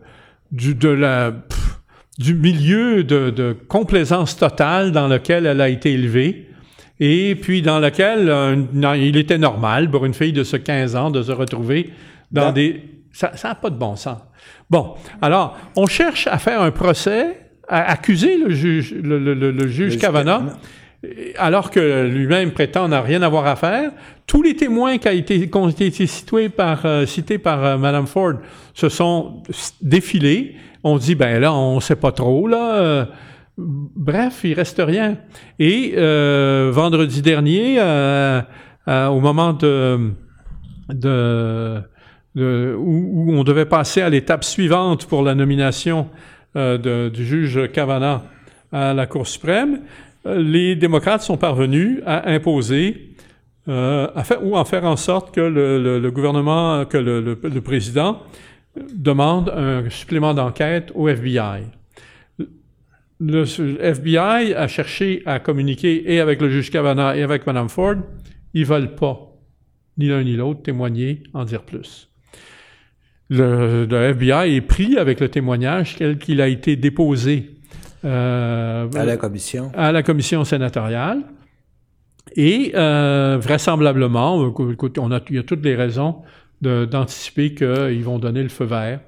[0.52, 1.78] du, de la, pff,
[2.18, 6.48] du milieu de, de complaisance totale dans lequel elle a été élevée
[6.98, 10.97] et puis dans lequel euh, non, il était normal pour une fille de ce 15
[10.97, 11.90] ans de se retrouver
[12.32, 12.82] dans Dans- des...
[13.12, 14.18] Ça n'a pas de bon sens.
[14.68, 19.52] Bon, alors, on cherche à faire un procès, à accuser le juge, le, le- le-
[19.52, 20.43] le juge Kavanaugh
[21.36, 23.92] alors que lui-même prétend n'a rien avoir à faire.
[24.26, 28.06] Tous les témoins qui, a été, ont été cités par, euh, cités par euh, Mme
[28.06, 28.34] Ford
[28.74, 29.42] se sont
[29.80, 30.56] défilés.
[30.84, 32.74] On dit, ben là, on sait pas trop, là.
[32.74, 33.04] Euh,
[33.58, 35.16] bref, il reste rien.
[35.58, 35.94] Et
[36.70, 37.80] vendredi dernier,
[38.86, 40.12] au moment de,
[40.90, 41.82] de,
[42.78, 46.08] où, on devait passer à l'étape suivante pour la nomination
[46.54, 48.20] du juge Kavanaugh
[48.72, 49.80] à la Cour suprême,
[50.36, 53.15] les démocrates sont parvenus à imposer
[53.69, 54.09] euh,
[54.43, 58.23] ou à faire en sorte que le, gouvernement, que le, président
[58.94, 61.62] demande un supplément d'enquête au FBI.
[63.19, 67.97] Le FBI a cherché à communiquer et avec le juge Kavanaugh et avec Mme Ford.
[68.53, 69.32] Ils veulent pas,
[69.97, 72.11] ni l'un ni l'autre, témoigner, en dire plus.
[73.28, 77.55] Le, FBI est pris avec le témoignage tel qu'il a été déposé
[78.06, 79.70] à la commission.
[79.74, 81.24] À la commission sénatoriale.
[82.34, 86.22] Et euh, vraisemblablement, on a, il y a toutes les raisons
[86.60, 89.00] d'anticiper qu'ils vont donner le feu vert.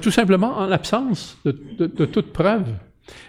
[0.00, 2.64] Tout simplement en l'absence de, toute preuve.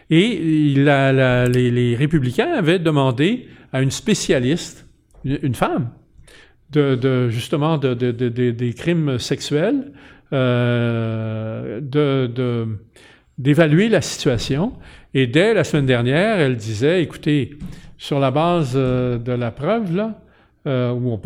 [0.09, 4.87] Et les, républicains avaient demandé à une spécialiste,
[5.25, 5.91] une femme,
[6.71, 9.91] de, justement des crimes sexuels,
[10.33, 12.77] euh, de
[13.37, 14.73] d'évaluer la situation.
[15.13, 17.57] Et dès la semaine dernière, elle disait, écoutez,
[17.97, 20.19] sur la base euh, de la preuve, là,
[20.67, 21.19] euh, ou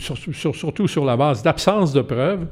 [0.00, 2.46] surtout sur la base d'absence de preuve,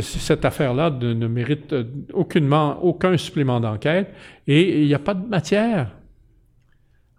[0.00, 4.12] cette affaire-là ne mérite euh, aucunement aucun supplément d'enquête
[4.46, 5.92] et il n'y a pas de matière.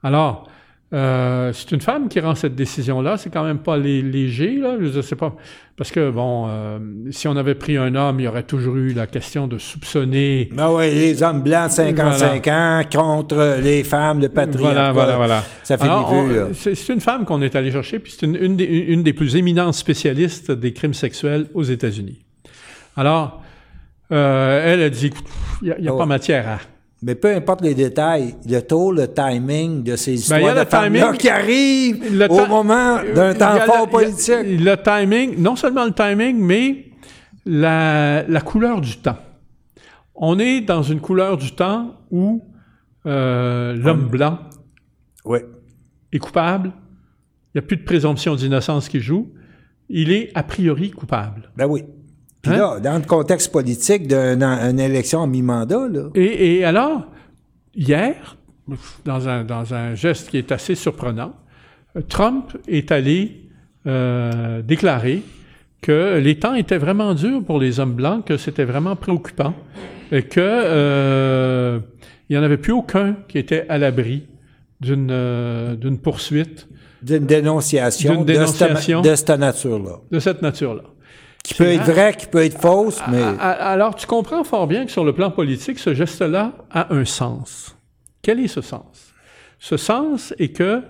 [0.04, 0.48] Alors,
[0.96, 3.18] euh, c'est une femme qui rend cette décision-là.
[3.18, 4.78] C'est quand même pas léger, là.
[4.80, 5.36] Je sais pas.
[5.76, 6.80] Parce que, bon, euh,
[7.12, 10.48] si on avait pris un homme, il y aurait toujours eu la question de soupçonner.
[10.54, 14.62] Ben oui, les hommes blancs 55 ans contre les femmes de patrie.
[14.62, 15.44] Voilà, voilà, voilà.
[15.64, 18.56] Ça fait C'est une femme qu'on est allé chercher, puis c'est une,
[19.04, 22.24] des, plus éminentes spécialistes des crimes sexuels aux États-Unis.
[22.96, 23.42] Alors,
[24.14, 25.12] euh, elle a dit,
[25.62, 25.98] il n'y a, oh.
[25.98, 26.60] pas matière à
[27.06, 31.18] mais peu importe les détails, le taux, le timing de ces ben, histoires de timing,
[31.18, 32.02] qui arrivent
[32.32, 34.34] au moment d'un temps fort politique.
[34.44, 36.86] Le, timing, non seulement le timing, mais
[37.46, 39.20] la, couleur du temps.
[40.16, 42.42] On est dans une couleur du temps où
[43.06, 44.40] euh, l'homme blanc
[46.12, 46.72] est coupable.
[47.54, 49.32] Il n'y a plus de présomption d'innocence qui joue.
[49.90, 51.52] Il est a priori coupable.
[51.56, 51.84] Ben oui.
[52.48, 52.58] Hein?
[52.58, 56.10] là, dans le contexte politique d'une élection en mi-mandat, là.
[56.16, 57.06] Et, alors,
[57.76, 58.38] hier,
[59.04, 61.34] dans un, dans un, geste qui est assez surprenant,
[62.10, 63.50] Trump est allé
[63.88, 65.22] euh, déclarer
[65.82, 69.54] que les temps étaient vraiment durs pour les hommes blancs, que c'était vraiment préoccupant,
[70.12, 71.80] et que euh,
[72.28, 74.24] il n'y en avait plus aucun qui était à l'abri
[74.82, 76.68] d'une euh, d'une poursuite.
[77.04, 80.00] D'une dénonciation, dénonciation de cette nature-là.
[80.10, 80.84] De cette nature-là.
[81.46, 83.22] Qui peut être vrai, qui peut être fausse, mais...
[83.40, 87.78] Alors, tu comprends fort bien que sur le plan politique, ce geste-là a un sens.
[88.22, 89.14] Quel est ce sens?
[89.60, 90.82] Ce sens est que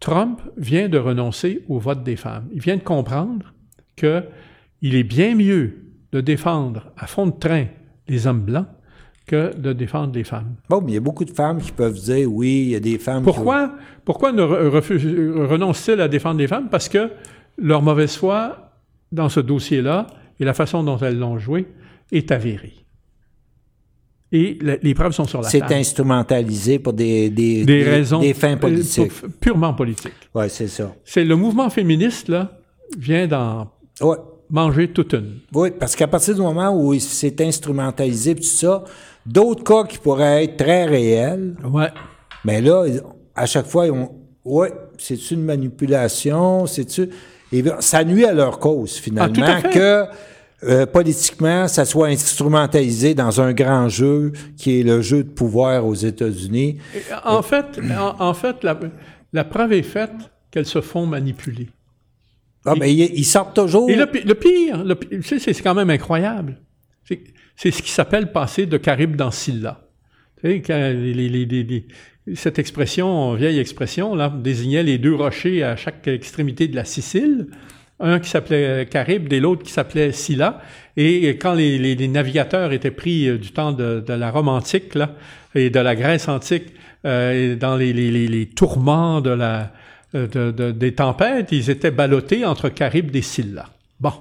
[0.00, 2.46] Trump vient de renoncer au vote des femmes.
[2.52, 3.54] Il vient de comprendre
[3.96, 5.78] qu'il est bien mieux
[6.12, 7.66] de défendre à fond de train
[8.06, 8.66] les hommes blancs
[9.26, 10.56] que de défendre les femmes.
[10.68, 12.80] Bon, mais il y a beaucoup de femmes qui peuvent dire oui, il y a
[12.80, 13.22] des femmes.
[13.22, 16.68] Pourquoi, pourquoi ne renoncent-ils à défendre les femmes?
[16.68, 17.10] Parce que
[17.56, 18.71] leur mauvaise foi
[19.12, 20.06] dans ce dossier-là
[20.40, 21.68] et la façon dont elles l'ont joué
[22.10, 22.74] est avérée.
[24.34, 25.66] Et les preuves sont sur la table.
[25.68, 29.12] C'est instrumentalisé pour des, des, raisons des fins euh, politiques.
[29.40, 30.12] purement politiques.
[30.34, 30.94] Oui, c'est ça.
[31.04, 32.50] C'est le mouvement féministe, là,
[32.98, 33.70] vient d'en
[34.48, 35.40] manger toute une.
[35.52, 38.84] Oui, parce qu'à partir du moment où c'est instrumentalisé, tout ça,
[39.26, 41.54] d'autres cas qui pourraient être très réels.
[41.70, 41.88] Ouais.
[42.46, 42.86] Mais là,
[43.34, 44.12] à chaque fois, ils ont.
[44.46, 47.10] Oui, c'est une manipulation, c'est-tu.
[47.52, 50.06] Et ça nuit à leur cause, finalement, ah, que
[50.64, 55.84] euh, politiquement, ça soit instrumentalisé dans un grand jeu qui est le jeu de pouvoir
[55.84, 56.78] aux États-Unis.
[57.24, 57.80] En fait,
[58.18, 58.64] en, fait
[59.32, 60.12] la, preuve est faite
[60.50, 61.68] qu'elles se font manipuler.
[62.64, 63.90] Ah, mais ils, sortent toujours.
[63.90, 66.58] Et le, pire, le c'est quand même incroyable.
[67.56, 69.80] C'est ce qui s'appelle passer de Caribe dans Scylla.
[70.40, 71.86] Tu sais, les, les,
[72.34, 77.48] cette expression, vieille expression, là, désignait les deux rochers à chaque extrémité de la Sicile,
[78.02, 80.60] un qui s'appelait Caribe et l'autre qui s'appelait Scylla.
[80.96, 85.12] Et quand les, les, étaient pris euh, du temps de, la Rome antique là,
[85.54, 86.74] et de la Grèce antique,
[87.04, 89.72] euh, dans les, tourments de la,
[90.14, 93.68] euh, de, des tempêtes, ils étaient ballottés entre Caribe et Scylla.
[94.00, 94.12] Bon.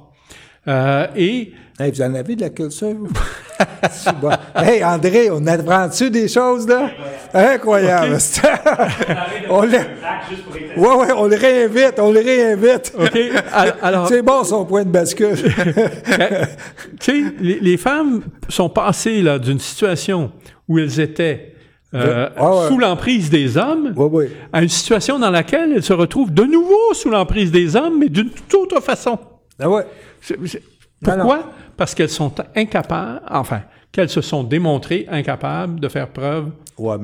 [1.15, 2.93] Et Hey, vous en avez de la culture?
[4.21, 4.29] bon.
[4.55, 6.91] Hey, André, on apprend-tu des choses, là?
[7.33, 8.17] Incroyable.
[9.49, 9.77] on le...
[10.77, 12.93] Ouais, ouais, on le réinvite, on le réinvite.
[12.99, 13.19] OK,
[13.81, 15.33] alors, C'est bon, son point de bascule.
[16.99, 20.31] Tu sais, les, les femmes sont passées là d'une situation
[20.67, 21.55] où elles étaient
[21.95, 22.67] euh, Ah ouais.
[22.67, 23.95] sous l'emprise des hommes
[24.53, 28.09] à une situation dans laquelle elles se retrouvent de nouveau sous l'emprise des hommes, mais
[28.09, 29.17] d'une toute autre façon.
[29.59, 29.87] Ah ouais.
[31.07, 31.51] Non, Pourquoi?
[31.81, 36.95] Parce qu'elles sont incapables, enfin, qu'elles se sont démontrées incapables de faire preuve Ouais,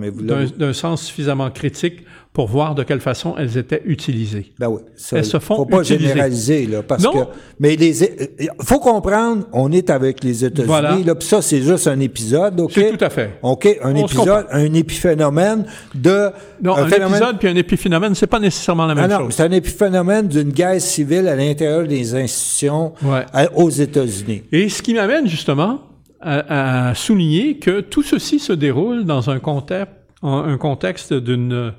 [0.55, 2.05] d'un sens suffisamment critique
[2.37, 4.51] pour voir de quelle façon elles étaient utilisées.
[4.59, 4.81] Ben oui.
[4.95, 6.09] Ça, Elles se font faut pas utiliser.
[6.09, 7.11] généraliser, là, parce Non.
[7.11, 7.17] que...
[7.59, 8.03] Mais les...
[8.39, 10.95] Il faut comprendre, on est avec les États-Unis, Voilà.
[11.03, 12.73] là, puis ça, c'est juste un épisode, OK?
[12.75, 13.39] C'est tout à fait.
[13.41, 15.65] OK, un On épisode, un épiphénomène
[15.95, 16.29] de...
[16.61, 19.33] Non, un, phénomène- épisode puis un épiphénomène, c'est pas nécessairement la Ah même non, chose.
[19.33, 23.25] c'est un épiphénomène d'une guerre civile à l'intérieur des institutions Ouais.
[23.33, 24.43] à- aux États-Unis.
[24.51, 25.79] Et ce qui m'amène justement
[26.21, 29.91] à, à souligner que tout ceci se déroule dans un contexte,
[30.21, 31.73] un contexte d'une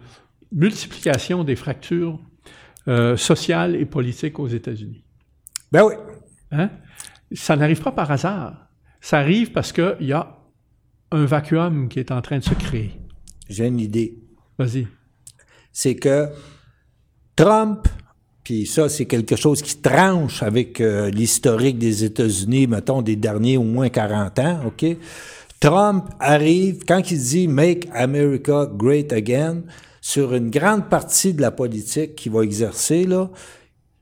[0.52, 2.20] multiplication des fractures
[2.88, 5.04] euh, sociales et politiques aux États-Unis.
[5.70, 5.94] Ben oui.
[6.50, 6.70] Hein?
[7.32, 8.68] Ça n'arrive pas par hasard.
[9.00, 10.38] Ça arrive parce qu'il y a
[11.10, 12.92] un vacuum qui est en train de se créer.
[13.48, 14.18] J'ai une idée.
[14.58, 14.86] Vas-y.
[15.72, 16.28] C'est que
[17.36, 17.86] Trump,
[18.42, 23.56] puis ça, c'est quelque chose qui tranche avec euh, l'historique des États-Unis, mettons, des derniers
[23.56, 24.96] au moins 40 ans, OK?
[25.60, 29.62] Trump arrive, quand il dit Make America Great Again,
[30.08, 33.28] sur une grande partie de la politique qu'il va exercer, là,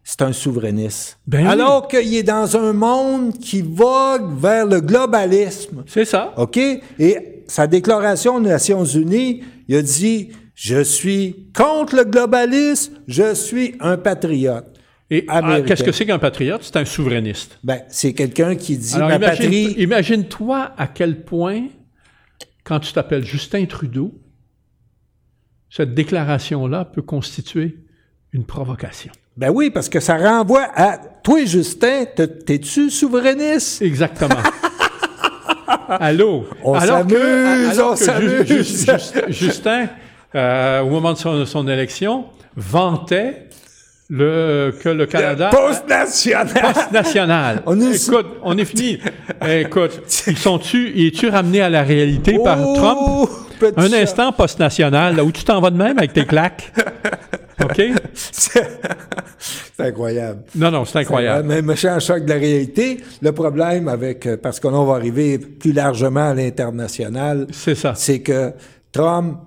[0.04, 1.18] c'est un souverainiste.
[1.26, 1.48] Ben oui.
[1.48, 5.82] Alors qu'il est dans un monde qui vogue vers le globalisme.
[5.88, 6.32] C'est ça.
[6.36, 6.58] OK?
[6.58, 13.34] Et sa déclaration aux Nations Unies, il a dit Je suis contre le globalisme, je
[13.34, 14.78] suis un patriote.
[15.10, 15.66] Et ah, Américain.
[15.66, 16.60] qu'est-ce que c'est qu'un patriote?
[16.62, 17.58] C'est un souverainiste.
[17.64, 19.82] Ben, c'est quelqu'un qui dit Alors Ma imagine, patrie.
[19.82, 21.64] imagine-toi à quel point,
[22.62, 24.14] quand tu t'appelles Justin Trudeau,
[25.70, 27.76] cette déclaration-là peut constituer
[28.32, 29.12] une provocation.
[29.36, 30.98] Ben oui, parce que ça renvoie à.
[31.22, 33.82] Toi, Justin, te- t'es-tu souverainiste?
[33.82, 34.36] Exactement.
[35.88, 36.46] Allô?
[36.64, 38.46] On Alors que- s'amuse, on s'amuse.
[38.46, 39.88] Ju- Ju- Justin,
[40.34, 42.26] euh, au moment de son, son élection,
[42.56, 43.48] vantait
[44.08, 45.50] le, que le Canada...
[45.50, 46.48] Post-national!
[46.48, 47.62] Poste national.
[47.66, 48.98] On est- Écoute, on est fini.
[49.48, 52.98] Écoute, ils sont-tu, es-tu ramené à la réalité par Trump?
[53.02, 53.28] Oh,
[53.58, 53.96] petit Un chat.
[53.96, 56.72] instant poste national, là où tu t'en vas de même avec tes claques.
[57.64, 57.82] OK?
[58.12, 58.62] C'est
[59.78, 60.42] incroyable.
[60.54, 61.50] Non, non, c'est incroyable.
[61.50, 62.98] Un méchant choc de la réalité.
[63.22, 67.74] Le problème avec, euh, parce que là, on va arriver plus largement à l'international, C'est
[67.74, 67.94] ça.
[67.96, 68.52] c'est que
[68.92, 69.38] Trump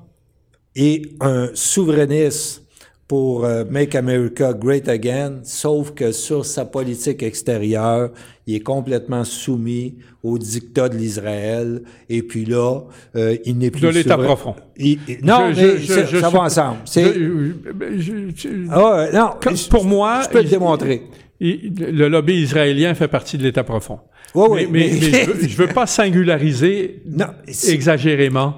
[0.75, 2.63] est un souverainiste
[3.09, 8.11] pour euh, Make America Great Again, sauf que sur sa politique extérieure,
[8.45, 11.81] il est complètement soumis au dictat de l'Israël.
[12.07, 12.81] Et puis là,
[13.15, 14.53] euh, il n'est plus De l'État profond.
[14.77, 16.77] Il- il- non, Je- mais je- ça, je ça va ensemble.
[16.85, 17.51] C'est- Je-
[17.97, 21.01] je- je- Ah non, Comme- pour moi, je peux le démontrer.
[21.41, 23.99] le lobby israélien fait partie de l'État profond.
[24.35, 27.25] Oui, oui, mais, mais- mais- mais je, veux, je veux pas singulariser Non,
[27.69, 28.55] exagérément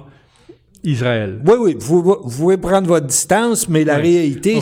[0.84, 1.40] Israël.
[1.46, 4.58] Oui, oui, vous, vous pouvez prendre votre distance, mais la réalité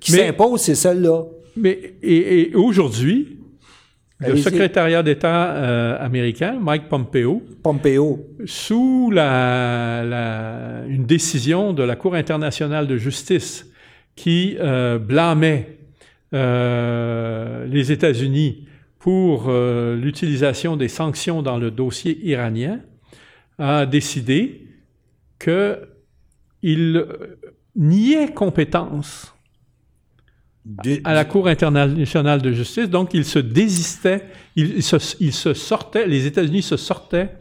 [0.00, 1.22] qui, s'impose, c'est celle-là.
[1.56, 3.38] Mais et, et aujourd'hui,
[4.20, 8.26] le secrétariat d'État euh, américain, Mike Pompeo, Pompeo.
[8.44, 13.66] sous la, la- une décision de la Cour internationale de justice
[14.16, 15.78] qui euh, blâmait
[16.34, 18.66] euh, les États-Unis
[18.98, 22.80] pour l'utilisation des sanctions dans le dossier iranien,
[23.58, 24.63] a décidé
[25.38, 27.06] qu'il
[27.76, 29.34] niait compétence
[31.04, 32.88] à la Cour internationale de justice.
[32.88, 34.22] Donc, il se désistait,
[34.56, 37.34] il, il se, il se sortait, les États-Unis se sortaient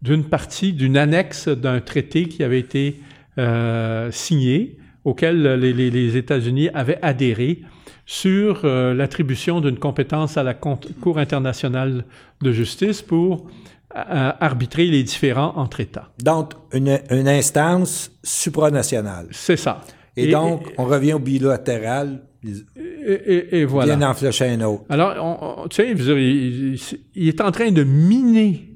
[0.00, 3.00] d'une partie, d'une annexe d'un traité qui avait été
[3.38, 7.62] euh, signé, auquel les, les- les États-Unis avaient adhéré
[8.06, 12.04] sur euh, l'attribution d'une compétence à la Cour internationale
[12.42, 13.50] de justice pour
[13.94, 16.10] arbitrer les différends entre États.
[16.22, 19.28] Donc, une, une instance supranationale.
[19.30, 19.80] C'est ça.
[20.16, 23.96] Et, donc, on revient au bilatéral, et, voilà.
[23.96, 24.84] bien en flécher un autre.
[24.88, 28.68] Alors, on- on- tu sais, dire, il, est en train de miner,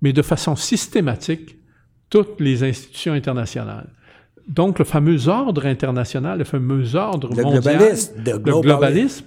[0.00, 1.56] mais de façon systématique,
[2.10, 3.90] toutes les institutions internationales.
[4.48, 9.26] Donc, le fameux ordre international, le fameux ordre Le mondial, globalisme, le globalisme.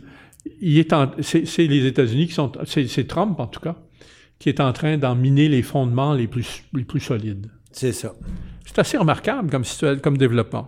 [0.61, 3.76] il est c'est les États-Unis qui sont, c'est Trump en tout cas,
[4.45, 7.47] qui est en train d'en miner les fondements les plus, les plus solides.
[7.72, 8.13] C'est ça.
[8.63, 10.67] C'est assez remarquable comme, situa- comme développement.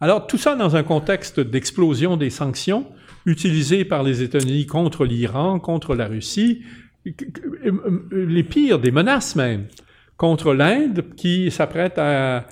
[0.00, 2.86] Alors, tout ça dans un contexte d'explosion des sanctions,
[3.26, 6.62] utilisés par les États-Unis contre l'Iran, contre la Russie,
[8.10, 9.66] les pires des menaces même,
[10.16, 12.46] contre l'Inde qui s'apprête à,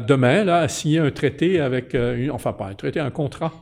[0.00, 3.52] demain là, à signer un traité avec, euh, enfin pas un traité, un contrat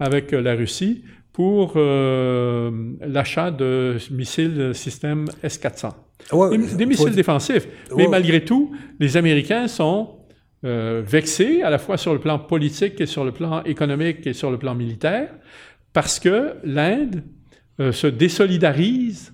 [0.00, 1.04] avec la Russie
[1.38, 2.68] pour euh,
[3.00, 5.92] l'achat de missiles système S-400.
[6.76, 7.68] des, missiles défensifs.
[7.96, 10.16] Mais malgré tout, les Américains sont
[10.64, 14.32] euh, vexés à la fois sur le plan politique et sur le plan économique et
[14.32, 15.30] sur le plan militaire
[15.92, 17.22] parce que l'Inde
[17.78, 19.32] euh, se désolidarise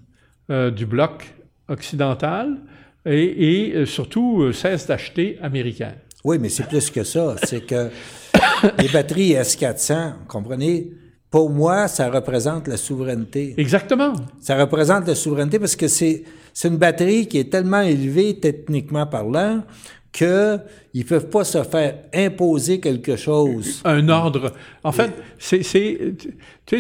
[0.77, 1.25] du bloc
[1.69, 2.59] occidental
[3.07, 5.95] et, surtout cesse d'acheter américain.
[6.23, 7.37] Oui, mais c'est plus que ça.
[7.45, 7.89] C'est que
[8.79, 10.91] les batteries S-400, comprenez,
[11.35, 13.55] pour moi, ça représente la souveraineté.
[13.57, 14.13] Exactement.
[14.39, 16.23] Ça représente la souveraineté parce que c'est
[16.63, 19.65] une batterie qui est tellement élevée techniquement parlant
[20.13, 20.61] qu'ils
[20.95, 23.83] ne peuvent pas se faire imposer quelque chose.
[23.85, 24.53] Un ordre.
[24.85, 26.15] En fait, c'est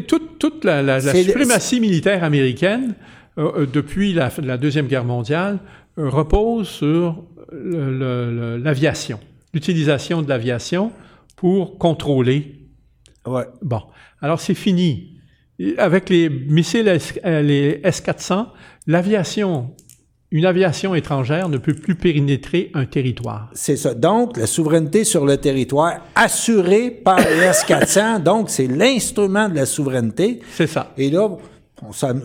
[0.07, 2.95] toute, toute la, la, suprématie militaire américaine
[3.39, 5.59] euh, euh, depuis la, la, Deuxième Guerre mondiale
[5.99, 9.19] euh, repose sur l'aviation,
[9.53, 10.93] l'utilisation de l'aviation
[11.35, 12.55] pour contrôler.
[13.27, 13.47] Ouais.
[13.61, 13.81] Bon.
[14.25, 15.19] Alors, c'est fini.
[15.77, 16.89] Avec les missiles
[17.27, 18.47] euh, les S-400,
[18.87, 19.73] l'aviation,
[20.31, 23.51] une aviation étrangère ne peut plus pénétrer un territoire.
[23.53, 23.93] C'est ça.
[23.93, 29.67] Donc, la souveraineté sur le territoire assurée par les S-400, donc c'est l'instrument de la
[29.67, 30.41] souveraineté.
[30.53, 30.95] C'est ça.
[30.97, 31.29] Et là,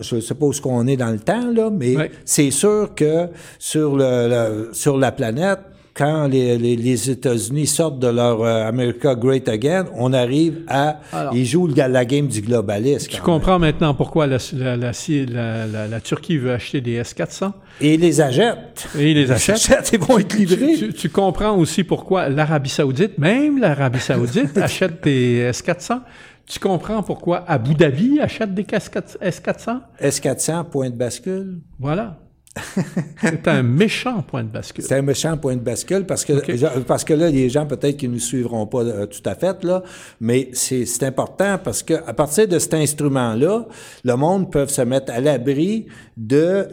[0.00, 3.28] je suppose qu'on est dans le temps, là, mais c'est sûr que
[3.58, 5.60] sur, le, sur la planète,
[5.94, 11.00] quand les, les, États-Unis sortent de leur euh, America Great Again, on arrive à...
[11.32, 13.10] ils jouent la, game du globalisme.
[13.10, 14.38] Tu comprends maintenant pourquoi la,
[14.76, 17.52] la, Turquie veut acheter des S-400?
[17.80, 18.88] Et ils les achètent.
[18.98, 19.90] Et ils les achètent.
[19.92, 20.76] ils vont être livrés.
[20.76, 26.00] Tu, tu comprends aussi pourquoi l'Arabie saoudite, même l'Arabie saoudite, achète des S-400.
[26.46, 29.80] Tu comprends pourquoi Abu Dhabi achète des S-400?
[30.00, 31.60] S-400, point de bascule.
[31.78, 32.18] Voilà.
[33.20, 34.84] C'est un méchant point de bascule.
[34.84, 38.08] C'est un méchant point de bascule parce que, parce que là, les gens peut-être qui
[38.08, 39.82] ne nous suivront pas euh, tout à fait, là,
[40.20, 43.66] mais c'est important parce que à partir de cet instrument-là,
[44.04, 45.86] le monde peut se mettre à l'abri
[46.16, 46.68] de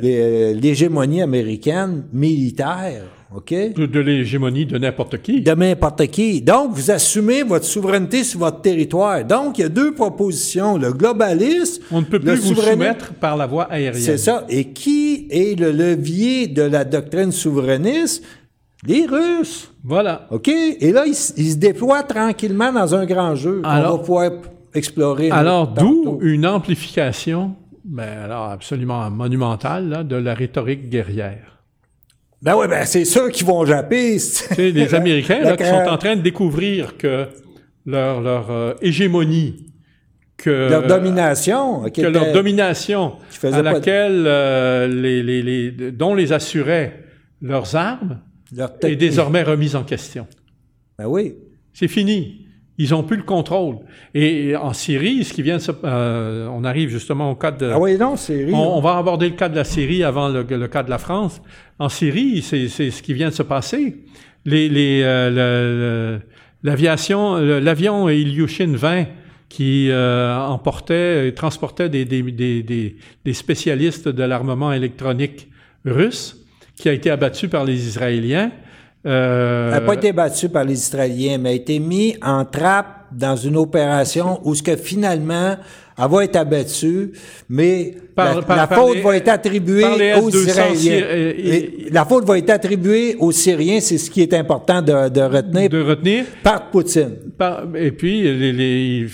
[0.53, 3.03] l'hégémonie américaine militaire
[3.35, 3.53] OK?
[3.53, 5.41] De, l'hégémonie de n'importe qui.
[5.41, 6.41] De n'importe qui.
[6.41, 9.25] Donc, vous assumez votre souveraineté sur votre territoire.
[9.25, 10.77] Donc, il y a deux propositions.
[10.77, 11.83] Le globalisme...
[11.91, 14.01] On ne peut plus vous soumettre par la voie aérienne.
[14.01, 14.45] C'est ça.
[14.47, 18.23] Et qui est le levier de la doctrine souverainiste?
[18.85, 19.73] Les Russes.
[19.83, 20.27] Voilà.
[20.31, 20.47] OK?
[20.47, 24.31] Et là, ils, se déploient tranquillement dans un grand jeu qu'on va pouvoir
[24.73, 25.31] explorer.
[25.31, 31.56] Alors, d'où une amplification, ben, alors absolument monumentale, de la rhétorique guerrière.
[32.41, 34.17] Ben oui, ben c'est ceux qui vont japper.
[34.57, 37.27] les Américains là, qui sont en train de découvrir que
[37.85, 39.67] leur, leur euh, hégémonie,
[40.37, 47.03] que leur domination, que leur domination à laquelle euh, les, les, les, dont les assuraient
[47.41, 48.19] leurs armes
[48.81, 50.27] est désormais remise en question.
[50.97, 51.35] Ben oui.
[51.73, 52.46] C'est fini.
[52.79, 53.77] Ils ont plus le contrôle.
[54.13, 57.71] Et en Syrie, ce qui vient de se, euh, on arrive justement au cas de.
[57.73, 58.53] Ah oui, non, Syrie.
[58.53, 61.41] On, va aborder le cas de la Syrie avant le, le cas de la France.
[61.79, 63.97] En Syrie, c'est ce qui vient de se passer.
[64.45, 66.19] Les, les, euh,
[66.63, 69.05] l'aviation, l'avion Ilyushin 20
[69.49, 72.95] qui euh, emportait, transportait des, des, des,
[73.25, 75.47] des spécialistes de l'armement électronique
[75.85, 76.37] russe,
[76.75, 78.51] qui a été abattu par les Israéliens.
[79.05, 83.05] Euh, elle n'a pas été battue par les Israéliens, mais a été mis en trappe
[83.11, 85.55] dans une opération où ce que finalement
[85.97, 87.11] elle va être abattue,
[87.49, 91.01] mais la, faute va être attribuée aux Israéliens.
[91.91, 95.69] la faute va être attribuée aux Syriens, c'est ce qui est important de, retenir.
[95.69, 96.25] De retenir.
[96.43, 97.15] Par Poutine.
[97.75, 98.21] et puis,
[98.53, 99.07] les,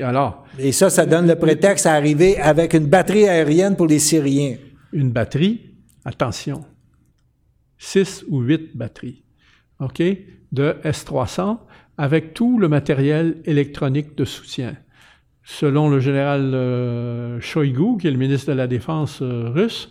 [0.00, 0.44] alors.
[0.58, 4.56] Et ça, ça donne le prétexte à arriver avec une batterie aérienne pour les Syriens.
[4.92, 5.60] Une batterie,
[6.04, 6.64] attention,
[7.78, 9.22] six ou huit batteries,
[9.80, 10.02] OK,
[10.52, 11.58] de S-300
[11.98, 14.76] avec tout le matériel électronique de soutien.
[15.44, 19.90] Selon le général euh, Shoigu, qui est le ministre de la Défense euh, russe,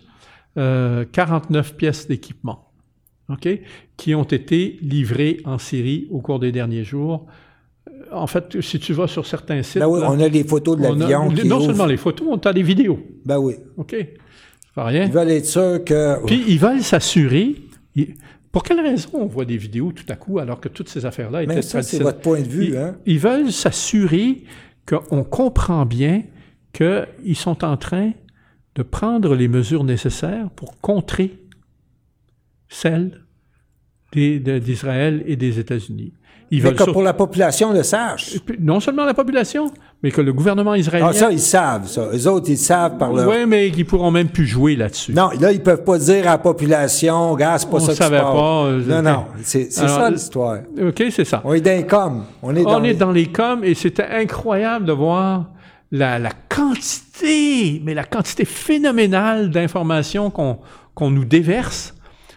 [0.54, 2.70] 49 euh, pièces d'équipement,
[3.30, 3.48] OK,
[3.96, 7.26] qui ont été livrées en Syrie au cours des derniers jours.
[8.12, 9.80] En fait, si tu vas sur certains sites...
[9.80, 12.62] Ben oui, on a les photos de l'avion Non seulement les photos, on a des
[12.62, 13.00] vidéos.
[13.24, 13.54] Ben oui.
[13.76, 13.96] OK.
[14.74, 15.04] Pas rien.
[15.04, 16.24] Ils veulent être sûrs que...
[16.26, 17.56] Puis ils veulent s'assurer
[18.52, 21.42] pour quelle raison on voit des vidéos tout à coup alors que toutes ces affaires-là
[21.42, 22.66] étaient Mais ça, c'est votre point de vue.
[22.66, 22.96] Ils, hein?
[23.06, 24.44] ils veulent s'assurer
[24.86, 26.22] qu'on comprend bien
[26.72, 28.12] qu'ils sont en train
[28.74, 31.40] de prendre les mesures nécessaires pour contrer
[32.68, 33.22] celles
[34.12, 36.12] d'Israël et des États-Unis.
[36.50, 38.36] Ils veulent que pour la population le sache.
[38.60, 41.08] Non seulement la population, mais que le gouvernement israélien...
[41.10, 42.08] Ah, ça, ils savent, ça.
[42.12, 43.28] Eux autres, ils savent par leur...
[43.28, 45.12] Oui, mais qu'ils pourront même plus jouer là-dessus.
[45.12, 48.18] Non, là, ils peuvent pas dire à la population, gars, c'est pas On ça savait
[48.20, 50.58] pas, euh, Non, non, c'est ça l'histoire.
[50.80, 51.40] OK, c'est ça.
[51.44, 52.24] On est dans les coms.
[52.42, 55.46] On est dans On les- est dans les coms et c'était incroyable de voir
[55.90, 60.58] la, la quantité, mais la quantité phénoménale d'informations qu'on
[60.94, 61.94] qu'on nous déverse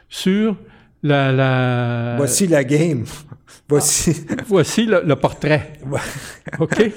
[0.10, 0.56] sur
[1.02, 1.32] la...
[1.32, 3.06] la Voici la game.
[3.70, 4.26] Voici.
[4.48, 5.74] voici le, le portrait.
[6.60, 6.92] OK?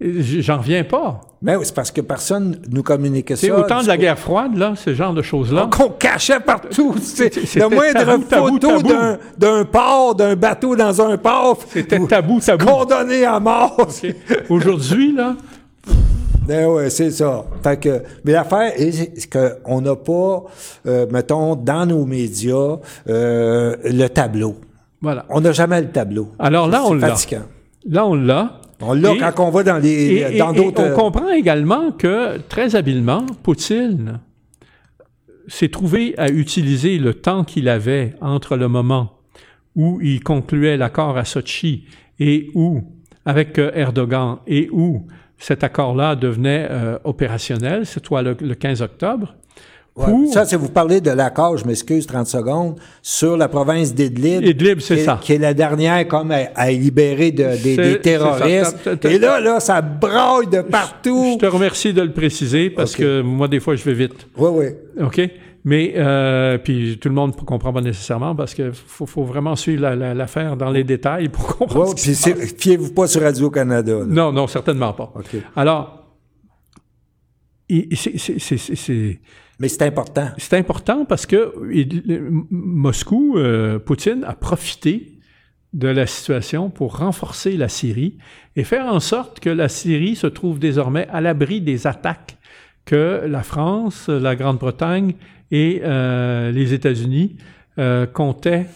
[0.00, 1.20] J'en reviens pas.
[1.40, 3.58] Mais oui, c'est parce que personne nous communiquait C'est ça.
[3.58, 5.68] autant de la guerre froide, là, ce genre de choses-là.
[5.70, 6.94] Qu'on cachait partout.
[7.00, 8.68] C'est la moindre tabou, photo
[9.38, 11.58] d'un- port, d'un bateau dans un port.
[11.68, 12.66] C'était tabou, tabou.
[12.66, 13.88] Condamné à mort.
[14.50, 15.34] Aujourd'hui, là,
[16.46, 17.44] Ben ouais, c'est ça.
[17.62, 20.44] Fait que, mais l'affaire est c'est qu'on n'a pas,
[20.86, 22.76] euh, mettons, dans nos médias,
[23.08, 24.56] euh, le tableau.
[25.00, 25.24] voilà.
[25.30, 26.28] On n'a jamais le tableau.
[26.38, 27.14] Alors là, C'est on l'a.
[27.88, 28.60] Là, on l'a.
[28.80, 30.82] On l'a Et- quand on va dans les, Et, dans et- d'autres.
[30.86, 34.20] et on comprend également que, très habilement, Poutine
[35.48, 39.12] s'est trouvé à utiliser le temps qu'il avait entre le moment
[39.74, 41.84] où il concluait l'accord à Sochi
[42.18, 42.82] et où,
[43.24, 45.06] avec euh, Erdogan, et où
[45.38, 49.36] cet accord-là devenait euh, opérationnel, c'est toi le, le 15 octobre,
[49.96, 50.26] Ouais.
[50.30, 54.44] Ça, c'est vous parlez de l'accord, je m'excuse, 30 secondes, sur la province d'Idlib.
[54.44, 55.18] Idlib, c'est qui est- ça.
[55.22, 58.90] Qui est la dernière comme à, à libérer de- des, terroristes.
[59.04, 61.32] Et là, là, ça braille de partout.
[61.34, 64.26] Je te remercie de le préciser parce que moi, des fois, je vais vite.
[64.36, 65.02] Oui, oui.
[65.02, 65.20] OK?
[65.64, 69.56] Mais, euh, puis tout le monde ne comprend pas nécessairement parce qu'il faut, faut vraiment
[69.56, 71.88] suivre la- la- l'affaire dans les détails pour comprendre.
[71.88, 72.14] Ouais, puis
[72.58, 74.00] fiez-vous pas sur Radio-Canada.
[74.06, 75.10] Non, non, certainement pas.
[75.16, 75.36] OK.
[75.56, 76.04] Alors,
[77.94, 79.20] c'est-
[79.58, 80.28] Mais c'est important.
[80.36, 81.54] c'est important parce que
[82.50, 85.18] Moscou, euh, Poutine a profité
[85.72, 88.18] de la situation pour renforcer la Syrie
[88.54, 92.36] et faire en sorte que la Syrie se trouve désormais à l'abri des attaques
[92.84, 95.14] que la France, la Grande-Bretagne
[95.50, 97.36] et euh, les États-Unis
[97.78, 98.66] euh, comptaient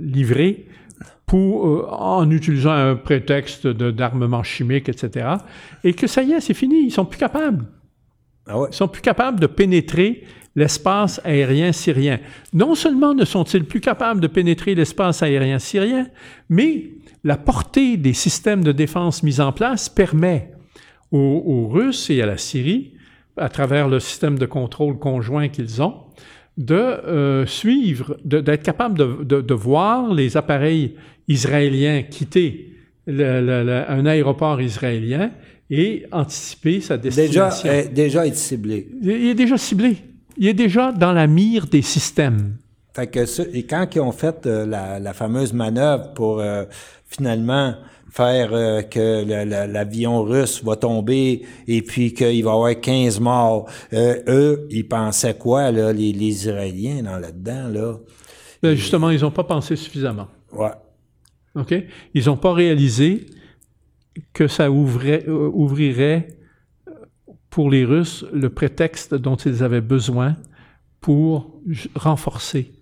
[0.00, 0.66] livrer
[1.26, 5.28] pour, en utilisant un prétexte d'armement chimique, etc.
[5.82, 7.64] Et que ça y est, c'est fini, ils sont plus capables.
[8.46, 10.24] Ah sont plus capables de pénétrer
[10.56, 12.18] l'espace aérien syrien.
[12.52, 16.08] Non seulement ne sont-ils plus capables de pénétrer l'espace aérien syrien,
[16.48, 16.90] mais
[17.24, 20.52] la portée des systèmes de défense mis en place permet
[21.10, 22.94] aux, Russes et à la Syrie,
[23.36, 25.94] à travers le système de contrôle conjoint qu'ils ont,
[26.56, 30.96] de euh, suivre, d'être capable de, voir les appareils
[31.28, 32.72] israéliens quitter
[33.08, 35.32] un aéroport israélien
[35.74, 37.68] et anticiper sa Déjà, destination.
[37.70, 38.88] euh, déjà être ciblé.
[39.02, 39.96] Il est déjà ciblé.
[40.36, 42.56] Il est déjà dans la mire des systèmes.
[42.94, 46.64] Fait que ça- et quand ils ont fait euh, la, la fameuse manœuvre pour euh,
[47.08, 47.74] finalement
[48.10, 49.24] faire euh, que
[49.72, 55.34] l'avion russe va tomber et puis qu'il va y avoir 15 morts, eux, ils pensaient
[55.38, 57.94] quoi, là, les, les Israéliens, dans là-dedans, là?
[58.62, 60.28] Ben, justement, ils n'ont pas pensé suffisamment.
[60.52, 60.68] Ouais.
[61.54, 61.74] OK?
[62.12, 63.24] Ils n'ont pas réalisé
[64.32, 66.28] que ça ouvrait, euh, ouvrirait
[66.88, 66.92] euh,
[67.50, 70.36] pour les Russes le prétexte dont ils avaient besoin
[71.00, 71.60] pour
[71.94, 72.72] renforcer.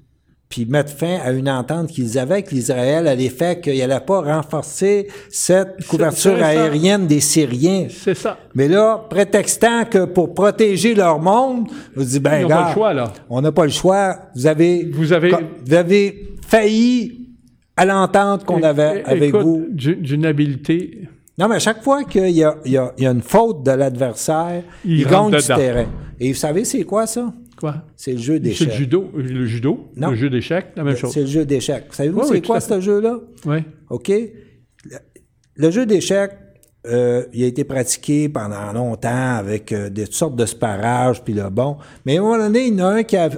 [0.48, 4.20] Puis mettre fin à une entente qu'ils avaient avec l'Israël à l'effet qu'il n'allait pas
[4.20, 7.86] renforcer cette couverture aérienne des Syriens.
[7.88, 8.36] C'est ça.
[8.56, 12.92] Mais là, prétextant que pour protéger leur monde, vous dites, ben, Ils pas le choix,
[12.92, 13.12] là.
[13.28, 14.18] on n'a pas le choix.
[14.34, 15.30] Vous avez, Vous avez-
[15.64, 17.28] vous avez failli
[17.76, 19.66] à l'entente qu'on avait avec écoute, vous.
[19.70, 21.08] d'u- D'une habileté.
[21.40, 25.00] Non, mais à chaque fois qu'il y a, y y une faute de l'adversaire, Il
[25.00, 25.86] il, gagne du terrain.
[26.20, 27.32] Et vous savez, c'est quoi ça?
[27.58, 27.76] Quoi?
[27.96, 28.72] C'est le jeu C'est le d'échecs.
[28.72, 29.10] judo.
[29.14, 29.90] Le judo?
[29.96, 30.10] Non.
[30.10, 31.12] Le jeu d'échecs, la même chose.
[31.12, 31.86] C'est le jeu d'échecs.
[31.92, 33.20] Savez-vous Oui, c'est oui, quoi ce jeu-là?
[33.46, 33.58] Oui.
[33.88, 34.08] OK?
[34.08, 34.96] Le,
[35.56, 36.32] le jeu d'échecs,
[36.86, 41.32] euh, il a été pratiqué pendant longtemps avec euh, des toutes sortes de sparages, puis
[41.32, 41.78] le bon.
[42.04, 43.30] Mais à un moment donné, il y en a un qui a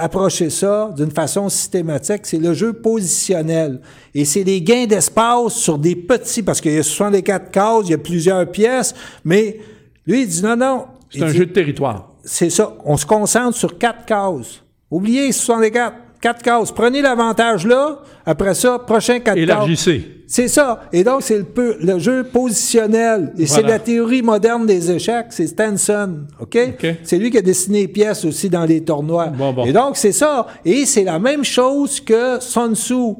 [0.00, 3.80] approché ça d'une façon systématique, c'est le jeu positionnel.
[4.14, 7.90] Et c'est des gains d'espace sur des petits, parce qu'il y a 64 cases, il
[7.90, 8.94] y a plusieurs pièces,
[9.24, 9.60] mais
[10.06, 10.86] lui, il dit non, non.
[11.10, 12.12] C'est un dit, jeu de territoire.
[12.24, 12.76] c'est ça.
[12.84, 14.62] On se concentre sur quatre cases.
[14.90, 15.94] Oubliez les 64.
[16.20, 16.70] Quatre cases.
[16.72, 18.00] Prenez l'avantage là.
[18.26, 19.42] Après ça, prochain quatre cases.
[19.42, 20.16] Élargissez.
[20.26, 20.82] C'est ça.
[20.92, 23.32] Et donc, c'est le, peu- le jeu positionnel.
[23.38, 25.26] Et c'est la théorie moderne des échecs.
[25.30, 26.20] C'est Stenson.
[26.38, 26.56] OK?
[26.74, 26.94] OK.
[27.02, 29.26] C'est lui qui a dessiné les pièces aussi dans les tournois.
[29.26, 29.64] Bon, bon.
[29.64, 30.46] Et donc, c'est ça.
[30.64, 33.14] Et c'est la même chose que Sun Tzu.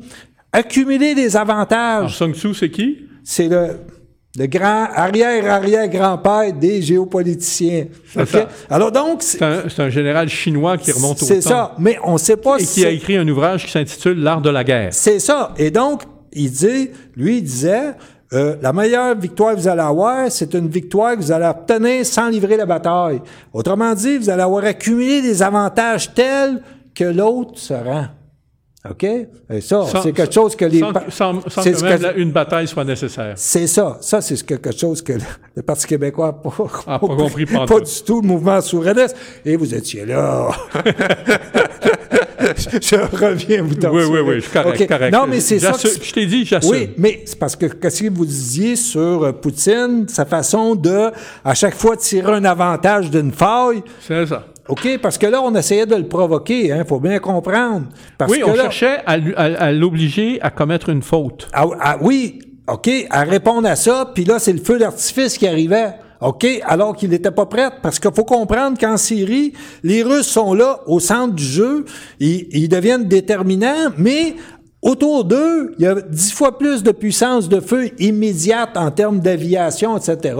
[0.52, 1.98] Accumuler des avantages.
[1.98, 2.98] Alors, Sun Tzu, c'est qui?
[3.24, 3.76] C'est le,
[4.38, 7.86] le grand arrière-arrière-grand-père des géopoliticiens.
[8.12, 8.28] C'est OK?
[8.28, 8.48] ça.
[8.70, 11.74] Alors donc, c'est C'est un, c'est un général chinois qui remonte au c'est ça.
[11.78, 14.40] Mais on ne sait pas Et si qui a écrit un ouvrage qui s'intitule L'art
[14.40, 14.90] de la guerre.
[14.92, 15.52] c'est ça.
[15.56, 16.02] Et donc,
[16.32, 17.94] il dit, lui, il disait,
[18.32, 22.06] euh, la meilleure victoire que vous allez avoir, c'est une victoire que vous allez obtenir
[22.06, 23.20] sans livrer la bataille.
[23.52, 26.62] Autrement dit, vous allez avoir accumulé des avantages tels
[26.94, 28.06] que l'autre se rend.
[28.88, 29.04] OK?
[29.04, 30.78] Et ça, c'est quelque chose que les...
[30.80, 33.34] Sans, sans- sans que même une bataille soit nécessaire.
[33.36, 33.98] C'est ça.
[34.00, 35.20] Ça, c'est quelque chose que le,
[35.54, 37.84] le Parti québécois n'a pas, Ah, pas compris pas pantoute.
[37.84, 39.14] du tout, le mouvement souverainiste.
[39.44, 40.48] Et vous étiez là.
[42.80, 44.88] je reviens vous Oui, oui, oui, je suis correct, OK.
[44.88, 45.12] correct.
[45.12, 45.72] Non, mais c'est ça.
[45.72, 46.70] Que- Je t'ai dit, j'assume.
[46.70, 51.10] oui, mais c'est parce que qu'est-ce que vous disiez sur euh, Poutine, sa façon de,
[51.44, 53.82] à chaque fois, tirer un avantage d'une faille.
[54.00, 54.44] C'est ça.
[54.70, 57.86] OK, parce que là, on essayait de le provoquer, hein, faut bien comprendre.
[58.16, 61.48] Parce Oui, que on là, cherchait à, à- à l'obliger à commettre une faute.
[61.52, 62.38] Ah, ah, oui,
[62.68, 65.94] OK, à répondre à ça, puis là, c'est le feu d'artifice qui arrivait.
[66.20, 70.52] OK, alors qu'il n'était pas prêt, parce qu'il faut comprendre qu'en Syrie, les Russes sont
[70.54, 71.84] là, au centre du jeu,
[72.20, 74.34] ils, ils deviennent déterminants, mais
[74.82, 79.20] autour d'eux, il y a dix fois plus de puissance de feu immédiate en termes
[79.20, 80.34] d'aviation, etc.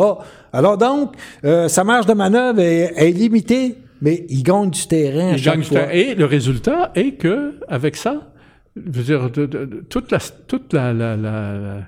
[0.53, 5.29] Alors donc, euh, sa marge de manœuvre est, est limitée, mais ils gagnent du terrain
[5.29, 5.89] à Il chaque gagne du temps.
[5.93, 8.33] Et le résultat est que, avec ça,
[8.77, 11.85] je veux dire, de- de- de- toute la, toute la, la- la-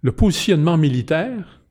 [0.00, 1.62] le positionnement militaire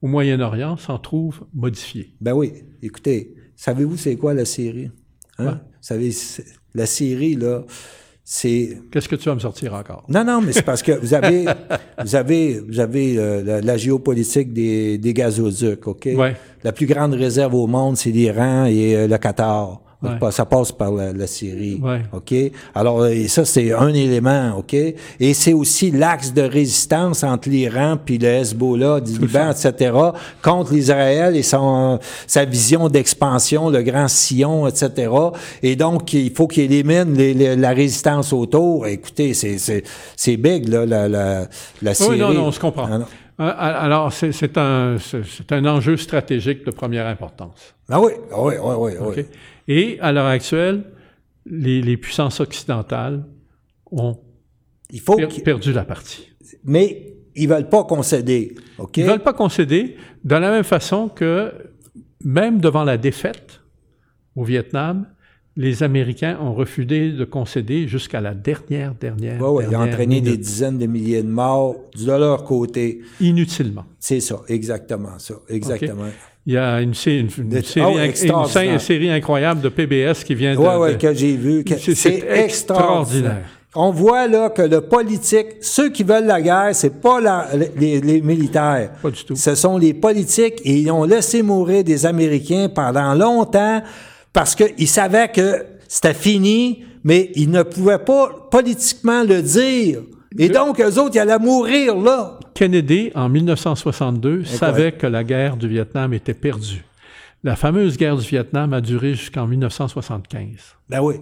[0.00, 2.14] au Moyen-Orient s'en trouve modifié.
[2.20, 2.52] Ben oui.
[2.82, 4.90] Écoutez, savez-vous c'est quoi la Syrie?
[5.38, 5.46] Hein?
[5.46, 5.52] Ouais.
[5.52, 5.58] Vous
[5.88, 6.10] savez,
[6.74, 7.64] la Syrie, là,
[8.24, 8.78] c'est.
[8.90, 10.04] Qu'est-ce que tu vas me sortir encore?
[10.08, 11.44] Non, non, mais c'est parce que vous avez,
[12.04, 16.08] vous avez, vous avez euh, la, la géopolitique des, des gazoducs, OK?
[16.14, 16.36] Ouais.
[16.62, 19.80] La plus grande réserve au monde, c'est l'Iran et euh, le Qatar.
[20.02, 20.30] Ouais.
[20.32, 21.80] Ça passe par la, la Syrie.
[21.82, 22.02] Ouais.
[22.12, 22.34] OK?
[22.74, 24.74] Alors, et ça, c'est un élément, OK?
[24.74, 29.92] Et c'est aussi l'axe de résistance entre l'Iran puis le Hezbollah du Liban, etc.,
[30.42, 35.10] contre l'Israël et son, sa vision d'expansion, le grand sillon, etc.
[35.62, 38.86] Et donc, il faut qu'il élimine les- les- la résistance autour.
[38.86, 39.84] Écoutez, c'est, c'est,
[40.16, 41.46] c'est big, là, la, la,
[41.80, 42.10] la Syrie.
[42.12, 42.88] Oui, non, non, on se comprend.
[42.90, 43.06] Ah, non.
[43.40, 44.96] Euh, Alors, c'est un,
[45.50, 47.74] un enjeu stratégique de première importance.
[47.90, 49.24] Ah oui, ah oui, oui, oui, oui.
[49.68, 50.84] Et à l'heure actuelle,
[51.46, 53.24] les, les puissances occidentales
[53.90, 54.18] ont
[54.90, 56.28] Il faut per- qu'il- perdu la partie.
[56.64, 58.96] mais ils veulent pas concéder, OK?
[58.98, 61.52] Ils ne veulent pas concéder de la même façon que
[62.24, 63.60] même devant la défaite
[64.36, 65.06] au Vietnam,
[65.56, 70.20] les Américains ont refusé de concéder jusqu'à la dernière, dernière, Ouais, ouais, ils ont entraîné
[70.22, 73.02] des dizaines de milliers de morts de leur côté.
[73.20, 73.84] inutilement.
[73.98, 76.06] C'est ça, exactement ça, exactement.
[76.44, 77.28] Il y a une, série,
[77.80, 80.58] oh, une incroyable de PBS qui vient de...
[80.58, 81.62] Ouais, de- que j'ai vu.
[81.68, 82.44] C'est- extraordinaire.
[82.44, 83.44] extraordinaire.
[83.74, 88.00] On voit là que le politique, ceux qui veulent la guerre, c'est pas la- les,
[88.00, 88.90] les militaires.
[89.00, 89.34] Pas du tout.
[89.36, 93.80] Ce sont les politiques et ils ont laissé mourir des Américains pendant longtemps
[94.32, 100.00] parce qu'ils savaient que c'était fini, mais ils ne pouvaient pas politiquement le dire.
[100.38, 102.38] Et donc, eux autres, ils allaient mourir là.
[102.54, 106.84] Kennedy, en 1962, savait que la guerre du Vietnam était perdue.
[107.44, 110.76] La fameuse guerre du Vietnam a duré jusqu'en 1975.
[110.88, 111.16] Ben oui.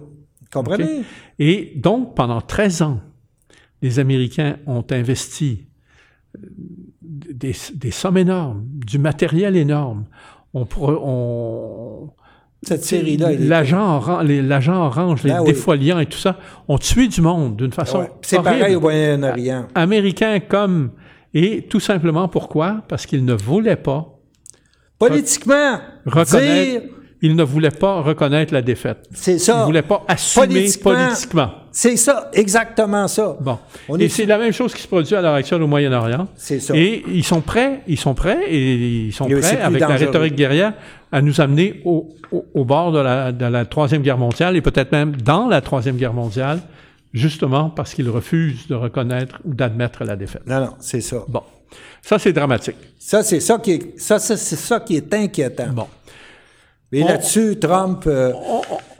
[0.51, 1.01] Comprenez?
[1.39, 2.99] Et donc, pendant 13 ans,
[3.81, 5.65] les Américains ont investi
[6.37, 6.41] euh,
[7.01, 10.05] des, des sommes énormes, du matériel énorme.
[10.53, 12.11] On, pro- on-
[12.63, 15.47] Cette série-là, l'agent orange, orange, les Ah oui.
[15.47, 18.11] défoliants et tout ça, ont tué du monde d'une façon Ouais.
[18.21, 19.67] C'est pareil au Moyen-Orient.
[19.73, 20.91] Américains comme
[21.33, 22.81] et tout simplement pourquoi?
[22.87, 24.05] Parce qu'ils ne voulaient pas
[24.99, 26.81] Politiquement, reconnaître, dire,
[27.23, 29.07] ils ne voulaient pas reconnaître la défaite.
[29.13, 29.61] c'est Ils ça.
[29.61, 31.49] ne voulaient pas assumer Politiquement, politiquement.
[31.71, 33.37] C'est ça, exactement ça.
[33.39, 33.57] Bon.
[33.87, 36.27] On et est c'est la même chose qui se produit à l'heure actuelle au Moyen-Orient.
[36.35, 36.75] C'est ça.
[36.75, 38.75] Et ils sont prêts, ils sont prêts et
[39.07, 40.73] ils sont Et prêts avec la rhétorique guerrière
[41.11, 44.61] à nous amener au, au- au bord de la, de la Troisième Guerre mondiale et
[44.61, 46.59] peut-être même dans la Troisième Guerre mondiale,
[47.13, 50.43] justement parce qu'ils refusent de reconnaître ou d'admettre la défaite.
[50.47, 51.23] Non, non, c'est ça.
[51.27, 51.41] Bon.
[52.01, 52.75] Ça, c'est dramatique.
[52.99, 55.67] Ça, c'est ça qui est, ça, ça, c'est ça qui est inquiétant.
[55.71, 55.87] Bon.
[56.91, 58.33] Mais On- là-dessus, Trump, euh,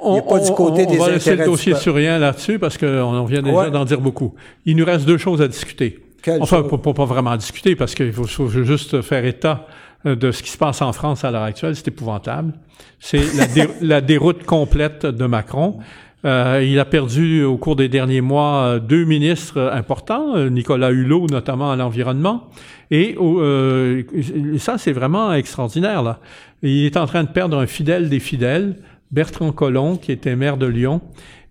[0.03, 2.57] On, Il est pas du côté on des va laisser le dossier sur rien là-dessus
[2.57, 3.69] parce qu'on on vient déjà Ouais.
[3.71, 4.33] d'en dire beaucoup.
[4.65, 5.99] Il nous reste deux choses à discuter.
[6.23, 9.67] Quelles enfin, pas, pas- pas vraiment discuter parce qu'il faut, faut juste faire état
[10.07, 11.75] euh, de ce qui se passe en France à l'heure actuelle.
[11.75, 12.53] C'est épouvantable.
[12.99, 15.77] C'est la, dé- la déroute complète de Macron.
[16.23, 20.91] Euh, il a perdu au cours des derniers mois euh, deux ministres importants, euh, Nicolas
[20.91, 22.49] Hulot notamment à l'environnement,
[22.91, 24.03] et euh,
[24.59, 26.19] ça c'est vraiment extraordinaire là.
[26.61, 28.75] Il est en train de perdre un fidèle des fidèles,
[29.11, 31.01] Bertrand Collomb, qui était maire de Lyon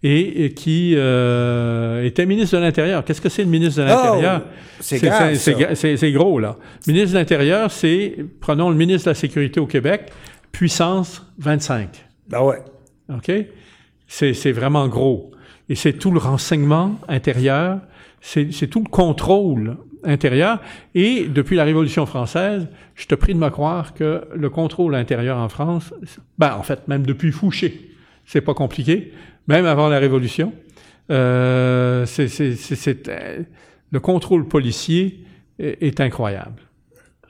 [0.05, 3.05] et, et qui euh, était ministre de l'Intérieur.
[3.05, 4.43] Qu'est-ce que c'est le ministre de l'Intérieur?
[4.47, 4.49] Oh,
[4.79, 5.59] c'est grave, c'est- ça.
[5.59, 6.57] c'est- c'est c'est gros, là.
[6.87, 10.13] Ministre de l'Intérieur, c'est, prenons le ministre de la Sécurité au Québec,
[10.53, 11.89] puissance 25.
[12.29, 12.63] ben ouais.
[13.13, 13.33] OK?
[14.11, 15.31] C'est vraiment gros.
[15.69, 17.79] Et c'est tout le renseignement intérieur,
[18.21, 20.59] c'est tout le contrôle intérieur.
[20.97, 22.67] Et depuis la Révolution française,
[22.97, 25.95] je te prie de me croire que le contrôle intérieur en France,
[26.39, 27.93] ben, en fait, même depuis Fouché,
[28.27, 29.13] c'est pas compliqué,
[29.47, 30.53] même avant la Révolution,
[31.13, 33.39] euh, c'est, euh,
[33.93, 35.25] le contrôle policier
[35.61, 36.63] est, est incroyable.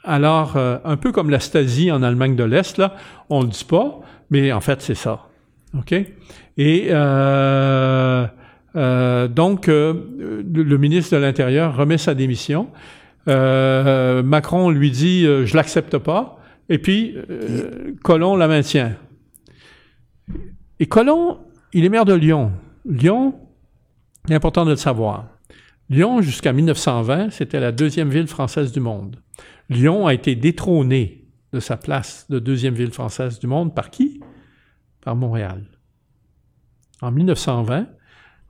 [0.03, 2.97] Alors, euh, un peu comme la Stasi en Allemagne de l'Est, là,
[3.29, 4.01] on le dit pas,
[4.31, 5.30] mais en fait, c'est ça.
[5.77, 5.93] OK?
[5.93, 8.27] Et euh,
[8.77, 12.69] euh, donc, euh, le ministre de l'Intérieur remet sa démission.
[13.27, 16.39] Macron lui dit Je l'accepte pas.
[16.69, 17.17] Et puis,
[18.03, 18.97] Colomb la maintient.
[20.79, 21.39] Et Colomb,
[21.73, 22.53] il est maire de Lyon.
[22.89, 23.35] Lyon,
[24.27, 25.27] il est important de le savoir.
[25.91, 29.17] Lyon, jusqu'à 1920, c'était la deuxième ville française du monde.
[29.69, 34.21] Lyon a été détrôné de sa place de deuxième ville française du monde par qui?
[35.03, 35.65] Par Montréal.
[37.01, 37.87] En 1920,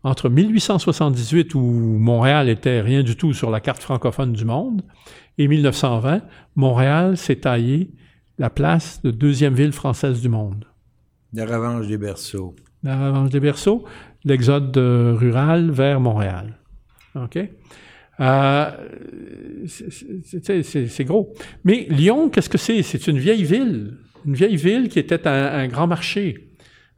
[0.03, 4.83] entre 1878, où Montréal était rien du tout sur la carte francophone du monde,
[5.39, 6.23] et 1920,
[6.57, 7.91] Montréal s'est taillé
[8.39, 10.65] la place de deuxième ville française du monde.
[11.33, 12.57] La revanche des berceaux.
[12.83, 13.85] La revanche des berceaux,
[14.25, 16.57] l'exode euh, rural vers Montréal.
[17.15, 17.39] OK?
[18.21, 18.71] Euh,
[19.67, 21.35] c'est gros.
[21.65, 22.83] Mais Lyon, qu'est-ce que c'est?
[22.83, 23.99] C'est une vieille ville.
[24.27, 26.47] Une vieille ville qui était un, grand marché.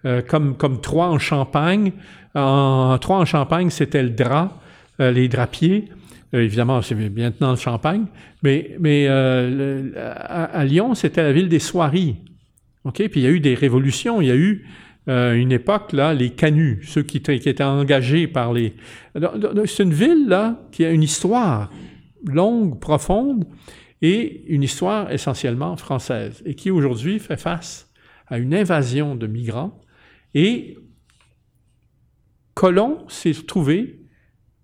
[0.05, 1.93] Euh, comme, comme Troyes en Champagne.
[2.35, 4.61] En Troyes en Champagne, c'était le drap,
[5.01, 5.91] euh, les drapiers.
[6.35, 8.07] Euh, évidemment, c'est maintenant le Champagne.
[8.43, 12.17] Mais, mais à, Lyon, c'était la ville des soieries.
[12.85, 12.97] OK?
[12.97, 14.21] Puis il y a eu des révolutions.
[14.21, 14.67] Il y a eu
[15.07, 18.73] une époque, là, les canuts, ceux qui, qui étaient engagés par les...
[19.67, 21.71] C'est une ville, là, qui a une histoire
[22.25, 23.45] longue, profonde,
[24.03, 27.91] et une histoire essentiellement française, et qui aujourd'hui fait face
[28.27, 29.81] à une invasion de migrants
[30.35, 30.77] et
[32.55, 34.01] Colomb s'est trouvé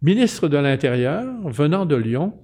[0.02, 2.34] ministre de l'Intérieur venant de Lyon,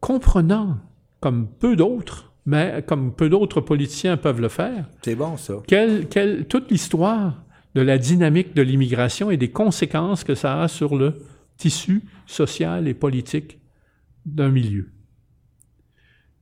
[0.00, 0.78] comprenant,
[1.20, 4.88] comme peu d'autres, mais comme peu d'autres politiciens peuvent le faire.
[5.02, 5.54] C'est bon, ça.
[5.66, 7.44] Quelle, quelle, toute l'histoire
[7.74, 11.14] de la dynamique de l'immigration et des conséquences que ça a sur le
[11.56, 13.58] tissu social et politique
[14.26, 14.90] d'un milieu.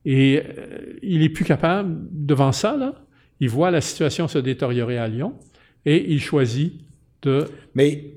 [0.05, 2.95] Et euh, il est plus capable, devant ça, là,
[3.39, 5.33] il voit la situation se détériorer à Lyon,
[5.85, 6.73] et il choisit
[7.21, 7.45] de...
[7.75, 8.13] Mais...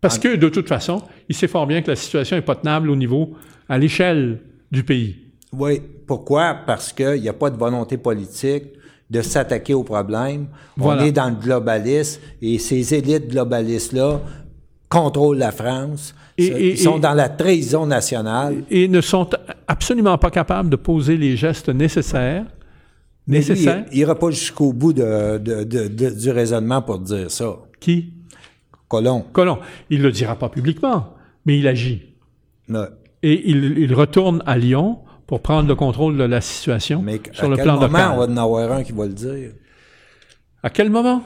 [0.00, 2.88] Parce que, de toute façon, il sait fort bien que la situation n'est pas tenable
[2.88, 3.34] au niveau,
[3.68, 4.40] à l'échelle
[4.70, 5.16] du pays.
[5.52, 5.80] Oui.
[6.06, 6.54] Pourquoi?
[6.66, 8.64] Parce qu'il n'y a pas de volonté politique
[9.10, 10.48] de s'attaquer au problème.
[10.76, 11.02] Voilà.
[11.02, 14.20] On est dans le globalisme et ces élites globalistes-là
[14.88, 16.14] contrôlent la France.
[16.36, 18.62] Et, et, ils sont et, dans la trahison nationale.
[18.70, 19.28] Et ne sont
[19.66, 22.44] absolument pas capables de poser les gestes nécessaires
[23.28, 23.84] nécessaire.
[23.92, 27.58] il n'ira pas jusqu'au bout de, de, de, du raisonnement pour dire ça.
[27.78, 28.12] Qui?
[28.88, 29.24] Colomb.
[29.32, 29.58] Colomb.
[29.90, 32.02] Il ne le dira pas publiquement, mais il agit.
[32.68, 32.86] Ouais.
[33.22, 37.48] Et il, il, retourne à Lyon pour prendre le contrôle de la situation mais sur
[37.48, 37.90] le plan local.
[37.90, 39.50] moment on va en avoir un qui va le dire?
[40.62, 41.22] À quel moment?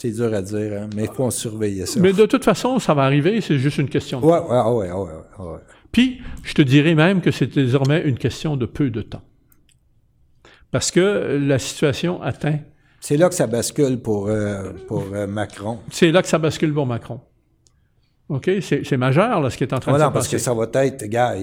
[0.00, 0.90] C'est dur à dire, hein?
[0.96, 2.00] mais il faut en surveiller ça.
[2.00, 4.78] Mais de toute façon, ça va arriver, c'est juste une question de ouais, temps.
[4.78, 5.58] Ouais, ouais, ouais, ouais,
[5.92, 9.22] Puis, je te dirais même que c'est désormais une question de peu de temps
[10.70, 12.58] parce que la situation atteint.
[13.00, 15.78] C'est là que ça bascule pour, euh, pour euh, Macron.
[15.90, 17.20] C'est là que ça bascule pour Macron.
[18.28, 18.50] OK?
[18.60, 20.36] C'est majeur, là, ce qui est en train de se parce passer.
[20.36, 21.34] que ça va être, gars,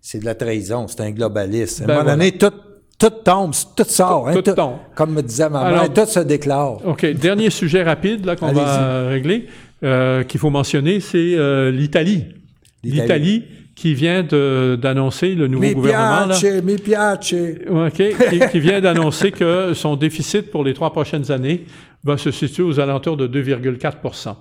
[0.00, 1.82] c'est de la trahison, c'est un globaliste.
[1.82, 2.52] À un Ben moment donné, tout,
[2.98, 4.30] tout tombe, tout sort.
[4.32, 4.76] Tout hein, tombe.
[4.94, 6.78] Comme me disait ma Alors- mère, tout se déclare.
[6.86, 7.04] OK.
[7.06, 9.46] Dernier sujet rapide là qu'on va régler,
[9.82, 12.24] euh, qu'il faut mentionner, c'est euh, l'Italie.
[12.82, 13.44] L'Italie.
[13.74, 16.24] Qui vient d'annoncer le nouveau Mi gouvernement.
[16.24, 17.34] Là, piace, mi piace.
[17.68, 17.92] OK,
[18.30, 21.66] qui, qui vient d'annoncer que son déficit pour les trois prochaines années
[22.02, 23.96] va se situer aux alentours de 2,4
[24.26, 24.32] Euh,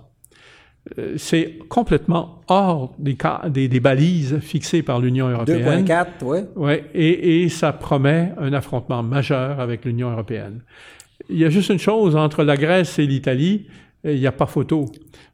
[1.17, 5.83] C'est complètement hors des, cas- des, des balises fixées par l'Union européenne.
[5.85, 6.39] 2,4, oui.
[6.55, 10.61] Ouais, et, et ça promet un affrontement majeur avec l'Union européenne.
[11.29, 13.65] Il y a juste une chose entre la Grèce et l'Italie,
[14.03, 14.85] il n'y a pas photo.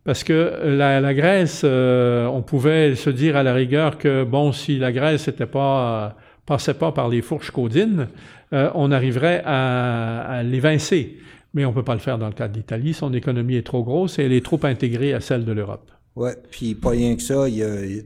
[0.06, 4.54] Parce que la, la Grèce, euh, on pouvait se dire à la rigueur que, bon,
[4.54, 6.10] si la Grèce n'était pas, euh,
[6.46, 8.08] passait pas par les fourches caudines,
[8.54, 11.18] euh, on arriverait à, à l'évincer.
[11.54, 12.94] Mais on ne peut pas le faire dans le cas de l'Italie.
[12.94, 15.92] Son économie est trop grosse et elle est trop intégrée à celle de l'Europe.
[16.16, 18.06] Ouais, puis pas rien que ça, il y a, il,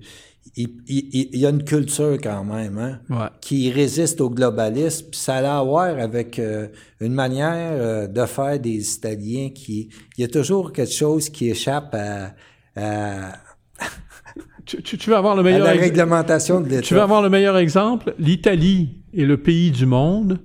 [0.56, 3.28] il- il- il y a une culture quand même, hein, Ouais.
[3.42, 6.68] qui résiste au globalisme, ça a à voir avec euh,
[7.02, 9.90] une manière euh, de faire des Italiens qui...
[10.18, 12.34] Il y a toujours quelque chose qui échappe à,
[12.76, 13.34] à,
[14.66, 16.82] Tu, tu- tu veux avoir le à meilleur la ex- réglementation de l'État.
[16.82, 18.16] Tu veux avoir le meilleur exemple?
[18.18, 20.40] L'Italie est le pays du monde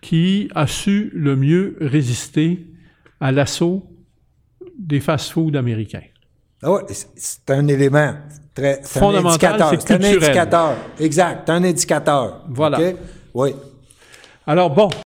[0.00, 2.66] qui a su le mieux résister
[3.20, 3.86] à l'assaut
[4.78, 6.02] des fast-foods américains.
[6.62, 8.14] Ah ouais, c'est- un élément
[8.54, 10.76] très Fondamental, c'est un indicateur.
[10.98, 12.44] Exact, un indicateur.
[12.50, 12.78] Voilà.
[12.80, 12.96] OK?
[13.34, 13.54] Oui.
[14.46, 14.90] Alors bon,